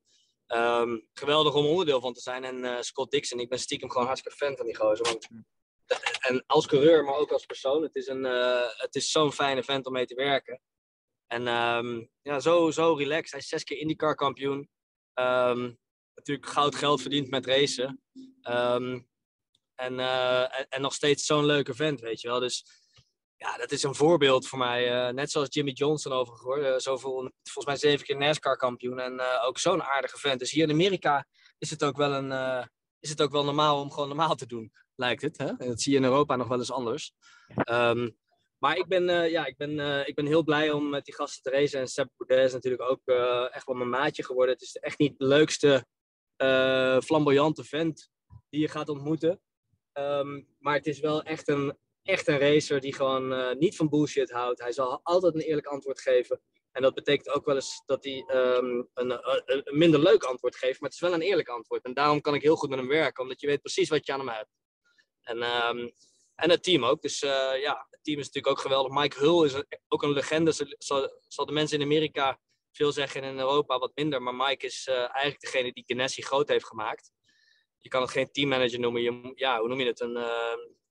Um, 0.47 1.07
geweldig 1.13 1.53
om 1.53 1.65
onderdeel 1.65 2.01
van 2.01 2.13
te 2.13 2.21
zijn. 2.21 2.43
En 2.43 2.57
uh, 2.57 2.81
Scott 2.81 3.11
Dixon, 3.11 3.39
ik 3.39 3.49
ben 3.49 3.59
stiekem 3.59 3.89
gewoon 3.89 4.07
hartstikke 4.07 4.37
fan 4.37 4.57
van 4.57 4.65
die 4.65 4.75
gozer. 4.75 5.05
Want 5.05 5.27
en 6.19 6.43
als 6.47 6.67
coureur, 6.67 7.03
maar 7.03 7.15
ook 7.15 7.31
als 7.31 7.45
persoon. 7.45 7.83
Het 7.83 7.95
is, 7.95 8.07
een, 8.07 8.25
uh, 8.25 8.67
het 8.77 8.95
is 8.95 9.11
zo'n 9.11 9.31
fijne 9.31 9.63
vent 9.63 9.85
om 9.85 9.93
mee 9.93 10.05
te 10.05 10.15
werken. 10.15 10.61
En 11.27 11.47
um, 11.47 12.09
ja, 12.21 12.39
zo, 12.39 12.71
zo 12.71 12.93
relaxed. 12.93 13.31
Hij 13.31 13.39
is 13.39 13.47
zes 13.47 13.63
keer 13.63 13.77
IndyCar 13.77 14.15
kampioen. 14.15 14.69
Um, 15.13 15.79
natuurlijk 16.15 16.47
goud 16.47 16.75
geld 16.75 17.01
verdiend 17.01 17.29
met 17.29 17.45
racen. 17.45 18.01
En, 18.41 19.93
uh, 19.93 20.59
en, 20.59 20.67
en, 20.69 20.81
nog 20.81 20.93
steeds 20.93 21.25
zo'n 21.25 21.45
leuke 21.45 21.73
vent, 21.73 22.01
weet 22.01 22.21
je 22.21 22.27
wel. 22.27 22.39
Dus 22.39 22.65
ja, 23.41 23.57
dat 23.57 23.71
is 23.71 23.83
een 23.83 23.95
voorbeeld 23.95 24.47
voor 24.47 24.59
mij. 24.59 25.07
Uh, 25.07 25.13
net 25.13 25.31
zoals 25.31 25.47
Jimmy 25.49 25.71
Johnson 25.71 26.11
overigens. 26.11 26.83
zoveel, 26.83 27.31
volgens 27.43 27.65
mij 27.65 27.75
zeven 27.75 28.05
keer 28.05 28.17
NASCAR 28.17 28.57
kampioen. 28.57 28.99
En 28.99 29.21
ook 29.43 29.57
zo'n 29.57 29.83
aardige 29.83 30.17
vent. 30.17 30.39
Dus 30.39 30.51
hier 30.51 30.63
in 30.63 30.71
Amerika 30.71 31.25
is 31.57 31.69
het 31.69 31.83
ook 31.83 31.97
wel 31.97 32.13
een 32.13 32.69
is 32.99 33.09
het 33.09 33.21
ook 33.21 33.31
wel 33.31 33.43
normaal 33.43 33.81
om 33.81 33.91
gewoon 33.91 34.07
normaal 34.07 34.35
te 34.35 34.45
doen 34.45 34.71
lijkt 34.95 35.21
het. 35.21 35.37
Hè? 35.37 35.45
En 35.45 35.67
dat 35.67 35.81
zie 35.81 35.91
je 35.91 35.97
in 35.97 36.03
Europa 36.03 36.35
nog 36.35 36.47
wel 36.47 36.57
eens 36.57 36.71
anders. 36.71 37.13
Um, 37.69 38.17
maar 38.57 38.77
ik 38.77 38.87
ben, 38.87 39.29
ja, 39.29 39.45
ik, 39.45 39.57
ben, 39.57 40.07
ik 40.07 40.15
ben 40.15 40.25
heel 40.25 40.43
blij 40.43 40.71
om 40.71 40.89
met 40.89 41.05
die 41.05 41.15
gasten 41.15 41.43
te 41.43 41.57
racen. 41.57 41.79
En 41.79 41.87
Sepp 41.87 42.09
Boudet 42.17 42.45
is 42.45 42.53
natuurlijk 42.53 42.89
ook 42.89 43.01
echt 43.51 43.65
wel 43.65 43.75
mijn 43.75 43.89
maatje 43.89 44.23
geworden. 44.23 44.53
Het 44.53 44.63
is 44.63 44.75
echt 44.75 44.99
niet 44.99 45.17
de 45.17 45.25
leukste 45.25 45.85
flamboyante 47.03 47.63
vent 47.63 48.09
die 48.49 48.61
je 48.61 48.67
gaat 48.67 48.89
ontmoeten. 48.89 49.41
Um, 49.93 50.47
maar 50.59 50.75
het 50.75 50.87
is 50.87 50.99
wel 50.99 51.23
echt 51.23 51.47
een, 51.47 51.77
echt 52.03 52.27
een 52.27 52.39
racer 52.39 52.79
die 52.79 52.93
gewoon 52.93 53.57
niet 53.57 53.75
van 53.75 53.89
bullshit 53.89 54.31
houdt. 54.31 54.61
Hij 54.61 54.71
zal 54.71 54.99
altijd 55.03 55.35
een 55.35 55.41
eerlijk 55.41 55.67
antwoord 55.67 56.01
geven. 56.01 56.41
En 56.71 56.81
dat 56.81 56.93
betekent 56.93 57.29
ook 57.29 57.45
wel 57.45 57.55
eens 57.55 57.83
dat 57.85 58.03
hij 58.03 58.25
um, 58.33 58.89
een, 58.93 59.11
een, 59.11 59.41
een, 59.45 59.77
minder 59.77 59.99
leuk 59.99 60.23
antwoord 60.23 60.55
geeft. 60.55 60.79
Maar 60.79 60.89
het 60.89 61.01
is 61.01 61.07
wel 61.07 61.13
een 61.13 61.21
eerlijk 61.21 61.47
antwoord. 61.47 61.83
En 61.83 61.93
daarom 61.93 62.21
kan 62.21 62.33
ik 62.35 62.41
heel 62.41 62.55
goed 62.55 62.69
met 62.69 62.79
hem 62.79 62.87
werken. 62.87 63.23
Omdat 63.23 63.41
je 63.41 63.47
weet 63.47 63.61
precies 63.61 63.89
wat 63.89 64.05
je 64.05 64.13
aan 64.13 64.19
hem 64.19 64.29
hebt. 64.29 64.49
En, 65.21 65.43
um, 65.43 65.91
en 66.35 66.49
het 66.49 66.63
team 66.63 66.85
ook. 66.85 67.01
Dus 67.01 67.23
uh, 67.23 67.61
ja, 67.61 67.87
het 67.89 68.03
team 68.03 68.19
is 68.19 68.25
natuurlijk 68.25 68.57
ook 68.57 68.59
geweldig. 68.59 68.91
Mike 68.91 69.19
Hull 69.19 69.45
is 69.45 69.63
ook 69.87 70.03
een 70.03 70.11
legende. 70.11 70.75
Zal, 70.77 71.21
zal 71.27 71.45
de 71.45 71.51
mensen 71.51 71.79
in 71.79 71.85
Amerika 71.85 72.39
veel 72.71 72.91
zeggen 72.91 73.21
en 73.21 73.31
in 73.31 73.39
Europa 73.39 73.77
wat 73.77 73.95
minder. 73.95 74.21
Maar 74.21 74.35
Mike 74.35 74.65
is 74.65 74.87
eigenlijk 74.87 75.39
degene 75.41 75.73
die 75.73 75.83
Ganassi 75.87 76.21
groot 76.21 76.47
heeft 76.47 76.65
gemaakt. 76.65 77.11
Je 77.81 77.89
kan 77.89 78.01
het 78.01 78.11
geen 78.11 78.31
teammanager 78.31 78.79
noemen. 78.79 79.01
Je, 79.01 79.31
ja, 79.35 79.59
hoe 79.59 79.67
noem 79.67 79.79
je 79.79 79.85
het? 79.85 79.99
Een, 79.99 80.17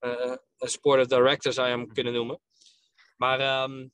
uh, 0.01 0.35
een 0.59 0.69
sportive 0.69 1.09
director 1.09 1.53
zou 1.53 1.69
je 1.69 1.77
hem 1.77 1.93
kunnen 1.93 2.13
noemen. 2.13 2.41
Maar 3.17 3.63
um, 3.63 3.93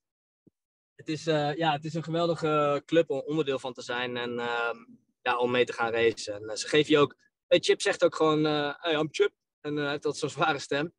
het, 0.95 1.09
is, 1.09 1.25
ja, 1.25 1.73
het 1.73 1.85
is 1.85 1.95
een 1.95 2.05
geweldige 2.05 2.83
club 2.87 3.11
om 3.11 3.23
onderdeel 3.27 3.59
van 3.59 3.73
te 3.73 3.83
zijn. 3.83 4.17
En 4.17 4.31
um, 4.31 4.99
ja, 5.23 5.37
om 5.39 5.51
mee 5.51 5.65
te 5.65 5.73
gaan 5.73 5.93
racen. 5.93 6.49
En 6.49 6.57
ze 6.57 6.69
geven 6.69 6.93
je 6.93 6.99
ook... 6.99 7.17
Chip 7.49 7.81
zegt 7.81 8.05
ook 8.05 8.15
gewoon... 8.15 8.45
hey, 8.45 8.95
I'm 8.95 9.09
Chip. 9.11 9.33
En 9.61 9.77
hij 9.77 9.91
heeft 9.91 10.03
dat 10.03 10.17
zo'n 10.17 10.29
zware 10.29 10.59
stem. 10.59 10.95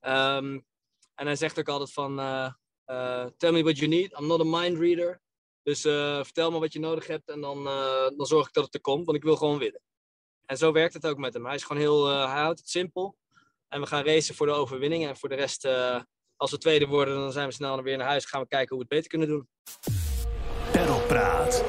Um, 0.00 0.66
en 1.14 1.26
hij 1.26 1.36
zegt 1.36 1.58
ook 1.58 1.68
altijd 1.68 1.92
van... 1.92 2.20
Uh, 2.20 2.52
uh, 2.86 3.26
tell 3.36 3.52
me 3.52 3.62
what 3.62 3.78
you 3.78 3.90
need. 3.90 4.18
I'm 4.18 4.26
not 4.26 4.40
a 4.40 4.44
mind 4.44 4.78
reader. 4.78 5.20
Dus 5.62 5.80
vertel 5.80 6.50
me 6.50 6.58
wat 6.58 6.72
je 6.72 6.80
nodig 6.80 7.06
hebt 7.06 7.28
en 7.28 7.40
dan, 7.40 7.64
dan 8.16 8.26
zorg 8.26 8.46
ik 8.46 8.52
dat 8.52 8.64
het 8.64 8.74
er 8.74 8.80
komt. 8.80 9.04
Want 9.04 9.16
ik 9.16 9.24
wil 9.24 9.36
gewoon 9.36 9.58
winnen. 9.58 9.82
En 10.46 10.56
zo 10.56 10.72
werkt 10.72 10.94
het 10.94 11.06
ook 11.06 11.18
met 11.18 11.34
hem. 11.34 11.44
Hij 11.44 11.54
is 11.54 11.64
gewoon 11.64 11.82
heel... 11.82 12.06
hij 12.06 12.40
houdt 12.40 12.58
het 12.58 12.68
simpel. 12.68 13.16
En 13.68 13.80
we 13.80 13.86
gaan 13.86 14.04
racen 14.04 14.34
voor 14.34 14.46
de 14.46 14.52
overwinning. 14.52 15.06
En 15.06 15.16
voor 15.16 15.28
de 15.28 15.34
rest, 15.34 15.64
als 16.36 16.50
we 16.50 16.58
tweede 16.58 16.86
worden, 16.86 17.14
dan 17.14 17.32
zijn 17.32 17.48
we 17.48 17.54
snel 17.54 17.82
weer 17.82 17.96
naar 17.96 18.06
huis. 18.06 18.24
Gaan 18.24 18.40
we 18.40 18.48
kijken 18.48 18.76
hoe 18.76 18.84
we 18.88 18.94
het 18.94 19.04
beter 19.04 19.18
kunnen 19.18 19.28
doen. 19.28 19.48
Perlpraat. 20.72 21.64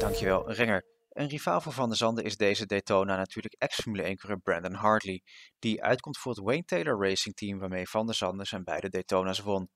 Dankjewel, 0.00 0.52
Renger. 0.52 0.84
Een 1.08 1.28
rivaal 1.28 1.60
van 1.60 1.72
Van 1.72 1.88
der 1.88 1.96
Zanden 1.96 2.24
is 2.24 2.36
deze 2.36 2.66
Daytona 2.66 3.16
natuurlijk 3.16 3.54
ex-Formule 3.58 4.02
1-coureur 4.02 4.40
Brandon 4.40 4.74
Hartley, 4.74 5.22
die 5.58 5.82
uitkomt 5.82 6.18
voor 6.18 6.32
het 6.32 6.44
Wayne 6.44 6.64
Taylor 6.64 7.08
Racing 7.08 7.34
Team 7.34 7.58
waarmee 7.58 7.88
Van 7.88 8.06
der 8.06 8.14
Zanden 8.14 8.46
zijn 8.46 8.64
beide 8.64 8.88
Daytona's 8.88 9.40
won. 9.40 9.68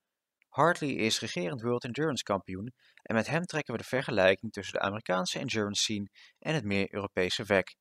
Hartley 0.48 0.90
is 0.90 1.20
regerend 1.20 1.62
World 1.62 1.84
Endurance 1.84 2.22
kampioen 2.22 2.72
en 3.02 3.14
met 3.14 3.26
hem 3.26 3.44
trekken 3.44 3.74
we 3.74 3.80
de 3.80 3.86
vergelijking 3.88 4.52
tussen 4.52 4.74
de 4.74 4.80
Amerikaanse 4.80 5.38
endurance 5.38 5.82
scene 5.82 6.08
en 6.38 6.54
het 6.54 6.64
meer 6.64 6.94
Europese 6.94 7.44
WEC. 7.44 7.74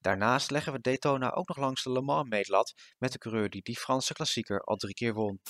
Daarnaast 0.00 0.50
leggen 0.50 0.72
we 0.72 0.80
Daytona 0.80 1.32
ook 1.32 1.48
nog 1.48 1.56
langs 1.56 1.82
de 1.82 1.92
Le 1.92 2.02
Mans 2.02 2.28
meetlat 2.28 2.74
met 2.98 3.12
de 3.12 3.18
coureur 3.18 3.48
die 3.50 3.62
die 3.62 3.76
Franse 3.76 4.12
klassieker 4.12 4.60
al 4.60 4.76
drie 4.76 4.94
keer 4.94 5.14
won. 5.14 5.40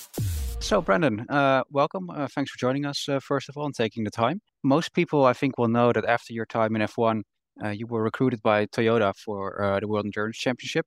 So, 0.59 0.81
Brandon, 0.81 1.23
uh, 1.27 1.61
welcome. 1.69 2.13
Uh, 2.13 2.25
thanks 2.25 2.51
for 2.51 2.59
joining 2.59 2.85
us, 2.85 3.07
uh, 3.07 3.19
first 3.19 3.49
of 3.49 3.55
all, 3.55 3.65
and 3.65 3.75
taking 3.75 4.03
the 4.05 4.21
time. 4.21 4.41
Most 4.59 4.91
people, 4.91 5.29
I 5.29 5.33
think, 5.33 5.57
will 5.57 5.69
know 5.69 5.91
that 5.91 6.05
after 6.05 6.33
your 6.33 6.45
time 6.45 6.75
in 6.75 6.81
F1, 6.81 7.23
uh, 7.63 7.69
you 7.69 7.87
were 7.87 8.03
recruited 8.03 8.41
by 8.41 8.65
Toyota 8.65 9.13
for 9.15 9.63
uh, 9.63 9.79
the 9.79 9.87
World 9.87 10.05
Endurance 10.05 10.37
Championship. 10.37 10.85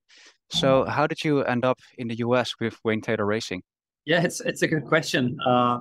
So, 0.48 0.85
how 0.85 1.07
did 1.07 1.24
you 1.24 1.42
end 1.42 1.64
up 1.64 1.79
in 1.96 2.09
the 2.09 2.16
US 2.16 2.53
with 2.61 2.77
Wayne 2.85 3.00
Taylor 3.00 3.27
Racing? 3.27 3.62
Yeah, 4.05 4.22
it's 4.22 4.40
it's 4.40 4.62
a 4.62 4.68
good 4.68 4.85
question. 4.85 5.38
Uh, 5.40 5.79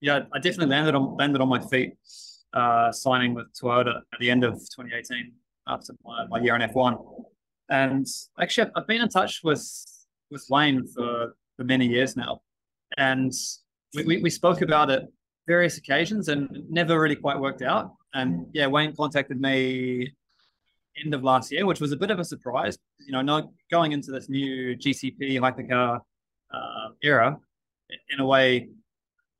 yeah, 0.00 0.24
I 0.32 0.38
definitely 0.38 0.74
landed 0.74 0.94
on 0.94 1.16
landed 1.16 1.40
on 1.40 1.48
my 1.48 1.60
feet 1.60 1.98
signing 2.92 3.34
with 3.34 3.46
Toyota 3.52 4.02
at 4.12 4.18
the 4.18 4.30
end 4.30 4.44
of 4.44 4.54
2018 4.54 5.34
after 5.66 5.94
my, 6.04 6.26
my 6.28 6.40
year 6.40 6.56
in 6.56 6.62
F1. 6.62 6.98
And 7.68 8.06
actually, 8.40 8.70
I've 8.76 8.86
been 8.86 9.02
in 9.02 9.08
touch 9.08 9.40
with 9.44 9.64
with 10.30 10.44
Wayne 10.48 10.86
for, 10.86 11.34
for 11.56 11.64
many 11.64 11.86
years 11.86 12.16
now 12.16 12.40
and 12.96 13.32
we, 13.94 14.04
we, 14.04 14.22
we 14.22 14.30
spoke 14.30 14.62
about 14.62 14.90
it 14.90 15.02
various 15.46 15.78
occasions 15.78 16.28
and 16.28 16.48
never 16.68 17.00
really 17.00 17.16
quite 17.16 17.38
worked 17.38 17.62
out. 17.62 17.92
And 18.14 18.46
yeah, 18.52 18.66
Wayne 18.66 18.94
contacted 18.94 19.40
me 19.40 20.12
end 21.02 21.14
of 21.14 21.22
last 21.22 21.50
year, 21.50 21.66
which 21.66 21.80
was 21.80 21.92
a 21.92 21.96
bit 21.96 22.10
of 22.10 22.18
a 22.18 22.24
surprise. 22.24 22.78
You 22.98 23.12
know, 23.12 23.22
not 23.22 23.48
going 23.70 23.92
into 23.92 24.10
this 24.10 24.28
new 24.28 24.76
GCP 24.76 25.40
hypercar 25.40 26.00
uh, 26.52 26.88
era, 27.02 27.38
in 28.10 28.20
a 28.20 28.26
way, 28.26 28.68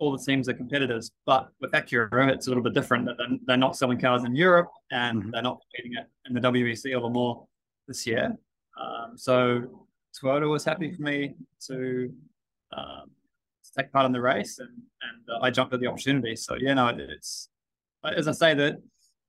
all 0.01 0.11
the 0.11 0.25
teams 0.25 0.49
are 0.49 0.55
competitors. 0.55 1.13
But 1.27 1.49
with 1.61 1.73
Acura, 1.73 2.31
it's 2.31 2.47
a 2.47 2.51
little 2.51 2.65
bit 2.65 2.75
different. 2.75 3.05
They're, 3.05 3.39
they're 3.47 3.57
not 3.57 3.77
selling 3.77 4.01
cars 4.01 4.25
in 4.25 4.35
Europe 4.35 4.71
and 4.91 5.21
mm-hmm. 5.21 5.31
they're 5.31 5.43
not 5.43 5.61
competing 5.61 5.99
it 5.99 6.09
in 6.27 6.35
the 6.35 6.41
WEC 6.41 6.97
a 6.97 7.09
more 7.09 7.47
this 7.87 8.07
year. 8.07 8.37
Um, 8.81 9.17
so 9.17 9.85
Toyota 10.21 10.49
was 10.49 10.65
happy 10.65 10.91
for 10.93 11.03
me 11.03 11.35
to 11.69 12.13
um, 12.77 13.11
take 13.77 13.93
part 13.93 14.07
in 14.07 14.13
the 14.13 14.21
race, 14.21 14.59
and 14.59 14.69
and 14.69 15.23
uh, 15.31 15.45
I 15.45 15.51
jumped 15.51 15.75
at 15.75 15.81
the 15.81 15.87
opportunity. 15.87 16.37
So 16.37 16.57
yeah, 16.59 16.75
no, 16.75 16.89
it's 16.89 17.49
as 18.05 18.29
I 18.29 18.33
say 18.33 18.55
that 18.55 18.79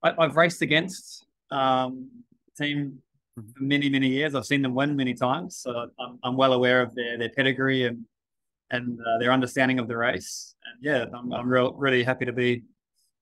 I, 0.03 0.13
have 0.19 0.35
raced 0.35 0.61
against 0.61 1.25
um, 1.51 2.09
the 2.57 2.65
team 2.65 2.99
for 3.35 3.43
many 3.63 3.89
many 3.89 4.07
years. 4.07 4.35
I've 4.35 4.45
seen 4.45 4.61
them 4.61 4.73
win 4.73 4.95
many 4.95 5.13
times, 5.13 5.57
so 5.57 5.89
I'm, 5.99 6.19
I'm 6.23 6.37
well 6.37 6.53
aware 6.53 6.81
of 6.81 6.95
their 6.95 7.17
their 7.17 7.29
pedigree 7.29 7.85
and 7.85 8.05
and 8.71 8.99
uh, 8.99 9.17
their 9.19 9.31
understanding 9.31 9.79
of 9.79 9.87
the 9.87 9.97
race. 9.97 10.55
And 10.65 10.83
yeah, 10.83 11.05
I'm 11.13 11.31
I'm 11.33 11.47
real 11.47 11.73
really 11.73 12.03
happy 12.03 12.25
to 12.25 12.33
be 12.33 12.63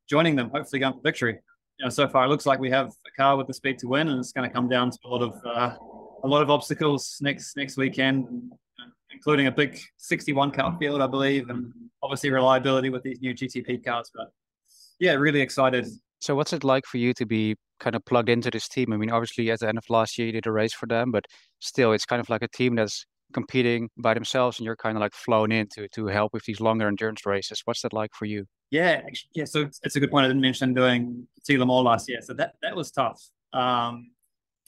joining 0.09 0.35
them. 0.35 0.49
Hopefully, 0.49 0.79
going 0.79 0.93
for 0.93 1.01
victory. 1.01 1.39
You 1.77 1.85
know, 1.85 1.89
so 1.89 2.07
far 2.07 2.25
it 2.25 2.27
looks 2.27 2.45
like 2.45 2.59
we 2.59 2.69
have 2.71 2.87
a 2.87 3.11
car 3.17 3.37
with 3.37 3.47
the 3.47 3.53
speed 3.53 3.79
to 3.79 3.87
win, 3.87 4.09
and 4.09 4.19
it's 4.19 4.31
going 4.31 4.47
to 4.47 4.53
come 4.53 4.69
down 4.69 4.91
to 4.91 4.97
a 5.05 5.07
lot 5.07 5.21
of 5.21 5.41
uh, 5.45 5.75
a 6.23 6.27
lot 6.27 6.41
of 6.41 6.49
obstacles 6.49 7.17
next 7.21 7.57
next 7.57 7.77
weekend. 7.77 8.27
Including 9.11 9.47
a 9.47 9.51
big 9.51 9.77
61 9.97 10.51
car 10.51 10.77
field, 10.79 11.01
I 11.01 11.07
believe, 11.07 11.49
and 11.49 11.73
obviously 12.03 12.29
reliability 12.29 12.89
with 12.89 13.01
these 13.01 13.19
new 13.19 13.33
GTP 13.33 13.83
cars. 13.83 14.11
But 14.13 14.27
yeah, 14.99 15.13
really 15.13 15.41
excited. 15.41 15.87
So, 16.19 16.35
what's 16.35 16.53
it 16.53 16.63
like 16.63 16.85
for 16.85 16.97
you 16.97 17.13
to 17.15 17.25
be 17.25 17.55
kind 17.79 17.95
of 17.95 18.05
plugged 18.05 18.29
into 18.29 18.51
this 18.51 18.67
team? 18.67 18.93
I 18.93 18.97
mean, 18.97 19.09
obviously, 19.09 19.49
at 19.51 19.59
the 19.59 19.67
end 19.67 19.77
of 19.77 19.89
last 19.89 20.17
year, 20.17 20.27
you 20.27 20.33
did 20.33 20.47
a 20.47 20.51
race 20.51 20.73
for 20.73 20.85
them, 20.85 21.11
but 21.11 21.25
still, 21.59 21.91
it's 21.93 22.05
kind 22.05 22.19
of 22.19 22.29
like 22.29 22.43
a 22.43 22.47
team 22.47 22.75
that's 22.75 23.05
competing 23.33 23.89
by 23.97 24.13
themselves, 24.13 24.59
and 24.59 24.65
you're 24.65 24.75
kind 24.75 24.97
of 24.97 25.01
like 25.01 25.13
flown 25.13 25.51
in 25.51 25.67
to, 25.69 25.87
to 25.89 26.07
help 26.07 26.33
with 26.33 26.43
these 26.45 26.59
longer 26.59 26.87
endurance 26.87 27.25
races. 27.25 27.61
What's 27.65 27.81
that 27.81 27.93
like 27.93 28.11
for 28.13 28.25
you? 28.25 28.45
Yeah, 28.71 29.01
yeah. 29.33 29.45
So 29.45 29.69
it's 29.83 29.95
a 29.95 29.99
good 29.99 30.11
point. 30.11 30.25
I 30.25 30.27
didn't 30.27 30.41
mention 30.41 30.73
doing 30.73 31.27
T 31.45 31.57
Le 31.57 31.65
Mans 31.65 31.83
last 31.83 32.09
year, 32.09 32.19
so 32.21 32.33
that 32.35 32.53
that 32.61 32.75
was 32.75 32.91
tough. 32.91 33.21
Um, 33.53 34.11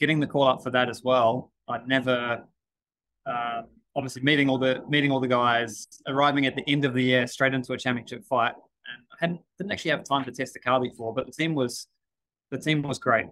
getting 0.00 0.20
the 0.20 0.26
call 0.26 0.44
up 0.44 0.62
for 0.62 0.70
that 0.70 0.88
as 0.88 1.02
well. 1.02 1.52
I'd 1.68 1.86
never 1.86 2.44
um, 3.26 3.66
obviously 3.94 4.22
meeting 4.22 4.48
all 4.48 4.58
the 4.58 4.82
meeting 4.88 5.12
all 5.12 5.20
the 5.20 5.28
guys, 5.28 5.86
arriving 6.08 6.46
at 6.46 6.56
the 6.56 6.64
end 6.68 6.84
of 6.84 6.94
the 6.94 7.02
year 7.02 7.26
straight 7.26 7.54
into 7.54 7.72
a 7.72 7.78
championship 7.78 8.24
fight, 8.24 8.54
and 8.54 9.04
I 9.12 9.16
hadn't 9.20 9.40
didn't 9.58 9.72
actually 9.72 9.92
have 9.92 10.04
time 10.04 10.24
to 10.24 10.32
test 10.32 10.54
the 10.54 10.60
car 10.60 10.80
before, 10.80 11.14
but 11.14 11.26
the 11.26 11.32
team 11.32 11.54
was 11.54 11.86
the 12.50 12.58
team 12.58 12.82
was 12.82 12.98
great. 12.98 13.26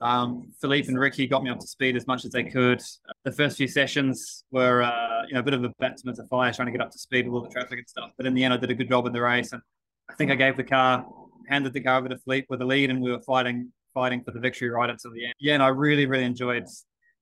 Um, 0.00 0.50
Philippe 0.60 0.88
and 0.88 0.98
Ricky 0.98 1.26
got 1.26 1.42
me 1.42 1.50
up 1.50 1.58
to 1.58 1.66
speed 1.66 1.94
as 1.94 2.06
much 2.06 2.24
as 2.24 2.30
they 2.30 2.44
could. 2.44 2.82
The 3.24 3.32
first 3.32 3.58
few 3.58 3.68
sessions 3.68 4.44
were, 4.50 4.82
uh, 4.82 5.26
you 5.26 5.34
know, 5.34 5.40
a 5.40 5.42
bit 5.42 5.54
of 5.54 5.62
a 5.64 5.68
baptism 5.78 6.08
of 6.08 6.28
fire, 6.28 6.52
trying 6.52 6.66
to 6.66 6.72
get 6.72 6.80
up 6.80 6.90
to 6.90 6.98
speed 6.98 7.26
with 7.26 7.34
all 7.34 7.42
the 7.42 7.50
traffic 7.50 7.78
and 7.78 7.88
stuff. 7.88 8.10
But 8.16 8.26
in 8.26 8.34
the 8.34 8.42
end, 8.42 8.54
I 8.54 8.56
did 8.56 8.70
a 8.70 8.74
good 8.74 8.88
job 8.88 9.06
in 9.06 9.12
the 9.12 9.20
race, 9.20 9.52
and 9.52 9.60
I 10.08 10.14
think 10.14 10.30
I 10.30 10.34
gave 10.34 10.56
the 10.56 10.64
car, 10.64 11.06
handed 11.48 11.72
the 11.72 11.80
car 11.80 11.98
over 11.98 12.08
to 12.08 12.18
Philippe 12.18 12.46
with 12.48 12.60
the 12.60 12.64
lead, 12.64 12.90
and 12.90 13.00
we 13.00 13.10
were 13.10 13.20
fighting, 13.20 13.72
fighting 13.92 14.22
for 14.24 14.30
the 14.30 14.40
victory 14.40 14.70
right 14.70 14.88
until 14.88 15.12
the 15.12 15.26
end. 15.26 15.34
Yeah, 15.38 15.54
and 15.54 15.62
I 15.62 15.68
really, 15.68 16.06
really 16.06 16.24
enjoyed 16.24 16.64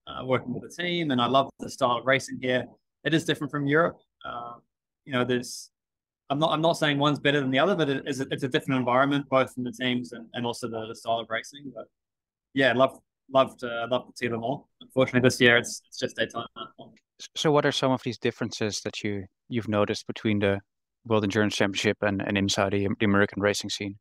uh, 0.06 0.24
working 0.24 0.54
with 0.54 0.62
the 0.62 0.82
team, 0.82 1.10
and 1.10 1.20
I 1.20 1.26
love 1.26 1.50
the 1.58 1.70
style 1.70 1.98
of 1.98 2.06
racing 2.06 2.38
here. 2.40 2.64
It 3.04 3.12
is 3.12 3.24
different 3.24 3.50
from 3.50 3.66
Europe. 3.66 3.98
Uh, 4.24 4.54
you 5.04 5.12
know, 5.12 5.24
there's 5.24 5.70
I'm 6.30 6.38
not 6.38 6.52
I'm 6.52 6.60
not 6.60 6.74
saying 6.74 6.98
one's 6.98 7.18
better 7.18 7.40
than 7.40 7.50
the 7.50 7.58
other, 7.58 7.74
but 7.74 7.88
it 7.88 8.06
is 8.06 8.20
a, 8.20 8.26
it's 8.30 8.42
a 8.42 8.48
different 8.48 8.78
environment, 8.78 9.26
both 9.28 9.52
from 9.54 9.64
the 9.64 9.72
teams 9.72 10.12
and, 10.12 10.26
and 10.34 10.44
also 10.44 10.68
the, 10.68 10.86
the 10.86 10.94
style 10.94 11.18
of 11.20 11.30
racing. 11.30 11.72
But 11.74 11.86
yeah, 12.54 12.72
love 12.72 12.98
loved 13.30 13.62
uh, 13.62 13.86
to 13.86 14.02
see 14.14 14.28
them 14.28 14.42
all. 14.42 14.68
Unfortunately, 14.80 15.26
this 15.26 15.40
year 15.40 15.56
it's 15.56 15.82
it's 15.86 15.98
just 15.98 16.16
Daytona. 16.16 16.46
So, 17.36 17.50
what 17.50 17.66
are 17.66 17.72
some 17.72 17.92
of 17.92 18.02
these 18.02 18.18
differences 18.18 18.80
that 18.82 19.02
you 19.02 19.24
you've 19.48 19.68
noticed 19.68 20.06
between 20.06 20.38
the 20.38 20.60
World 21.04 21.24
Endurance 21.24 21.56
Championship 21.56 21.96
and, 22.02 22.22
and 22.22 22.36
inside 22.36 22.72
the, 22.72 22.88
the 22.98 23.06
American 23.06 23.42
racing 23.42 23.70
scene? 23.70 23.96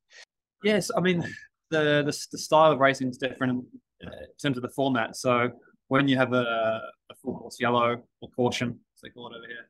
Yes, 0.63 0.91
I 0.95 1.01
mean 1.01 1.21
the 1.69 2.03
the, 2.05 2.27
the 2.31 2.38
style 2.38 2.71
of 2.71 2.79
racing 2.79 3.10
is 3.10 3.17
different 3.17 3.65
in, 4.01 4.07
uh, 4.07 4.12
in 4.12 4.38
terms 4.41 4.57
of 4.57 4.63
the 4.63 4.69
format. 4.69 5.15
So 5.15 5.49
when 5.88 6.07
you 6.07 6.17
have 6.17 6.33
a, 6.33 6.81
a 7.10 7.15
full 7.21 7.38
course 7.38 7.60
yellow 7.60 8.01
or 8.21 8.29
caution, 8.36 8.79
as 8.95 9.01
they 9.01 9.10
call 9.10 9.27
it 9.27 9.38
over 9.38 9.47
here, 9.47 9.69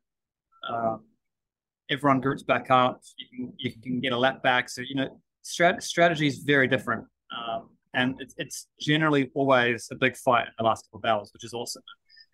um, 0.70 1.04
everyone 1.90 2.22
groups 2.22 2.44
back 2.44 2.70
up. 2.70 3.02
You 3.18 3.28
can 3.30 3.54
you 3.58 3.72
can 3.82 4.00
get 4.00 4.14
a 4.14 4.18
lap 4.18 4.44
back. 4.44 4.70
So 4.70 4.82
you 4.82 4.96
know, 4.96 5.22
strat- 5.44 5.84
strategy 5.84 6.28
is 6.28 6.40
very 6.40 6.68
different, 6.68 7.06
um, 7.36 7.70
and 7.98 8.16
it's, 8.20 8.36
it's 8.38 8.68
generally 8.80 9.32
always 9.34 9.90
a 9.92 9.96
big 9.96 10.16
fight 10.16 10.46
in 10.46 10.54
the 10.60 10.64
last 10.64 10.86
couple 10.86 11.00
of 11.00 11.06
hours, 11.06 11.32
which 11.34 11.44
is 11.44 11.54
awesome. 11.54 11.82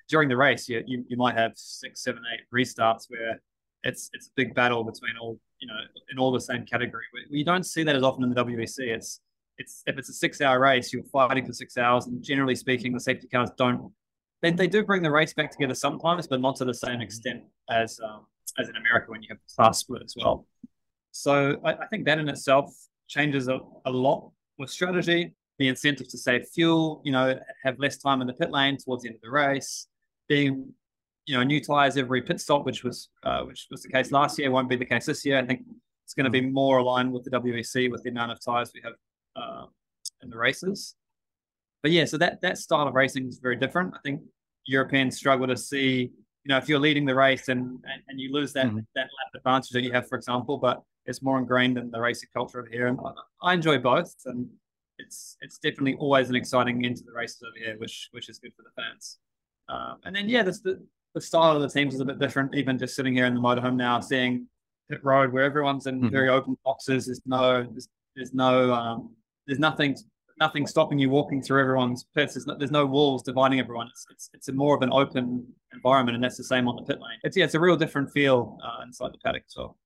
During 0.09 0.27
the 0.27 0.37
race, 0.37 0.67
you, 0.67 0.83
you 0.85 1.05
you 1.07 1.17
might 1.17 1.35
have 1.35 1.53
six, 1.55 2.03
seven, 2.03 2.21
eight 2.33 2.41
restarts 2.53 3.05
where 3.07 3.41
it's 3.83 4.09
it's 4.13 4.27
a 4.27 4.31
big 4.35 4.53
battle 4.53 4.83
between 4.83 5.13
all 5.19 5.39
you 5.59 5.67
know 5.67 5.79
in 6.11 6.19
all 6.19 6.31
the 6.31 6.41
same 6.41 6.65
category. 6.65 7.05
We, 7.13 7.39
we 7.39 7.43
don't 7.43 7.65
see 7.65 7.83
that 7.83 7.95
as 7.95 8.03
often 8.03 8.23
in 8.23 8.29
the 8.29 8.43
WEC. 8.43 8.79
It's 8.79 9.21
it's 9.57 9.81
if 9.87 9.97
it's 9.97 10.09
a 10.09 10.13
six 10.13 10.41
hour 10.41 10.59
race, 10.59 10.91
you're 10.91 11.03
fighting 11.05 11.45
for 11.45 11.53
six 11.53 11.77
hours, 11.77 12.07
and 12.07 12.21
generally 12.21 12.55
speaking, 12.55 12.91
the 12.91 12.99
safety 12.99 13.27
cars 13.27 13.49
don't. 13.57 13.91
They, 14.41 14.51
they 14.51 14.67
do 14.67 14.83
bring 14.83 15.01
the 15.01 15.11
race 15.11 15.33
back 15.33 15.51
together 15.51 15.73
sometimes, 15.73 16.27
but 16.27 16.41
not 16.41 16.57
to 16.57 16.65
the 16.65 16.73
same 16.73 16.99
extent 16.99 17.43
as 17.69 17.97
um, 18.03 18.25
as 18.59 18.67
in 18.67 18.75
America 18.75 19.09
when 19.09 19.23
you 19.23 19.29
have 19.29 19.37
the 19.37 19.55
class 19.55 19.79
split 19.79 20.01
as 20.03 20.15
well. 20.17 20.45
So 21.11 21.61
I, 21.63 21.73
I 21.73 21.85
think 21.87 22.03
that 22.05 22.19
in 22.19 22.27
itself 22.27 22.75
changes 23.07 23.47
a, 23.47 23.59
a 23.85 23.91
lot 23.91 24.31
with 24.57 24.69
strategy. 24.69 25.33
The 25.59 25.67
incentive 25.67 26.09
to 26.09 26.17
save 26.17 26.47
fuel, 26.47 27.01
you 27.05 27.11
know, 27.11 27.39
have 27.63 27.77
less 27.79 27.97
time 27.97 28.21
in 28.21 28.27
the 28.27 28.33
pit 28.33 28.51
lane 28.51 28.77
towards 28.77 29.03
the 29.03 29.09
end 29.09 29.15
of 29.15 29.21
the 29.21 29.29
race, 29.29 29.87
being 30.27 30.73
you 31.25 31.37
know 31.37 31.43
new 31.43 31.61
tires 31.61 31.97
every 31.97 32.21
pit 32.21 32.39
stop, 32.39 32.65
which 32.65 32.83
was 32.83 33.09
uh, 33.23 33.43
which 33.43 33.67
was 33.71 33.83
the 33.83 33.89
case 33.89 34.11
last 34.11 34.39
year, 34.39 34.51
won't 34.51 34.69
be 34.69 34.75
the 34.75 34.85
case 34.85 35.05
this 35.05 35.25
year. 35.25 35.37
I 35.37 35.45
think 35.45 35.61
it's 36.05 36.13
going 36.13 36.25
to 36.25 36.29
be 36.29 36.41
more 36.41 36.79
aligned 36.79 37.11
with 37.11 37.23
the 37.23 37.31
WEC 37.31 37.91
with 37.91 38.03
the 38.03 38.09
amount 38.09 38.31
of 38.31 38.43
tires 38.43 38.71
we 38.73 38.81
have 38.83 38.93
uh, 39.35 39.65
in 40.21 40.29
the 40.29 40.37
races. 40.37 40.95
But 41.81 41.91
yeah, 41.91 42.05
so 42.05 42.17
that 42.17 42.41
that 42.41 42.57
style 42.57 42.87
of 42.87 42.93
racing 42.93 43.27
is 43.27 43.39
very 43.39 43.55
different. 43.55 43.93
I 43.95 43.99
think 44.03 44.21
Europeans 44.65 45.17
struggle 45.17 45.47
to 45.47 45.57
see, 45.57 46.11
you 46.43 46.49
know, 46.49 46.57
if 46.57 46.69
you're 46.69 46.79
leading 46.79 47.05
the 47.05 47.15
race 47.15 47.49
and 47.49 47.61
and, 47.61 48.01
and 48.07 48.19
you 48.19 48.31
lose 48.31 48.53
that 48.53 48.67
mm-hmm. 48.67 48.79
that 48.95 49.01
lap 49.01 49.31
advantage 49.35 49.69
that 49.71 49.81
you 49.81 49.91
have, 49.91 50.07
for 50.07 50.17
example, 50.17 50.57
but 50.57 50.81
it's 51.05 51.21
more 51.21 51.37
ingrained 51.37 51.77
in 51.77 51.91
the 51.91 51.99
racing 51.99 52.29
culture 52.33 52.59
over 52.59 52.69
here. 52.69 52.87
And 52.87 52.99
I, 53.03 53.49
I 53.49 53.53
enjoy 53.53 53.77
both, 53.77 54.13
and 54.25 54.47
it's 54.99 55.37
it's 55.41 55.57
definitely 55.57 55.95
always 55.95 56.29
an 56.29 56.35
exciting 56.35 56.85
end 56.85 56.97
to 56.97 57.03
the 57.03 57.11
races 57.11 57.41
over 57.43 57.57
here, 57.57 57.77
which 57.77 58.09
which 58.11 58.29
is 58.29 58.39
good 58.39 58.53
for 58.55 58.63
the 58.63 58.81
fans. 58.81 59.17
Um, 59.69 59.97
and 60.05 60.15
then 60.15 60.29
yeah, 60.29 60.43
this, 60.43 60.59
the 60.59 60.85
the 61.13 61.21
style 61.21 61.55
of 61.55 61.61
the 61.61 61.69
teams 61.69 61.93
is 61.93 61.99
a 61.99 62.05
bit 62.05 62.19
different. 62.19 62.55
Even 62.55 62.77
just 62.77 62.95
sitting 62.95 63.13
here 63.13 63.25
in 63.25 63.33
the 63.33 63.41
motorhome 63.41 63.75
now, 63.75 63.99
seeing 63.99 64.47
pit 64.89 64.99
road 65.03 65.31
where 65.31 65.43
everyone's 65.43 65.87
in 65.87 65.99
mm-hmm. 65.99 66.09
very 66.09 66.29
open 66.29 66.57
boxes. 66.65 67.05
There's 67.05 67.21
no 67.25 67.63
there's, 67.63 67.87
there's 68.15 68.33
no 68.33 68.73
um, 68.73 69.15
there's 69.47 69.59
nothing 69.59 69.95
nothing 70.39 70.65
stopping 70.65 70.99
you 70.99 71.09
walking 71.09 71.41
through 71.41 71.61
everyone's 71.61 72.05
pits. 72.15 72.33
There's 72.33 72.47
no, 72.47 72.57
there's 72.57 72.71
no 72.71 72.85
walls 72.85 73.23
dividing 73.23 73.59
everyone. 73.59 73.87
It's, 73.87 74.05
it's 74.09 74.29
it's 74.33 74.47
a 74.49 74.53
more 74.53 74.75
of 74.75 74.81
an 74.81 74.91
open 74.91 75.45
environment, 75.73 76.15
and 76.15 76.23
that's 76.23 76.37
the 76.37 76.43
same 76.43 76.67
on 76.67 76.75
the 76.75 76.83
pit 76.83 76.99
lane. 77.01 77.19
It's 77.23 77.37
yeah, 77.37 77.45
it's 77.45 77.55
a 77.55 77.59
real 77.59 77.77
different 77.77 78.11
feel 78.11 78.57
uh, 78.63 78.83
inside 78.83 79.13
the 79.13 79.19
paddock 79.23 79.43
as 79.47 79.55
well. 79.57 79.77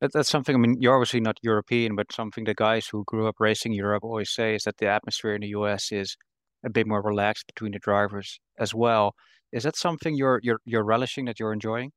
That, 0.00 0.12
that's 0.12 0.30
something. 0.30 0.54
I 0.54 0.58
mean, 0.58 0.76
you're 0.80 0.94
obviously 0.94 1.20
not 1.20 1.38
European, 1.42 1.94
but 1.94 2.12
something 2.12 2.44
the 2.44 2.54
guys 2.54 2.86
who 2.86 3.04
grew 3.06 3.28
up 3.28 3.36
racing 3.38 3.72
Europe 3.72 4.04
always 4.04 4.30
say 4.30 4.54
is 4.54 4.64
that 4.64 4.78
the 4.78 4.86
atmosphere 4.86 5.34
in 5.34 5.42
the 5.42 5.48
US 5.48 5.92
is 5.92 6.16
a 6.64 6.70
bit 6.70 6.86
more 6.86 7.02
relaxed 7.02 7.46
between 7.46 7.72
the 7.72 7.78
drivers 7.78 8.40
as 8.58 8.74
well. 8.74 9.14
Is 9.52 9.64
that 9.64 9.76
something 9.76 10.14
you're 10.14 10.40
you're 10.42 10.60
you're 10.64 10.84
relishing 10.84 11.24
that 11.26 11.40
you're 11.40 11.52
enjoying? 11.52 11.92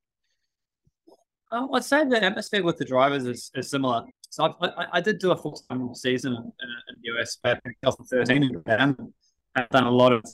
Um, 1.51 1.70
I'd 1.74 1.84
say 1.84 2.04
the 2.04 2.24
atmosphere 2.24 2.64
with 2.64 2.78
the 2.78 2.86
drivers 2.86 3.26
is, 3.28 3.51
is 3.54 3.70
similar. 3.70 4.06
So 4.32 4.56
I, 4.60 4.88
I 4.93 5.01
did 5.01 5.20
do 5.20 5.32
a 5.32 5.38
full 5.38 5.54
time 5.70 5.93
season 5.93 6.34
in, 6.34 6.39
in, 6.39 6.95
the 6.99 7.20
US 7.20 7.36
back 7.36 7.62
in 7.64 7.74
2013, 7.84 8.64
and 8.66 9.14
I've 9.56 9.70
done 9.70 9.84
a 9.84 9.91
lot 9.91 10.14
of 10.14 10.26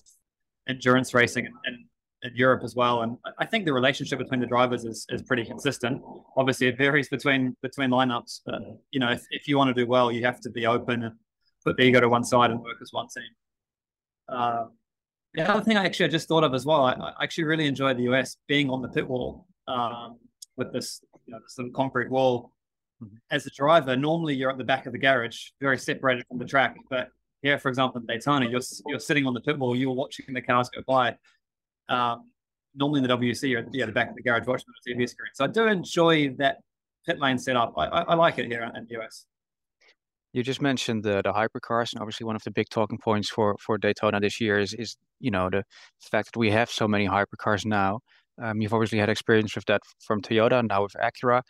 endurance 0.70 1.14
racing 1.14 1.46
in, 1.46 1.52
in, 1.68 1.86
in, 2.24 2.32
Europe 2.36 2.64
as 2.64 2.76
well. 2.76 3.02
And 3.02 3.18
I 3.38 3.46
think 3.46 3.66
the 3.66 3.74
relationship 3.74 4.20
between 4.20 4.40
the 4.40 4.46
drivers 4.46 4.86
is, 4.86 5.06
is 5.10 5.22
pretty 5.22 5.46
consistent. 5.46 6.02
Obviously, 6.38 6.68
it 6.68 6.78
varies 6.78 7.10
between 7.10 7.56
between 7.62 7.90
lineups, 7.90 8.42
but 8.46 8.62
you 8.92 9.00
know, 9.00 9.12
if, 9.12 9.26
if 9.32 9.48
you 9.48 9.58
want 9.58 9.74
to 9.74 9.74
do 9.74 9.88
well, 9.88 10.12
you 10.12 10.24
have 10.26 10.40
to 10.42 10.50
be 10.50 10.66
open 10.66 11.04
and 11.04 11.16
put 11.64 11.78
the 11.78 11.84
ego 11.84 12.00
to 12.00 12.10
one 12.10 12.24
side 12.24 12.52
and 12.52 12.60
work 12.60 12.78
as 12.82 12.92
one 12.92 13.08
team. 13.08 13.24
Uh, 14.28 14.66
the 15.34 15.50
other 15.50 15.64
thing 15.64 15.78
I 15.78 15.86
actually 15.86 16.10
just 16.10 16.28
thought 16.28 16.44
of 16.44 16.54
as 16.54 16.66
well, 16.66 16.84
I, 16.86 16.94
I 16.94 17.24
actually 17.24 17.44
really 17.46 17.68
enjoyed 17.68 17.98
the 17.98 18.04
US 18.14 18.38
being 18.48 18.70
on 18.70 18.82
the 18.82 18.90
pit 18.90 19.08
wall 19.08 19.46
um, 19.68 20.18
with 20.58 20.74
this, 20.74 21.02
you 21.26 21.34
know, 21.34 21.40
this 21.40 21.58
little 21.58 21.74
concrete 21.74 22.10
wall. 22.10 22.52
Mm-hmm. 23.04 23.16
As 23.32 23.46
a 23.46 23.52
driver, 23.52 23.96
normally 23.96 24.36
you're 24.36 24.52
at 24.52 24.58
the 24.58 24.64
back 24.64 24.86
of 24.86 24.92
the 24.92 25.00
garage, 25.00 25.50
very 25.62 25.78
separated 25.78 26.26
from 26.28 26.38
the 26.38 26.46
track. 26.46 26.76
But 26.90 27.10
here, 27.42 27.58
for 27.58 27.70
example, 27.70 28.02
in 28.02 28.08
Daytona, 28.08 28.50
you're 28.50 28.62
you're 28.88 29.00
sitting 29.00 29.26
on 29.26 29.34
the 29.34 29.42
pit 29.42 29.58
wall, 29.58 29.76
you're 29.76 29.94
watching 29.94 30.34
the 30.34 30.42
cars 30.42 30.70
go 30.70 30.82
by. 30.86 31.16
Um, 31.90 32.30
normally 32.76 33.02
in 33.02 33.08
the 33.08 33.18
WC, 33.18 33.50
you're 33.50 33.60
at 33.62 33.74
yeah, 33.74 33.86
the 33.86 33.92
back 33.92 34.10
of 34.10 34.16
the 34.16 34.22
garage 34.22 34.48
watching 34.48 34.66
on 34.68 34.74
the 34.86 34.94
TV 34.94 35.10
screen. 35.10 35.32
So 35.34 35.44
I 35.44 35.48
do 35.48 35.68
enjoy 35.68 36.30
that 36.38 36.58
pit 37.06 37.20
lane 37.20 37.38
setup. 37.38 37.74
I, 37.78 37.86
I, 37.86 38.02
I 38.02 38.16
like 38.16 38.38
it 38.38 38.46
here 38.46 38.64
in 38.76 38.86
the 38.88 39.02
US. 39.02 39.26
You 40.32 40.44
just 40.44 40.62
mentioned 40.62 41.04
the 41.04 41.22
the 41.24 41.34
hypercars, 41.34 41.94
and 41.94 42.02
obviously 42.02 42.26
one 42.26 42.36
of 42.36 42.44
the 42.44 42.52
big 42.52 42.70
talking 42.70 43.00
points 43.00 43.30
for 43.30 43.56
for 43.60 43.78
Daytona 43.78 44.20
this 44.20 44.40
year 44.40 44.60
is 44.60 44.74
is 44.74 44.96
you 45.20 45.32
know 45.32 45.50
the 45.50 45.64
fact 46.12 46.34
that 46.34 46.40
we 46.40 46.52
have 46.52 46.70
so 46.70 46.88
many 46.88 47.08
hypercars 47.08 47.66
now. 47.66 48.00
Um, 48.42 48.62
you've 48.62 48.74
obviously 48.74 49.00
had 49.00 49.10
experience 49.10 49.56
with 49.56 49.66
that 49.66 49.82
from 50.06 50.22
Toyota, 50.22 50.60
and 50.60 50.68
now 50.68 50.84
with 50.84 50.94
Acura. 50.94 51.42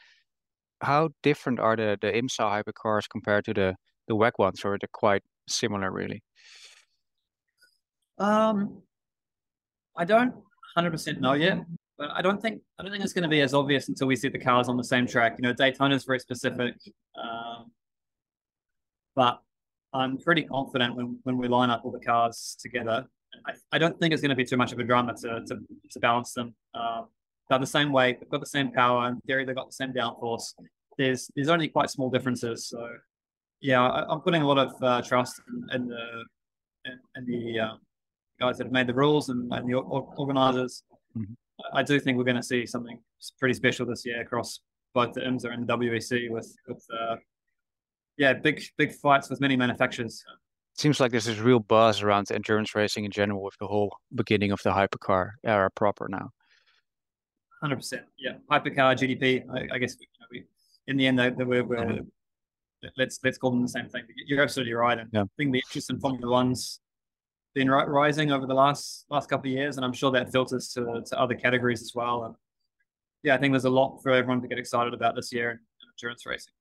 How 0.82 1.10
different 1.24 1.60
are 1.60 1.76
the 1.76 1.98
the 2.02 2.08
IMSA 2.08 2.64
hypercars 2.64 3.10
compared 3.10 3.44
to 3.46 3.54
the 3.54 3.76
the 4.08 4.16
WEC 4.16 4.32
ones, 4.40 4.64
or 4.64 4.76
are 4.76 4.78
they 4.80 4.88
quite 4.94 5.24
similar, 5.48 5.92
really? 5.92 6.24
Um, 8.18 8.82
I 10.00 10.06
don't 10.06 10.34
100% 10.78 11.20
know 11.20 11.34
yet, 11.34 11.60
but 11.98 12.10
I 12.12 12.22
don't 12.22 12.42
think 12.42 12.62
I 12.80 12.84
don't 12.84 12.92
think 12.92 13.04
it's 13.04 13.12
going 13.12 13.24
to 13.24 13.30
be 13.30 13.42
as 13.42 13.54
obvious 13.54 13.90
until 13.90 14.08
we 14.08 14.16
see 14.16 14.30
the 14.30 14.40
cars 14.40 14.70
on 14.70 14.78
the 14.78 14.84
same 14.84 15.06
track. 15.06 15.36
You 15.38 15.44
know, 15.44 15.54
Daytona 15.54 15.94
is 15.94 16.06
very 16.06 16.20
specific. 16.20 16.76
Um, 17.22 17.72
but 19.14 19.42
I'm 19.94 20.18
pretty 20.18 20.44
confident 20.44 20.96
when, 20.96 21.20
when 21.24 21.38
we 21.38 21.50
line 21.50 21.70
up 21.70 21.82
all 21.84 21.92
the 21.92 22.00
cars 22.00 22.56
together. 22.62 23.06
I, 23.46 23.52
I 23.74 23.78
don't 23.78 24.00
think 24.00 24.14
it's 24.14 24.22
going 24.22 24.30
to 24.30 24.36
be 24.36 24.46
too 24.46 24.56
much 24.56 24.72
of 24.72 24.80
a 24.80 24.84
drama 24.84 25.14
to, 25.16 25.44
to, 25.46 25.58
to 25.92 26.00
balance 26.00 26.32
them. 26.32 26.56
Um, 26.74 27.08
they're 27.50 27.60
the 27.60 27.68
same 27.68 27.92
weight, 27.92 28.22
they've 28.22 28.30
got 28.30 28.40
the 28.40 28.46
same 28.46 28.72
power. 28.72 29.10
In 29.10 29.20
theory, 29.22 29.44
they've 29.44 29.56
got 29.56 29.68
the 29.68 29.74
same 29.74 29.92
downforce. 29.92 30.54
There's 30.98 31.30
there's 31.36 31.50
only 31.50 31.68
quite 31.68 31.90
small 31.90 32.10
differences. 32.10 32.68
So, 32.70 32.88
yeah, 33.60 33.82
I, 33.82 34.14
am 34.14 34.22
putting 34.22 34.44
a 34.44 34.48
lot 34.48 34.60
of 34.60 34.84
uh, 34.84 35.02
trust 35.02 35.42
in, 35.50 35.82
in, 35.82 35.88
the 35.88 36.24
in, 36.86 37.00
in 37.18 37.26
the 37.26 37.60
uh, 37.60 37.74
guys 38.40 38.58
that 38.58 38.66
have 38.66 38.74
made 38.74 38.88
the 38.88 38.94
rules 38.94 39.30
and, 39.30 39.52
and 39.54 39.70
the 39.70 39.76
organizers. 39.76 40.84
Mm-hmm. 41.18 41.34
I 41.74 41.84
do 41.84 42.00
think 42.00 42.18
we're 42.18 42.24
going 42.24 42.38
to 42.38 42.44
see 42.44 42.66
something 42.66 43.00
pretty 43.40 43.54
special 43.54 43.86
this 43.86 44.06
year 44.06 44.22
across 44.22 44.60
both 44.94 45.14
the 45.14 45.22
IMSA 45.22 45.54
and 45.54 45.68
the 45.68 45.78
WEC 45.78 46.30
with 46.30 46.56
with 46.68 46.84
uh, 47.02 47.18
yeah, 48.18 48.34
big 48.34 48.62
big 48.78 48.94
fights 48.94 49.30
with 49.30 49.42
many 49.42 49.56
manufacturers. 49.56 50.24
Seems 50.76 51.00
like 51.00 51.12
there's 51.12 51.26
this 51.26 51.40
real 51.40 51.60
buzz 51.60 52.02
around 52.02 52.32
endurance 52.32 52.74
racing 52.76 53.06
in 53.06 53.12
general 53.12 53.44
with 53.44 53.56
the 53.60 53.68
whole 53.68 53.98
beginning 54.16 54.52
of 54.52 54.62
the 54.64 54.72
hypercar 54.72 55.32
era 55.44 55.70
proper 55.72 56.08
now. 56.10 56.30
Hundred 57.62 57.78
percent, 57.78 58.04
yeah. 58.18 58.34
Hypercar, 58.50 58.96
GDP. 58.96 59.44
I, 59.54 59.76
I 59.76 59.78
guess 59.78 59.98
you 60.00 60.08
know, 60.20 60.28
we, 60.32 60.46
in 60.88 60.96
the 60.96 61.08
end, 61.08 61.20
we're, 61.38 61.64
we're 61.64 62.00
let's 62.98 63.20
let's 63.24 63.38
call 63.38 63.52
them 63.52 63.62
the 63.62 63.68
same 63.68 63.90
thing. 63.90 64.04
You're 64.26 64.42
absolutely 64.42 64.74
right, 64.74 64.98
and 64.98 65.10
yeah. 65.12 65.24
I 65.24 65.26
think 65.38 65.52
the 65.52 65.60
interest 65.60 65.90
in 65.90 66.00
Formula 66.00 66.32
One's 66.32 66.80
been 67.56 67.70
rising 67.70 68.32
over 68.32 68.46
the 68.46 68.54
last 68.54 69.06
last 69.10 69.30
couple 69.30 69.50
of 69.52 69.58
years, 69.58 69.78
and 69.78 69.86
I'm 69.86 69.94
sure 69.94 70.12
that 70.12 70.32
filters 70.32 70.70
to 70.74 71.02
to 71.06 71.20
other 71.20 71.36
categories 71.36 71.82
as 71.82 71.94
well. 71.96 72.24
And 72.26 72.36
yeah, 73.24 73.36
I 73.36 73.38
think 73.38 73.54
there's 73.54 73.66
a 73.66 73.70
lot 73.70 74.00
for 74.02 74.12
everyone 74.12 74.42
to 74.42 74.48
get 74.48 74.60
excited 74.60 74.94
about 74.94 75.16
this 75.16 75.32
year 75.32 75.52
in 75.52 75.60
endurance 75.98 76.26
racing. 76.26 76.54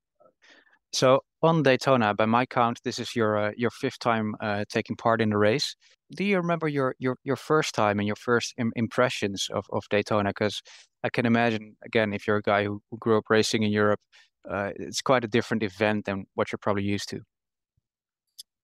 So 0.93 1.21
on 1.43 1.63
Daytona, 1.63 2.15
by 2.15 2.25
my 2.25 2.47
count, 2.47 2.81
this 2.83 2.99
is 2.99 3.15
your 3.15 3.37
uh, 3.37 3.53
your 3.57 3.71
fifth 3.71 3.99
time 3.99 4.35
uh, 4.41 4.65
taking 4.69 4.97
part 4.97 5.21
in 5.21 5.31
the 5.31 5.37
race. 5.37 5.77
Do 6.17 6.25
you 6.25 6.39
remember 6.39 6.69
your 6.69 6.95
your 6.99 7.17
your 7.25 7.37
first 7.37 7.75
time 7.75 7.99
and 7.99 8.07
your 8.07 8.17
first 8.17 8.55
Im- 8.57 8.73
impressions 8.75 9.49
of 9.53 9.67
of 9.71 9.85
Daytona? 9.91 10.31
Because 10.31 10.63
I 11.05 11.11
can 11.11 11.27
imagine, 11.27 11.77
again, 11.85 12.13
if 12.13 12.27
you're 12.27 12.39
a 12.39 12.43
guy 12.43 12.65
who, 12.65 12.83
who 12.91 12.99
grew 12.99 13.19
up 13.19 13.25
racing 13.29 13.63
in 13.63 13.71
Europe, 13.71 14.01
uh, 14.51 14.71
it's 14.77 15.03
quite 15.03 15.25
a 15.25 15.29
different 15.29 15.63
event 15.63 16.07
than 16.07 16.27
what 16.35 16.51
you're 16.51 16.59
probably 16.59 16.83
used 16.83 17.09
to. 17.11 17.21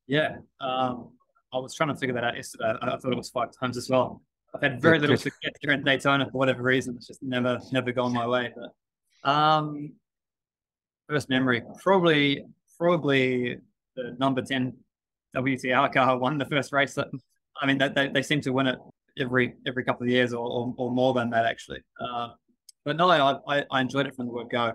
Yeah, 0.07 0.39
um, 0.61 1.13
I 1.55 1.59
was 1.59 1.75
trying 1.75 1.91
to 1.91 1.97
figure 1.97 2.15
that 2.15 2.25
out 2.25 2.37
yesterday. 2.37 2.75
I, 2.83 2.97
thought 2.97 3.13
it 3.13 3.17
was 3.17 3.31
five 3.31 3.51
times 3.59 3.77
as 3.77 3.89
well. 3.89 4.23
I've 4.55 4.63
had 4.63 4.81
very 4.81 4.99
little 4.99 5.17
success 5.17 5.53
here 5.61 5.73
in 5.73 5.85
Daytona 5.85 6.27
for 6.27 6.39
whatever 6.39 6.63
reason. 6.63 6.97
It's 6.97 7.07
just 7.07 7.23
never 7.23 7.61
never 7.73 7.93
gone 7.93 8.13
my 8.13 8.27
way. 8.27 8.53
But 8.55 9.31
um, 9.31 9.93
first 11.09 11.29
memory, 11.29 11.63
probably 11.83 12.45
probably 12.79 13.59
the 13.97 14.17
number 14.19 14.43
ten 14.43 14.75
WTR 15.37 15.93
car 15.93 16.19
won 16.19 16.39
the 16.39 16.47
first 16.47 16.73
race. 16.73 16.97
I 16.99 17.67
mean, 17.67 17.79
they, 17.79 18.11
they 18.13 18.23
seem 18.23 18.41
to 18.43 18.53
win 18.53 18.67
it 18.67 18.79
every 19.19 19.55
every 19.67 19.85
couple 19.85 20.05
of 20.05 20.11
years 20.11 20.33
or, 20.33 20.47
or, 20.47 20.75
or 20.77 20.91
more 20.91 21.15
than 21.15 21.31
that 21.31 21.47
actually. 21.47 21.81
Uh, 22.01 22.31
but 22.85 22.97
no, 22.97 23.09
I, 23.11 23.65
I 23.71 23.81
enjoyed 23.81 24.07
it 24.07 24.15
from 24.15 24.27
the 24.27 24.33
word 24.33 24.51
go. 24.51 24.73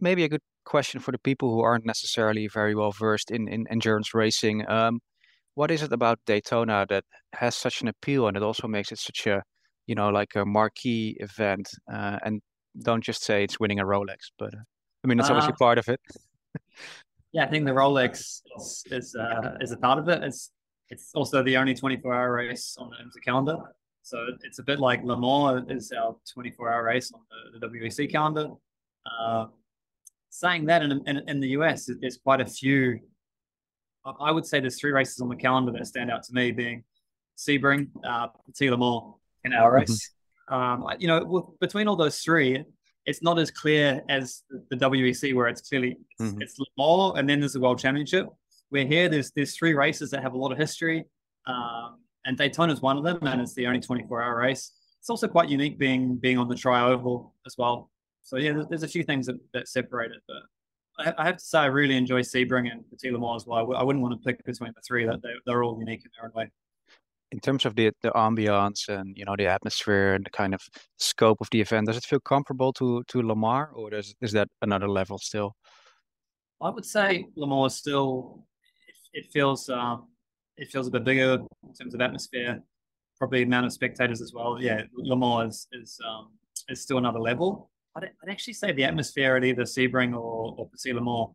Maybe 0.00 0.24
a 0.24 0.28
good 0.28 0.40
question 0.64 1.00
for 1.00 1.12
the 1.12 1.18
people 1.18 1.52
who 1.52 1.60
aren't 1.60 1.84
necessarily 1.84 2.48
very 2.48 2.74
well 2.74 2.92
versed 2.92 3.30
in, 3.30 3.48
in 3.48 3.66
endurance 3.68 4.14
racing. 4.14 4.68
Um, 4.68 5.00
what 5.54 5.70
is 5.70 5.82
it 5.82 5.92
about 5.92 6.18
Daytona 6.26 6.86
that 6.88 7.04
has 7.34 7.54
such 7.54 7.82
an 7.82 7.88
appeal 7.88 8.28
and 8.28 8.36
it 8.36 8.42
also 8.42 8.68
makes 8.68 8.92
it 8.92 8.98
such 8.98 9.26
a, 9.26 9.42
you 9.86 9.94
know, 9.94 10.08
like 10.08 10.34
a 10.36 10.44
marquee 10.44 11.16
event? 11.20 11.68
Uh, 11.92 12.18
and 12.24 12.40
don't 12.82 13.02
just 13.02 13.24
say 13.24 13.44
it's 13.44 13.58
winning 13.58 13.80
a 13.80 13.84
Rolex, 13.84 14.30
but 14.38 14.54
uh, 14.54 14.58
I 15.04 15.08
mean, 15.08 15.18
that's 15.18 15.30
obviously 15.30 15.52
uh, 15.52 15.56
part 15.58 15.78
of 15.78 15.88
it. 15.88 16.00
yeah, 17.32 17.44
I 17.44 17.48
think 17.48 17.64
the 17.64 17.72
Rolex 17.72 18.42
is 18.58 18.84
is, 18.90 19.14
uh, 19.14 19.56
is 19.60 19.72
a 19.72 19.76
part 19.76 19.98
of 19.98 20.08
it. 20.08 20.22
It's 20.22 20.50
it's 20.90 21.10
also 21.14 21.42
the 21.42 21.56
only 21.56 21.74
24 21.74 22.12
hour 22.12 22.32
race 22.32 22.76
on 22.78 22.90
the 22.90 22.96
IMSA 22.96 23.24
calendar. 23.24 23.56
So 24.02 24.18
it's 24.42 24.58
a 24.58 24.62
bit 24.62 24.80
like 24.80 25.04
Le 25.04 25.16
Mans 25.16 25.70
is 25.70 25.92
our 25.92 26.16
24 26.32 26.72
hour 26.72 26.84
race 26.84 27.12
on 27.12 27.20
the, 27.52 27.66
the 27.66 27.78
WEC 27.78 28.10
calendar. 28.10 28.48
Uh, 29.06 29.46
saying 30.30 30.64
that 30.66 30.82
in, 30.82 30.92
in, 31.06 31.28
in, 31.28 31.40
the 31.40 31.48
US, 31.48 31.88
there's 32.00 32.16
quite 32.16 32.40
a 32.40 32.46
few. 32.46 32.98
I 34.04 34.30
would 34.30 34.46
say 34.46 34.60
there's 34.60 34.80
three 34.80 34.92
races 34.92 35.20
on 35.20 35.28
the 35.28 35.36
calendar 35.36 35.72
that 35.72 35.86
stand 35.86 36.10
out 36.10 36.22
to 36.24 36.32
me 36.32 36.52
being 36.52 36.84
Sebring, 37.36 37.88
uh, 38.04 38.28
Petit 38.46 38.70
Le 38.70 38.76
Mans, 38.76 39.14
and 39.44 39.54
our 39.54 39.74
race. 39.74 40.12
Mm-hmm. 40.50 40.54
Um, 40.54 40.96
you 40.98 41.06
know, 41.06 41.54
between 41.60 41.86
all 41.86 41.96
those 41.96 42.18
three, 42.20 42.64
it's 43.06 43.22
not 43.22 43.38
as 43.38 43.50
clear 43.50 44.02
as 44.08 44.42
the 44.70 44.76
WEC 44.76 45.34
where 45.34 45.48
it's 45.48 45.62
clearly 45.62 45.96
it's, 46.18 46.30
mm-hmm. 46.30 46.42
it's 46.42 46.58
more 46.76 47.18
and 47.18 47.28
then 47.28 47.40
there's 47.40 47.54
the 47.54 47.60
World 47.60 47.78
Championship. 47.78 48.26
Where 48.70 48.86
here 48.86 49.08
there's 49.08 49.32
there's 49.32 49.56
three 49.56 49.74
races 49.74 50.10
that 50.10 50.22
have 50.22 50.34
a 50.34 50.38
lot 50.38 50.52
of 50.52 50.58
history, 50.58 51.04
um, 51.46 51.98
and 52.24 52.36
Daytona 52.36 52.72
is 52.72 52.80
one 52.80 52.98
of 52.98 53.04
them, 53.04 53.18
and 53.22 53.40
it's 53.40 53.54
the 53.54 53.66
only 53.66 53.80
24 53.80 54.22
hour 54.22 54.36
race. 54.36 54.72
It's 55.00 55.10
also 55.10 55.26
quite 55.26 55.48
unique 55.48 55.78
being 55.78 56.16
being 56.16 56.38
on 56.38 56.48
the 56.48 56.54
tri 56.54 56.82
oval 56.82 57.34
as 57.46 57.56
well. 57.58 57.90
So 58.22 58.36
yeah, 58.36 58.52
there's, 58.52 58.66
there's 58.68 58.82
a 58.82 58.88
few 58.88 59.02
things 59.02 59.26
that, 59.26 59.36
that 59.54 59.66
separate 59.66 60.12
it, 60.12 60.22
but 60.28 60.42
I, 61.18 61.24
have 61.24 61.36
to 61.36 61.44
say 61.44 61.58
I 61.58 61.66
really 61.66 61.96
enjoy 61.96 62.20
Sebring 62.20 62.70
and 62.70 62.84
Petit 62.90 63.10
Le 63.10 63.18
Mans 63.18 63.42
as 63.42 63.46
well. 63.46 63.74
I, 63.74 63.82
wouldn't 63.82 64.02
want 64.02 64.20
to 64.20 64.24
pick 64.24 64.44
between 64.44 64.72
the 64.74 64.82
three; 64.86 65.06
that 65.06 65.22
they, 65.22 65.30
they're 65.46 65.62
all 65.62 65.78
unique 65.78 66.02
in 66.04 66.10
their 66.16 66.26
own 66.26 66.32
way 66.34 66.50
in 67.32 67.40
terms 67.40 67.64
of 67.64 67.74
the 67.76 67.92
the 68.02 68.10
ambiance 68.10 68.88
and 68.88 69.16
you 69.16 69.24
know 69.24 69.36
the 69.36 69.46
atmosphere 69.46 70.14
and 70.14 70.24
the 70.24 70.30
kind 70.30 70.54
of 70.54 70.60
scope 70.98 71.38
of 71.40 71.48
the 71.50 71.60
event, 71.60 71.86
does 71.86 71.96
it 71.96 72.04
feel 72.04 72.20
comparable 72.20 72.72
to 72.72 73.02
to 73.08 73.22
Le 73.22 73.36
Mans, 73.36 73.68
or 73.74 73.94
is 73.94 74.14
is 74.20 74.32
that 74.32 74.48
another 74.62 74.88
level 74.88 75.18
still? 75.18 75.54
I 76.60 76.70
would 76.70 76.84
say 76.84 77.26
Le 77.36 77.46
Mans 77.46 77.72
is 77.72 77.78
still 77.78 78.44
it, 78.88 79.24
it 79.24 79.32
feels 79.32 79.68
um, 79.68 80.08
it 80.56 80.70
feels 80.70 80.88
a 80.88 80.90
bit 80.90 81.04
bigger 81.04 81.38
in 81.64 81.74
terms 81.74 81.94
of 81.94 82.00
atmosphere, 82.00 82.62
probably 83.18 83.42
amount 83.42 83.66
of 83.66 83.72
spectators 83.72 84.20
as 84.20 84.32
well. 84.34 84.58
Yeah, 84.60 84.82
Le 84.96 85.16
Mans 85.16 85.54
is 85.54 85.68
is, 85.72 85.98
um, 86.06 86.32
is 86.68 86.82
still 86.82 86.98
another 86.98 87.20
level. 87.20 87.69
I'd, 87.96 88.04
I'd 88.04 88.30
actually 88.30 88.54
say 88.54 88.72
the 88.72 88.84
atmosphere 88.84 89.36
at 89.36 89.44
either 89.44 89.62
Sebring 89.62 90.12
or, 90.14 90.54
or 90.58 90.70
Le 90.86 91.26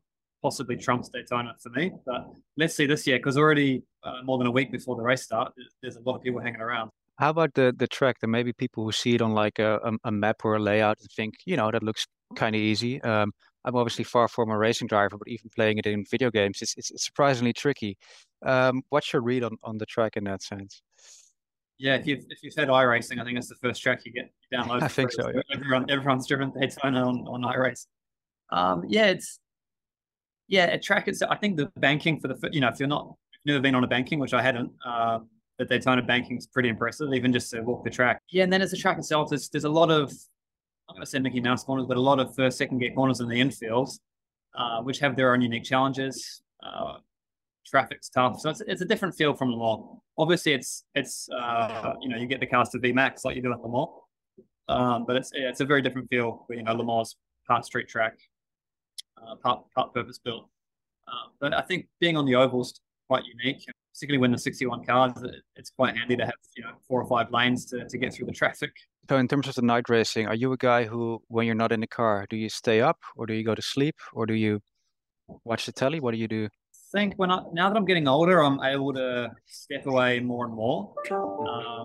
possibly 0.42 0.78
trumps 0.78 1.10
Daytona 1.10 1.56
for 1.60 1.70
me. 1.70 1.92
But 2.06 2.28
let's 2.58 2.76
see 2.76 2.86
this 2.86 3.08
year 3.08 3.18
because 3.18 3.38
already 3.38 3.84
uh, 4.04 4.22
more 4.24 4.38
than 4.38 4.48
a 4.48 4.52
week 4.52 4.72
before 4.72 4.96
the 4.96 5.02
race 5.02 5.24
start, 5.24 5.54
there's 5.82 5.96
a 5.96 6.02
lot 6.02 6.18
of 6.18 6.22
people 6.22 6.40
hanging 6.40 6.62
around. 6.62 6.92
How 7.18 7.30
about 7.30 7.54
the 7.54 7.74
the 7.76 7.88
track? 7.88 8.18
That 8.20 8.28
maybe 8.28 8.52
people 8.54 8.84
who 8.84 8.92
see 8.92 9.16
it 9.16 9.22
on 9.22 9.32
like 9.32 9.58
a, 9.60 9.80
a, 10.04 10.12
map 10.12 10.38
or 10.44 10.56
a 10.56 10.60
layout 10.60 10.98
and 11.00 11.10
think, 11.16 11.36
you 11.46 11.56
know, 11.56 11.72
that 11.72 11.82
looks 11.82 12.06
kind 12.36 12.56
of 12.56 12.62
easy. 12.62 13.02
Um, 13.02 13.32
I'm 13.64 13.76
obviously 13.76 14.04
far 14.04 14.28
from 14.28 14.52
a 14.52 14.58
racing 14.58 14.88
driver, 14.88 15.18
but 15.18 15.28
even 15.28 15.50
playing 15.56 15.78
it 15.80 15.88
in 15.88 16.06
video 16.12 16.30
games, 16.30 16.62
it's 16.62 16.76
it's, 16.78 16.92
surprisingly 17.04 17.54
tricky. 17.54 17.98
Um, 18.46 18.84
what's 18.90 19.12
your 19.14 19.22
read 19.22 19.44
on, 19.44 19.58
on 19.64 19.78
the 19.78 19.86
track 19.86 20.18
in 20.18 20.26
that 20.26 20.44
sense? 20.44 20.82
Yeah, 21.78 21.96
if 21.96 22.08
you've 22.08 22.26
if 22.30 22.42
you've 22.42 22.56
had 22.56 22.70
iRacing, 22.70 23.20
I 23.20 23.24
think 23.26 23.38
it's 23.38 23.50
the 23.50 23.56
first 23.56 23.82
track 23.82 24.06
you 24.06 24.14
get 24.14 24.32
you 24.52 24.58
download. 24.58 24.82
I 24.82 24.88
think 24.88 25.12
so. 25.12 25.30
Yeah. 25.30 25.42
Everyone 25.54 25.90
everyone's 25.90 26.28
driven 26.28 26.52
Daytona 26.52 27.08
on 27.08 27.28
on 27.28 27.42
iRace. 27.42 27.86
Um, 28.52 28.84
yeah, 28.88 29.08
it's 29.08 29.40
yeah, 30.48 30.66
a 30.66 30.80
track 30.80 31.08
itself. 31.08 31.32
I 31.32 31.36
think 31.36 31.58
the 31.58 31.72
banking 31.78 32.20
for 32.20 32.28
the 32.28 32.50
you 32.52 32.62
know 32.62 32.70
if 32.70 32.80
you're 32.80 32.88
not 32.88 33.16
never 33.46 33.60
been 33.60 33.76
on 33.76 33.84
a 33.84 33.88
banking, 33.88 34.20
which 34.20 34.34
I 34.34 34.42
hadn't, 34.42 34.72
um, 34.86 35.30
the 35.58 35.66
Daytona 35.66 36.02
banking 36.02 36.38
is 36.38 36.48
pretty 36.48 36.70
impressive, 36.70 37.14
even 37.14 37.32
just 37.32 37.52
to 37.52 37.62
walk 37.62 37.84
the 37.84 37.90
track. 37.90 38.22
Yeah, 38.30 38.44
and 38.44 38.52
then 38.52 38.62
as 38.62 38.72
the 38.72 38.78
track 38.78 38.98
itself, 38.98 39.30
there's 39.30 39.50
there's 39.50 39.64
a 39.64 39.70
lot 39.70 39.92
of 39.92 40.12
I'm 40.90 40.96
going 40.96 41.02
to 41.02 41.10
say 41.10 41.20
Mickey 41.20 41.42
Mouse 41.42 41.64
corners, 41.64 41.86
but 41.88 41.98
a 41.98 42.02
lot 42.02 42.20
of 42.20 42.36
first, 42.36 42.58
second 42.58 42.80
gear 42.80 42.92
corners 42.94 43.20
in 43.20 43.28
the 43.28 43.40
infield, 43.40 43.90
uh, 44.58 44.82
which 44.82 45.00
have 45.00 45.16
their 45.16 45.34
own 45.34 45.42
unique 45.42 45.64
challenges. 45.64 46.42
Uh, 46.64 46.98
traffic's 47.66 48.10
tough, 48.10 48.40
so 48.40 48.50
it's, 48.50 48.62
it's 48.68 48.82
a 48.82 48.86
different 48.86 49.16
feel 49.16 49.34
from 49.34 49.52
Le 49.52 49.58
Mans. 49.58 50.00
Obviously, 50.18 50.54
it's 50.54 50.84
it's 50.94 51.30
uh, 51.30 51.94
you 52.02 52.10
know 52.10 52.18
you 52.18 52.28
get 52.28 52.40
the 52.40 52.46
cast 52.46 52.76
of 52.76 52.82
VMAX 52.82 53.26
like 53.26 53.36
you 53.36 53.42
do 53.42 53.52
at 53.52 53.62
Le 53.62 53.70
Mans, 53.70 53.90
um, 54.70 55.06
but 55.06 55.16
it's 55.16 55.32
it's 55.34 55.62
a 55.62 55.66
very 55.66 55.82
different 55.82 56.10
feel. 56.10 56.46
You 56.50 56.64
know, 56.64 56.74
Le 56.74 56.86
Mans 56.86 57.16
part 57.48 57.66
street 57.66 57.88
track, 57.88 58.18
uh, 59.18 59.36
part 59.36 59.64
part 59.76 59.94
purpose 59.94 60.18
built. 60.18 60.48
Uh, 61.08 61.30
but 61.40 61.54
I 61.54 61.62
think 61.62 61.88
being 62.00 62.18
on 62.18 62.26
the 62.26 62.36
ovals 62.36 62.80
quite 63.08 63.24
unique, 63.26 63.64
particularly 63.94 64.20
when 64.20 64.32
the 64.32 64.38
61 64.38 64.84
cars, 64.84 65.14
it's 65.56 65.70
quite 65.70 65.96
handy 65.96 66.16
to 66.16 66.26
have 66.26 66.34
you 66.56 66.64
know 66.64 66.72
four 66.88 67.02
or 67.02 67.08
five 67.08 67.32
lanes 67.32 67.66
to, 67.66 67.88
to 67.88 67.98
get 67.98 68.14
through 68.14 68.26
the 68.26 68.34
traffic. 68.34 68.72
So 69.10 69.18
in 69.18 69.28
terms 69.28 69.48
of 69.48 69.56
the 69.56 69.62
night 69.62 69.88
racing, 69.88 70.28
are 70.28 70.34
you 70.34 70.52
a 70.52 70.58
guy 70.58 70.86
who, 70.86 71.22
when 71.28 71.46
you're 71.46 71.54
not 71.54 71.72
in 71.72 71.80
the 71.80 71.88
car, 71.88 72.26
do 72.28 72.36
you 72.36 72.50
stay 72.50 72.82
up 72.82 72.98
or 73.16 73.28
do 73.28 73.34
you 73.34 73.46
go 73.46 73.54
to 73.54 73.62
sleep 73.62 73.96
or 74.14 74.26
do 74.26 74.34
you 74.34 74.62
watch 75.44 75.68
the 75.68 75.72
telly? 75.72 76.00
What 76.00 76.12
do 76.12 76.18
you 76.18 76.28
do? 76.28 76.50
I 76.96 76.98
think 76.98 77.16
when 77.16 77.30
I 77.30 77.42
now 77.52 77.68
that 77.68 77.76
I'm 77.76 77.84
getting 77.84 78.08
older, 78.08 78.42
I'm 78.42 78.64
able 78.64 78.94
to 78.94 79.30
step 79.46 79.86
away 79.86 80.22
more 80.22 80.46
and 80.46 80.54
more. 80.54 80.94
Uh, 81.12 81.84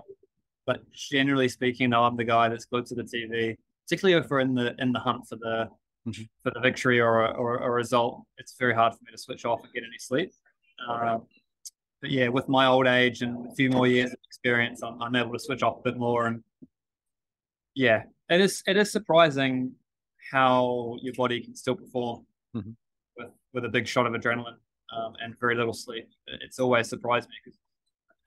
but 0.65 0.89
generally 0.93 1.49
speaking, 1.49 1.89
though, 1.89 2.03
I'm 2.03 2.15
the 2.15 2.23
guy 2.23 2.47
that's 2.47 2.63
glued 2.63 2.85
to 2.87 2.95
the 2.95 3.03
TV, 3.03 3.57
particularly 3.85 4.23
if 4.23 4.29
we're 4.29 4.39
in 4.39 4.55
the 4.55 4.73
in 4.79 4.93
the 4.93 4.99
hunt 4.99 5.27
for 5.27 5.35
the 5.35 5.67
mm-hmm. 6.07 6.21
for 6.43 6.51
the 6.51 6.61
victory 6.61 7.01
or 7.01 7.25
a, 7.25 7.31
or, 7.31 7.57
a 7.57 7.69
result. 7.69 8.23
It's 8.37 8.55
very 8.57 8.73
hard 8.73 8.93
for 8.93 8.99
me 9.03 9.11
to 9.11 9.17
switch 9.17 9.43
off 9.43 9.61
and 9.65 9.73
get 9.73 9.83
any 9.83 9.97
sleep. 9.99 10.31
Uh, 10.87 11.17
but 11.99 12.09
yeah, 12.09 12.29
with 12.29 12.47
my 12.47 12.67
old 12.67 12.87
age 12.87 13.21
and 13.21 13.51
a 13.51 13.53
few 13.55 13.69
more 13.69 13.87
years 13.87 14.11
of 14.11 14.17
experience, 14.25 14.81
I'm, 14.81 15.01
I'm 15.01 15.15
able 15.15 15.33
to 15.33 15.39
switch 15.39 15.61
off 15.61 15.79
a 15.79 15.91
bit 15.91 15.97
more. 15.97 16.27
And 16.27 16.41
yeah, 17.75 18.03
it 18.29 18.39
is 18.39 18.63
it 18.65 18.77
is 18.77 18.93
surprising 18.93 19.73
how 20.31 20.95
your 21.01 21.13
body 21.15 21.41
can 21.41 21.53
still 21.53 21.75
perform 21.75 22.25
mm-hmm. 22.55 22.71
with 23.17 23.31
with 23.51 23.65
a 23.65 23.69
big 23.69 23.87
shot 23.87 24.07
of 24.07 24.13
adrenaline 24.13 24.55
um, 24.95 25.13
and 25.21 25.39
very 25.39 25.55
little 25.55 25.73
sleep. 25.73 26.07
It's 26.27 26.59
always 26.59 26.89
surprised 26.89 27.29
me 27.29 27.35
because 27.43 27.59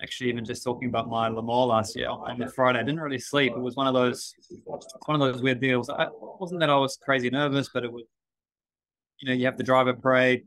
actually 0.02 0.28
even 0.28 0.44
just 0.44 0.64
talking 0.64 0.88
about 0.88 1.08
my 1.08 1.28
Le 1.28 1.42
Mans 1.42 1.68
last 1.68 1.96
year 1.96 2.08
on 2.08 2.38
the 2.38 2.48
Friday, 2.48 2.78
I 2.78 2.82
didn't 2.82 3.00
really 3.00 3.18
sleep. 3.18 3.52
It 3.52 3.60
was 3.60 3.76
one 3.76 3.86
of 3.86 3.94
those 3.94 4.34
one 5.06 5.20
of 5.20 5.32
those 5.32 5.42
weird 5.42 5.60
deals. 5.60 5.88
I, 5.88 6.04
it 6.04 6.10
wasn't 6.12 6.60
that 6.60 6.70
I 6.70 6.76
was 6.76 6.96
crazy 6.96 7.30
nervous, 7.30 7.68
but 7.72 7.84
it 7.84 7.92
was 7.92 8.04
you 9.20 9.28
know 9.28 9.34
you 9.34 9.46
have 9.46 9.56
the 9.56 9.64
driver 9.64 9.94
parade 9.94 10.44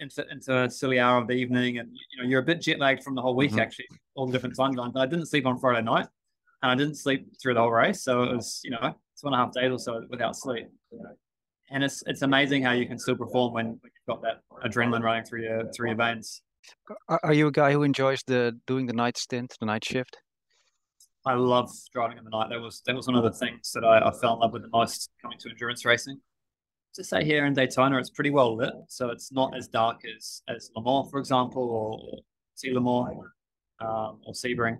into 0.00 0.26
into 0.30 0.56
a 0.64 0.70
silly 0.70 0.98
hour 0.98 1.20
of 1.20 1.28
the 1.28 1.34
evening, 1.34 1.78
and 1.78 1.88
you 1.92 2.22
know 2.22 2.28
you're 2.28 2.40
a 2.40 2.44
bit 2.44 2.60
jet 2.60 2.78
lagged 2.78 3.02
from 3.02 3.14
the 3.14 3.22
whole 3.22 3.34
week 3.36 3.52
mm-hmm. 3.52 3.60
actually, 3.60 3.86
all 4.14 4.26
the 4.26 4.32
different 4.32 4.56
time 4.56 4.74
zones. 4.74 4.94
I 4.96 5.06
didn't 5.06 5.26
sleep 5.26 5.46
on 5.46 5.58
Friday 5.58 5.82
night, 5.82 6.06
and 6.62 6.70
I 6.70 6.74
didn't 6.74 6.96
sleep 6.96 7.26
through 7.40 7.54
the 7.54 7.60
whole 7.60 7.72
race, 7.72 8.02
so 8.02 8.22
it 8.24 8.34
was 8.34 8.60
you 8.64 8.70
know 8.70 8.94
two 9.20 9.26
and 9.26 9.34
a 9.34 9.38
half 9.38 9.52
days 9.52 9.70
or 9.70 9.78
so 9.78 10.02
without 10.10 10.36
sleep. 10.36 10.66
And 11.70 11.82
it's 11.82 12.02
it's 12.06 12.22
amazing 12.22 12.62
how 12.62 12.72
you 12.72 12.86
can 12.86 12.98
still 12.98 13.16
perform 13.16 13.54
when 13.54 13.66
you've 13.82 13.93
got 14.06 14.22
that 14.22 14.40
adrenaline 14.64 15.02
running 15.02 15.24
through 15.24 15.42
your 15.42 15.70
through 15.72 15.88
your 15.88 15.96
veins. 15.96 16.42
Are 17.08 17.34
you 17.34 17.48
a 17.48 17.52
guy 17.52 17.72
who 17.72 17.82
enjoys 17.82 18.22
the 18.26 18.58
doing 18.66 18.86
the 18.86 18.92
night 18.92 19.18
stint, 19.18 19.54
the 19.60 19.66
night 19.66 19.84
shift? 19.84 20.16
I 21.26 21.34
love 21.34 21.70
driving 21.92 22.18
in 22.18 22.24
the 22.24 22.30
night. 22.30 22.48
That 22.50 22.60
was 22.60 22.82
that 22.86 22.94
was 22.94 23.06
one 23.06 23.16
of 23.16 23.24
the 23.24 23.32
things 23.32 23.72
that 23.72 23.84
I, 23.84 24.08
I 24.08 24.12
fell 24.12 24.34
in 24.34 24.40
love 24.40 24.52
with 24.52 24.62
the 24.62 24.68
most 24.68 25.10
coming 25.22 25.38
to 25.38 25.50
endurance 25.50 25.84
racing 25.84 26.20
to 26.94 27.02
say 27.02 27.24
here 27.24 27.44
in 27.46 27.54
Daytona, 27.54 27.98
it's 27.98 28.10
pretty 28.10 28.30
well 28.30 28.56
lit, 28.56 28.72
so 28.88 29.10
it's 29.10 29.32
not 29.32 29.56
as 29.56 29.68
dark 29.68 30.00
as 30.16 30.42
as 30.48 30.70
Le 30.76 30.82
Mans, 30.82 31.10
for 31.10 31.18
example, 31.18 31.62
or 31.62 32.20
Sea 32.54 32.72
Le 32.72 32.80
Mans 32.80 33.08
um, 33.80 34.20
or 34.26 34.32
Sebring. 34.32 34.78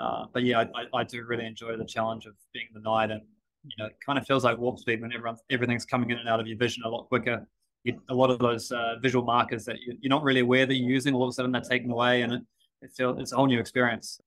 Uh, 0.00 0.24
but 0.32 0.42
yeah, 0.42 0.64
I, 0.74 0.98
I, 0.98 1.04
do 1.04 1.22
really 1.24 1.46
enjoy 1.46 1.76
the 1.76 1.84
challenge 1.84 2.26
of 2.26 2.32
being 2.52 2.66
in 2.74 2.82
the 2.82 2.90
night, 2.90 3.10
and 3.10 3.20
you 3.64 3.74
know, 3.78 3.86
it 3.86 3.96
kind 4.04 4.18
of 4.18 4.26
feels 4.26 4.44
like 4.44 4.58
warp 4.58 4.78
speed 4.78 5.00
when 5.00 5.12
everyone 5.12 5.36
everything's 5.50 5.84
coming 5.84 6.10
in 6.10 6.18
and 6.18 6.28
out 6.28 6.40
of 6.40 6.46
your 6.46 6.56
vision 6.56 6.82
a 6.84 6.88
lot 6.88 7.06
quicker. 7.08 7.46
You, 7.84 8.00
a 8.08 8.14
lot 8.14 8.30
of 8.30 8.38
those 8.38 8.70
uh, 8.70 8.94
visual 9.00 9.24
markers 9.24 9.64
that 9.64 9.76
you, 9.80 9.94
are 9.94 10.08
not 10.08 10.22
really 10.22 10.40
aware 10.40 10.66
that 10.66 10.74
you're 10.74 10.90
using, 10.90 11.14
all 11.14 11.24
of 11.24 11.30
a 11.30 11.32
sudden 11.32 11.52
they're 11.52 11.60
taken 11.60 11.90
away, 11.90 12.22
and 12.22 12.32
it, 12.32 12.42
it 12.80 12.90
feels 12.96 13.18
it's 13.20 13.32
a 13.32 13.36
whole 13.36 13.46
new 13.46 13.58
experience. 13.58 14.20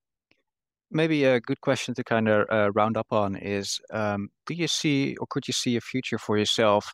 Maybe 0.90 1.24
a 1.24 1.40
good 1.40 1.60
question 1.62 1.94
to 1.94 2.04
kind 2.04 2.28
of 2.28 2.46
uh, 2.50 2.70
round 2.72 2.96
up 2.96 3.08
on 3.10 3.36
is: 3.36 3.80
um, 3.92 4.28
Do 4.46 4.54
you 4.54 4.68
see, 4.68 5.16
or 5.16 5.26
could 5.30 5.48
you 5.48 5.52
see 5.52 5.76
a 5.76 5.80
future 5.80 6.18
for 6.18 6.36
yourself? 6.36 6.92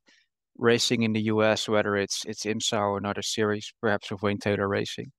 racing 0.59 1.03
in 1.03 1.13
the 1.13 1.23
US, 1.23 1.69
whether 1.69 1.97
it's 1.97 2.25
it's 2.27 2.45
IMSA 2.45 2.79
or 2.79 2.99
another 2.99 3.23
series, 3.23 3.73
perhaps 3.81 4.11
of 4.11 4.23
Wayne 4.23 4.39
Taylor 4.39 4.69
Racing? 4.69 5.13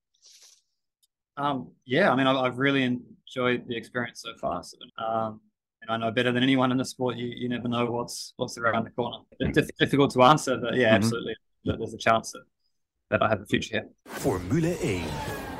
Um, 1.37 1.71
yeah, 1.85 2.11
I 2.11 2.15
mean, 2.15 2.27
I've, 2.27 2.37
I've, 2.37 2.57
really 2.59 2.83
enjoyed 2.83 3.67
the 3.67 3.75
experience 3.75 4.21
so 4.21 4.35
far. 4.39 4.61
So, 4.63 4.77
um, 5.03 5.41
I 5.89 5.97
know 5.97 6.11
better 6.11 6.31
than 6.31 6.43
anyone 6.43 6.71
in 6.71 6.77
the 6.77 6.85
sport, 6.85 7.15
you, 7.15 7.27
you 7.27 7.49
never 7.49 7.67
know 7.67 7.85
what's 7.85 8.33
what's 8.37 8.57
around 8.57 8.85
the 8.85 8.91
corner. 8.91 9.17
It's 9.39 9.71
difficult 9.79 10.11
to 10.11 10.23
answer, 10.23 10.57
but 10.57 10.75
yeah, 10.75 10.87
mm-hmm. 10.87 10.95
absolutely. 10.95 11.35
There's 11.65 11.93
a 11.93 11.97
chance 11.97 12.31
that, 12.33 12.43
that 13.09 13.21
I 13.21 13.29
have 13.29 13.41
a 13.41 13.45
future 13.45 13.81
here. 13.81 13.89
Formule 14.05 14.75
1. 14.75 15.52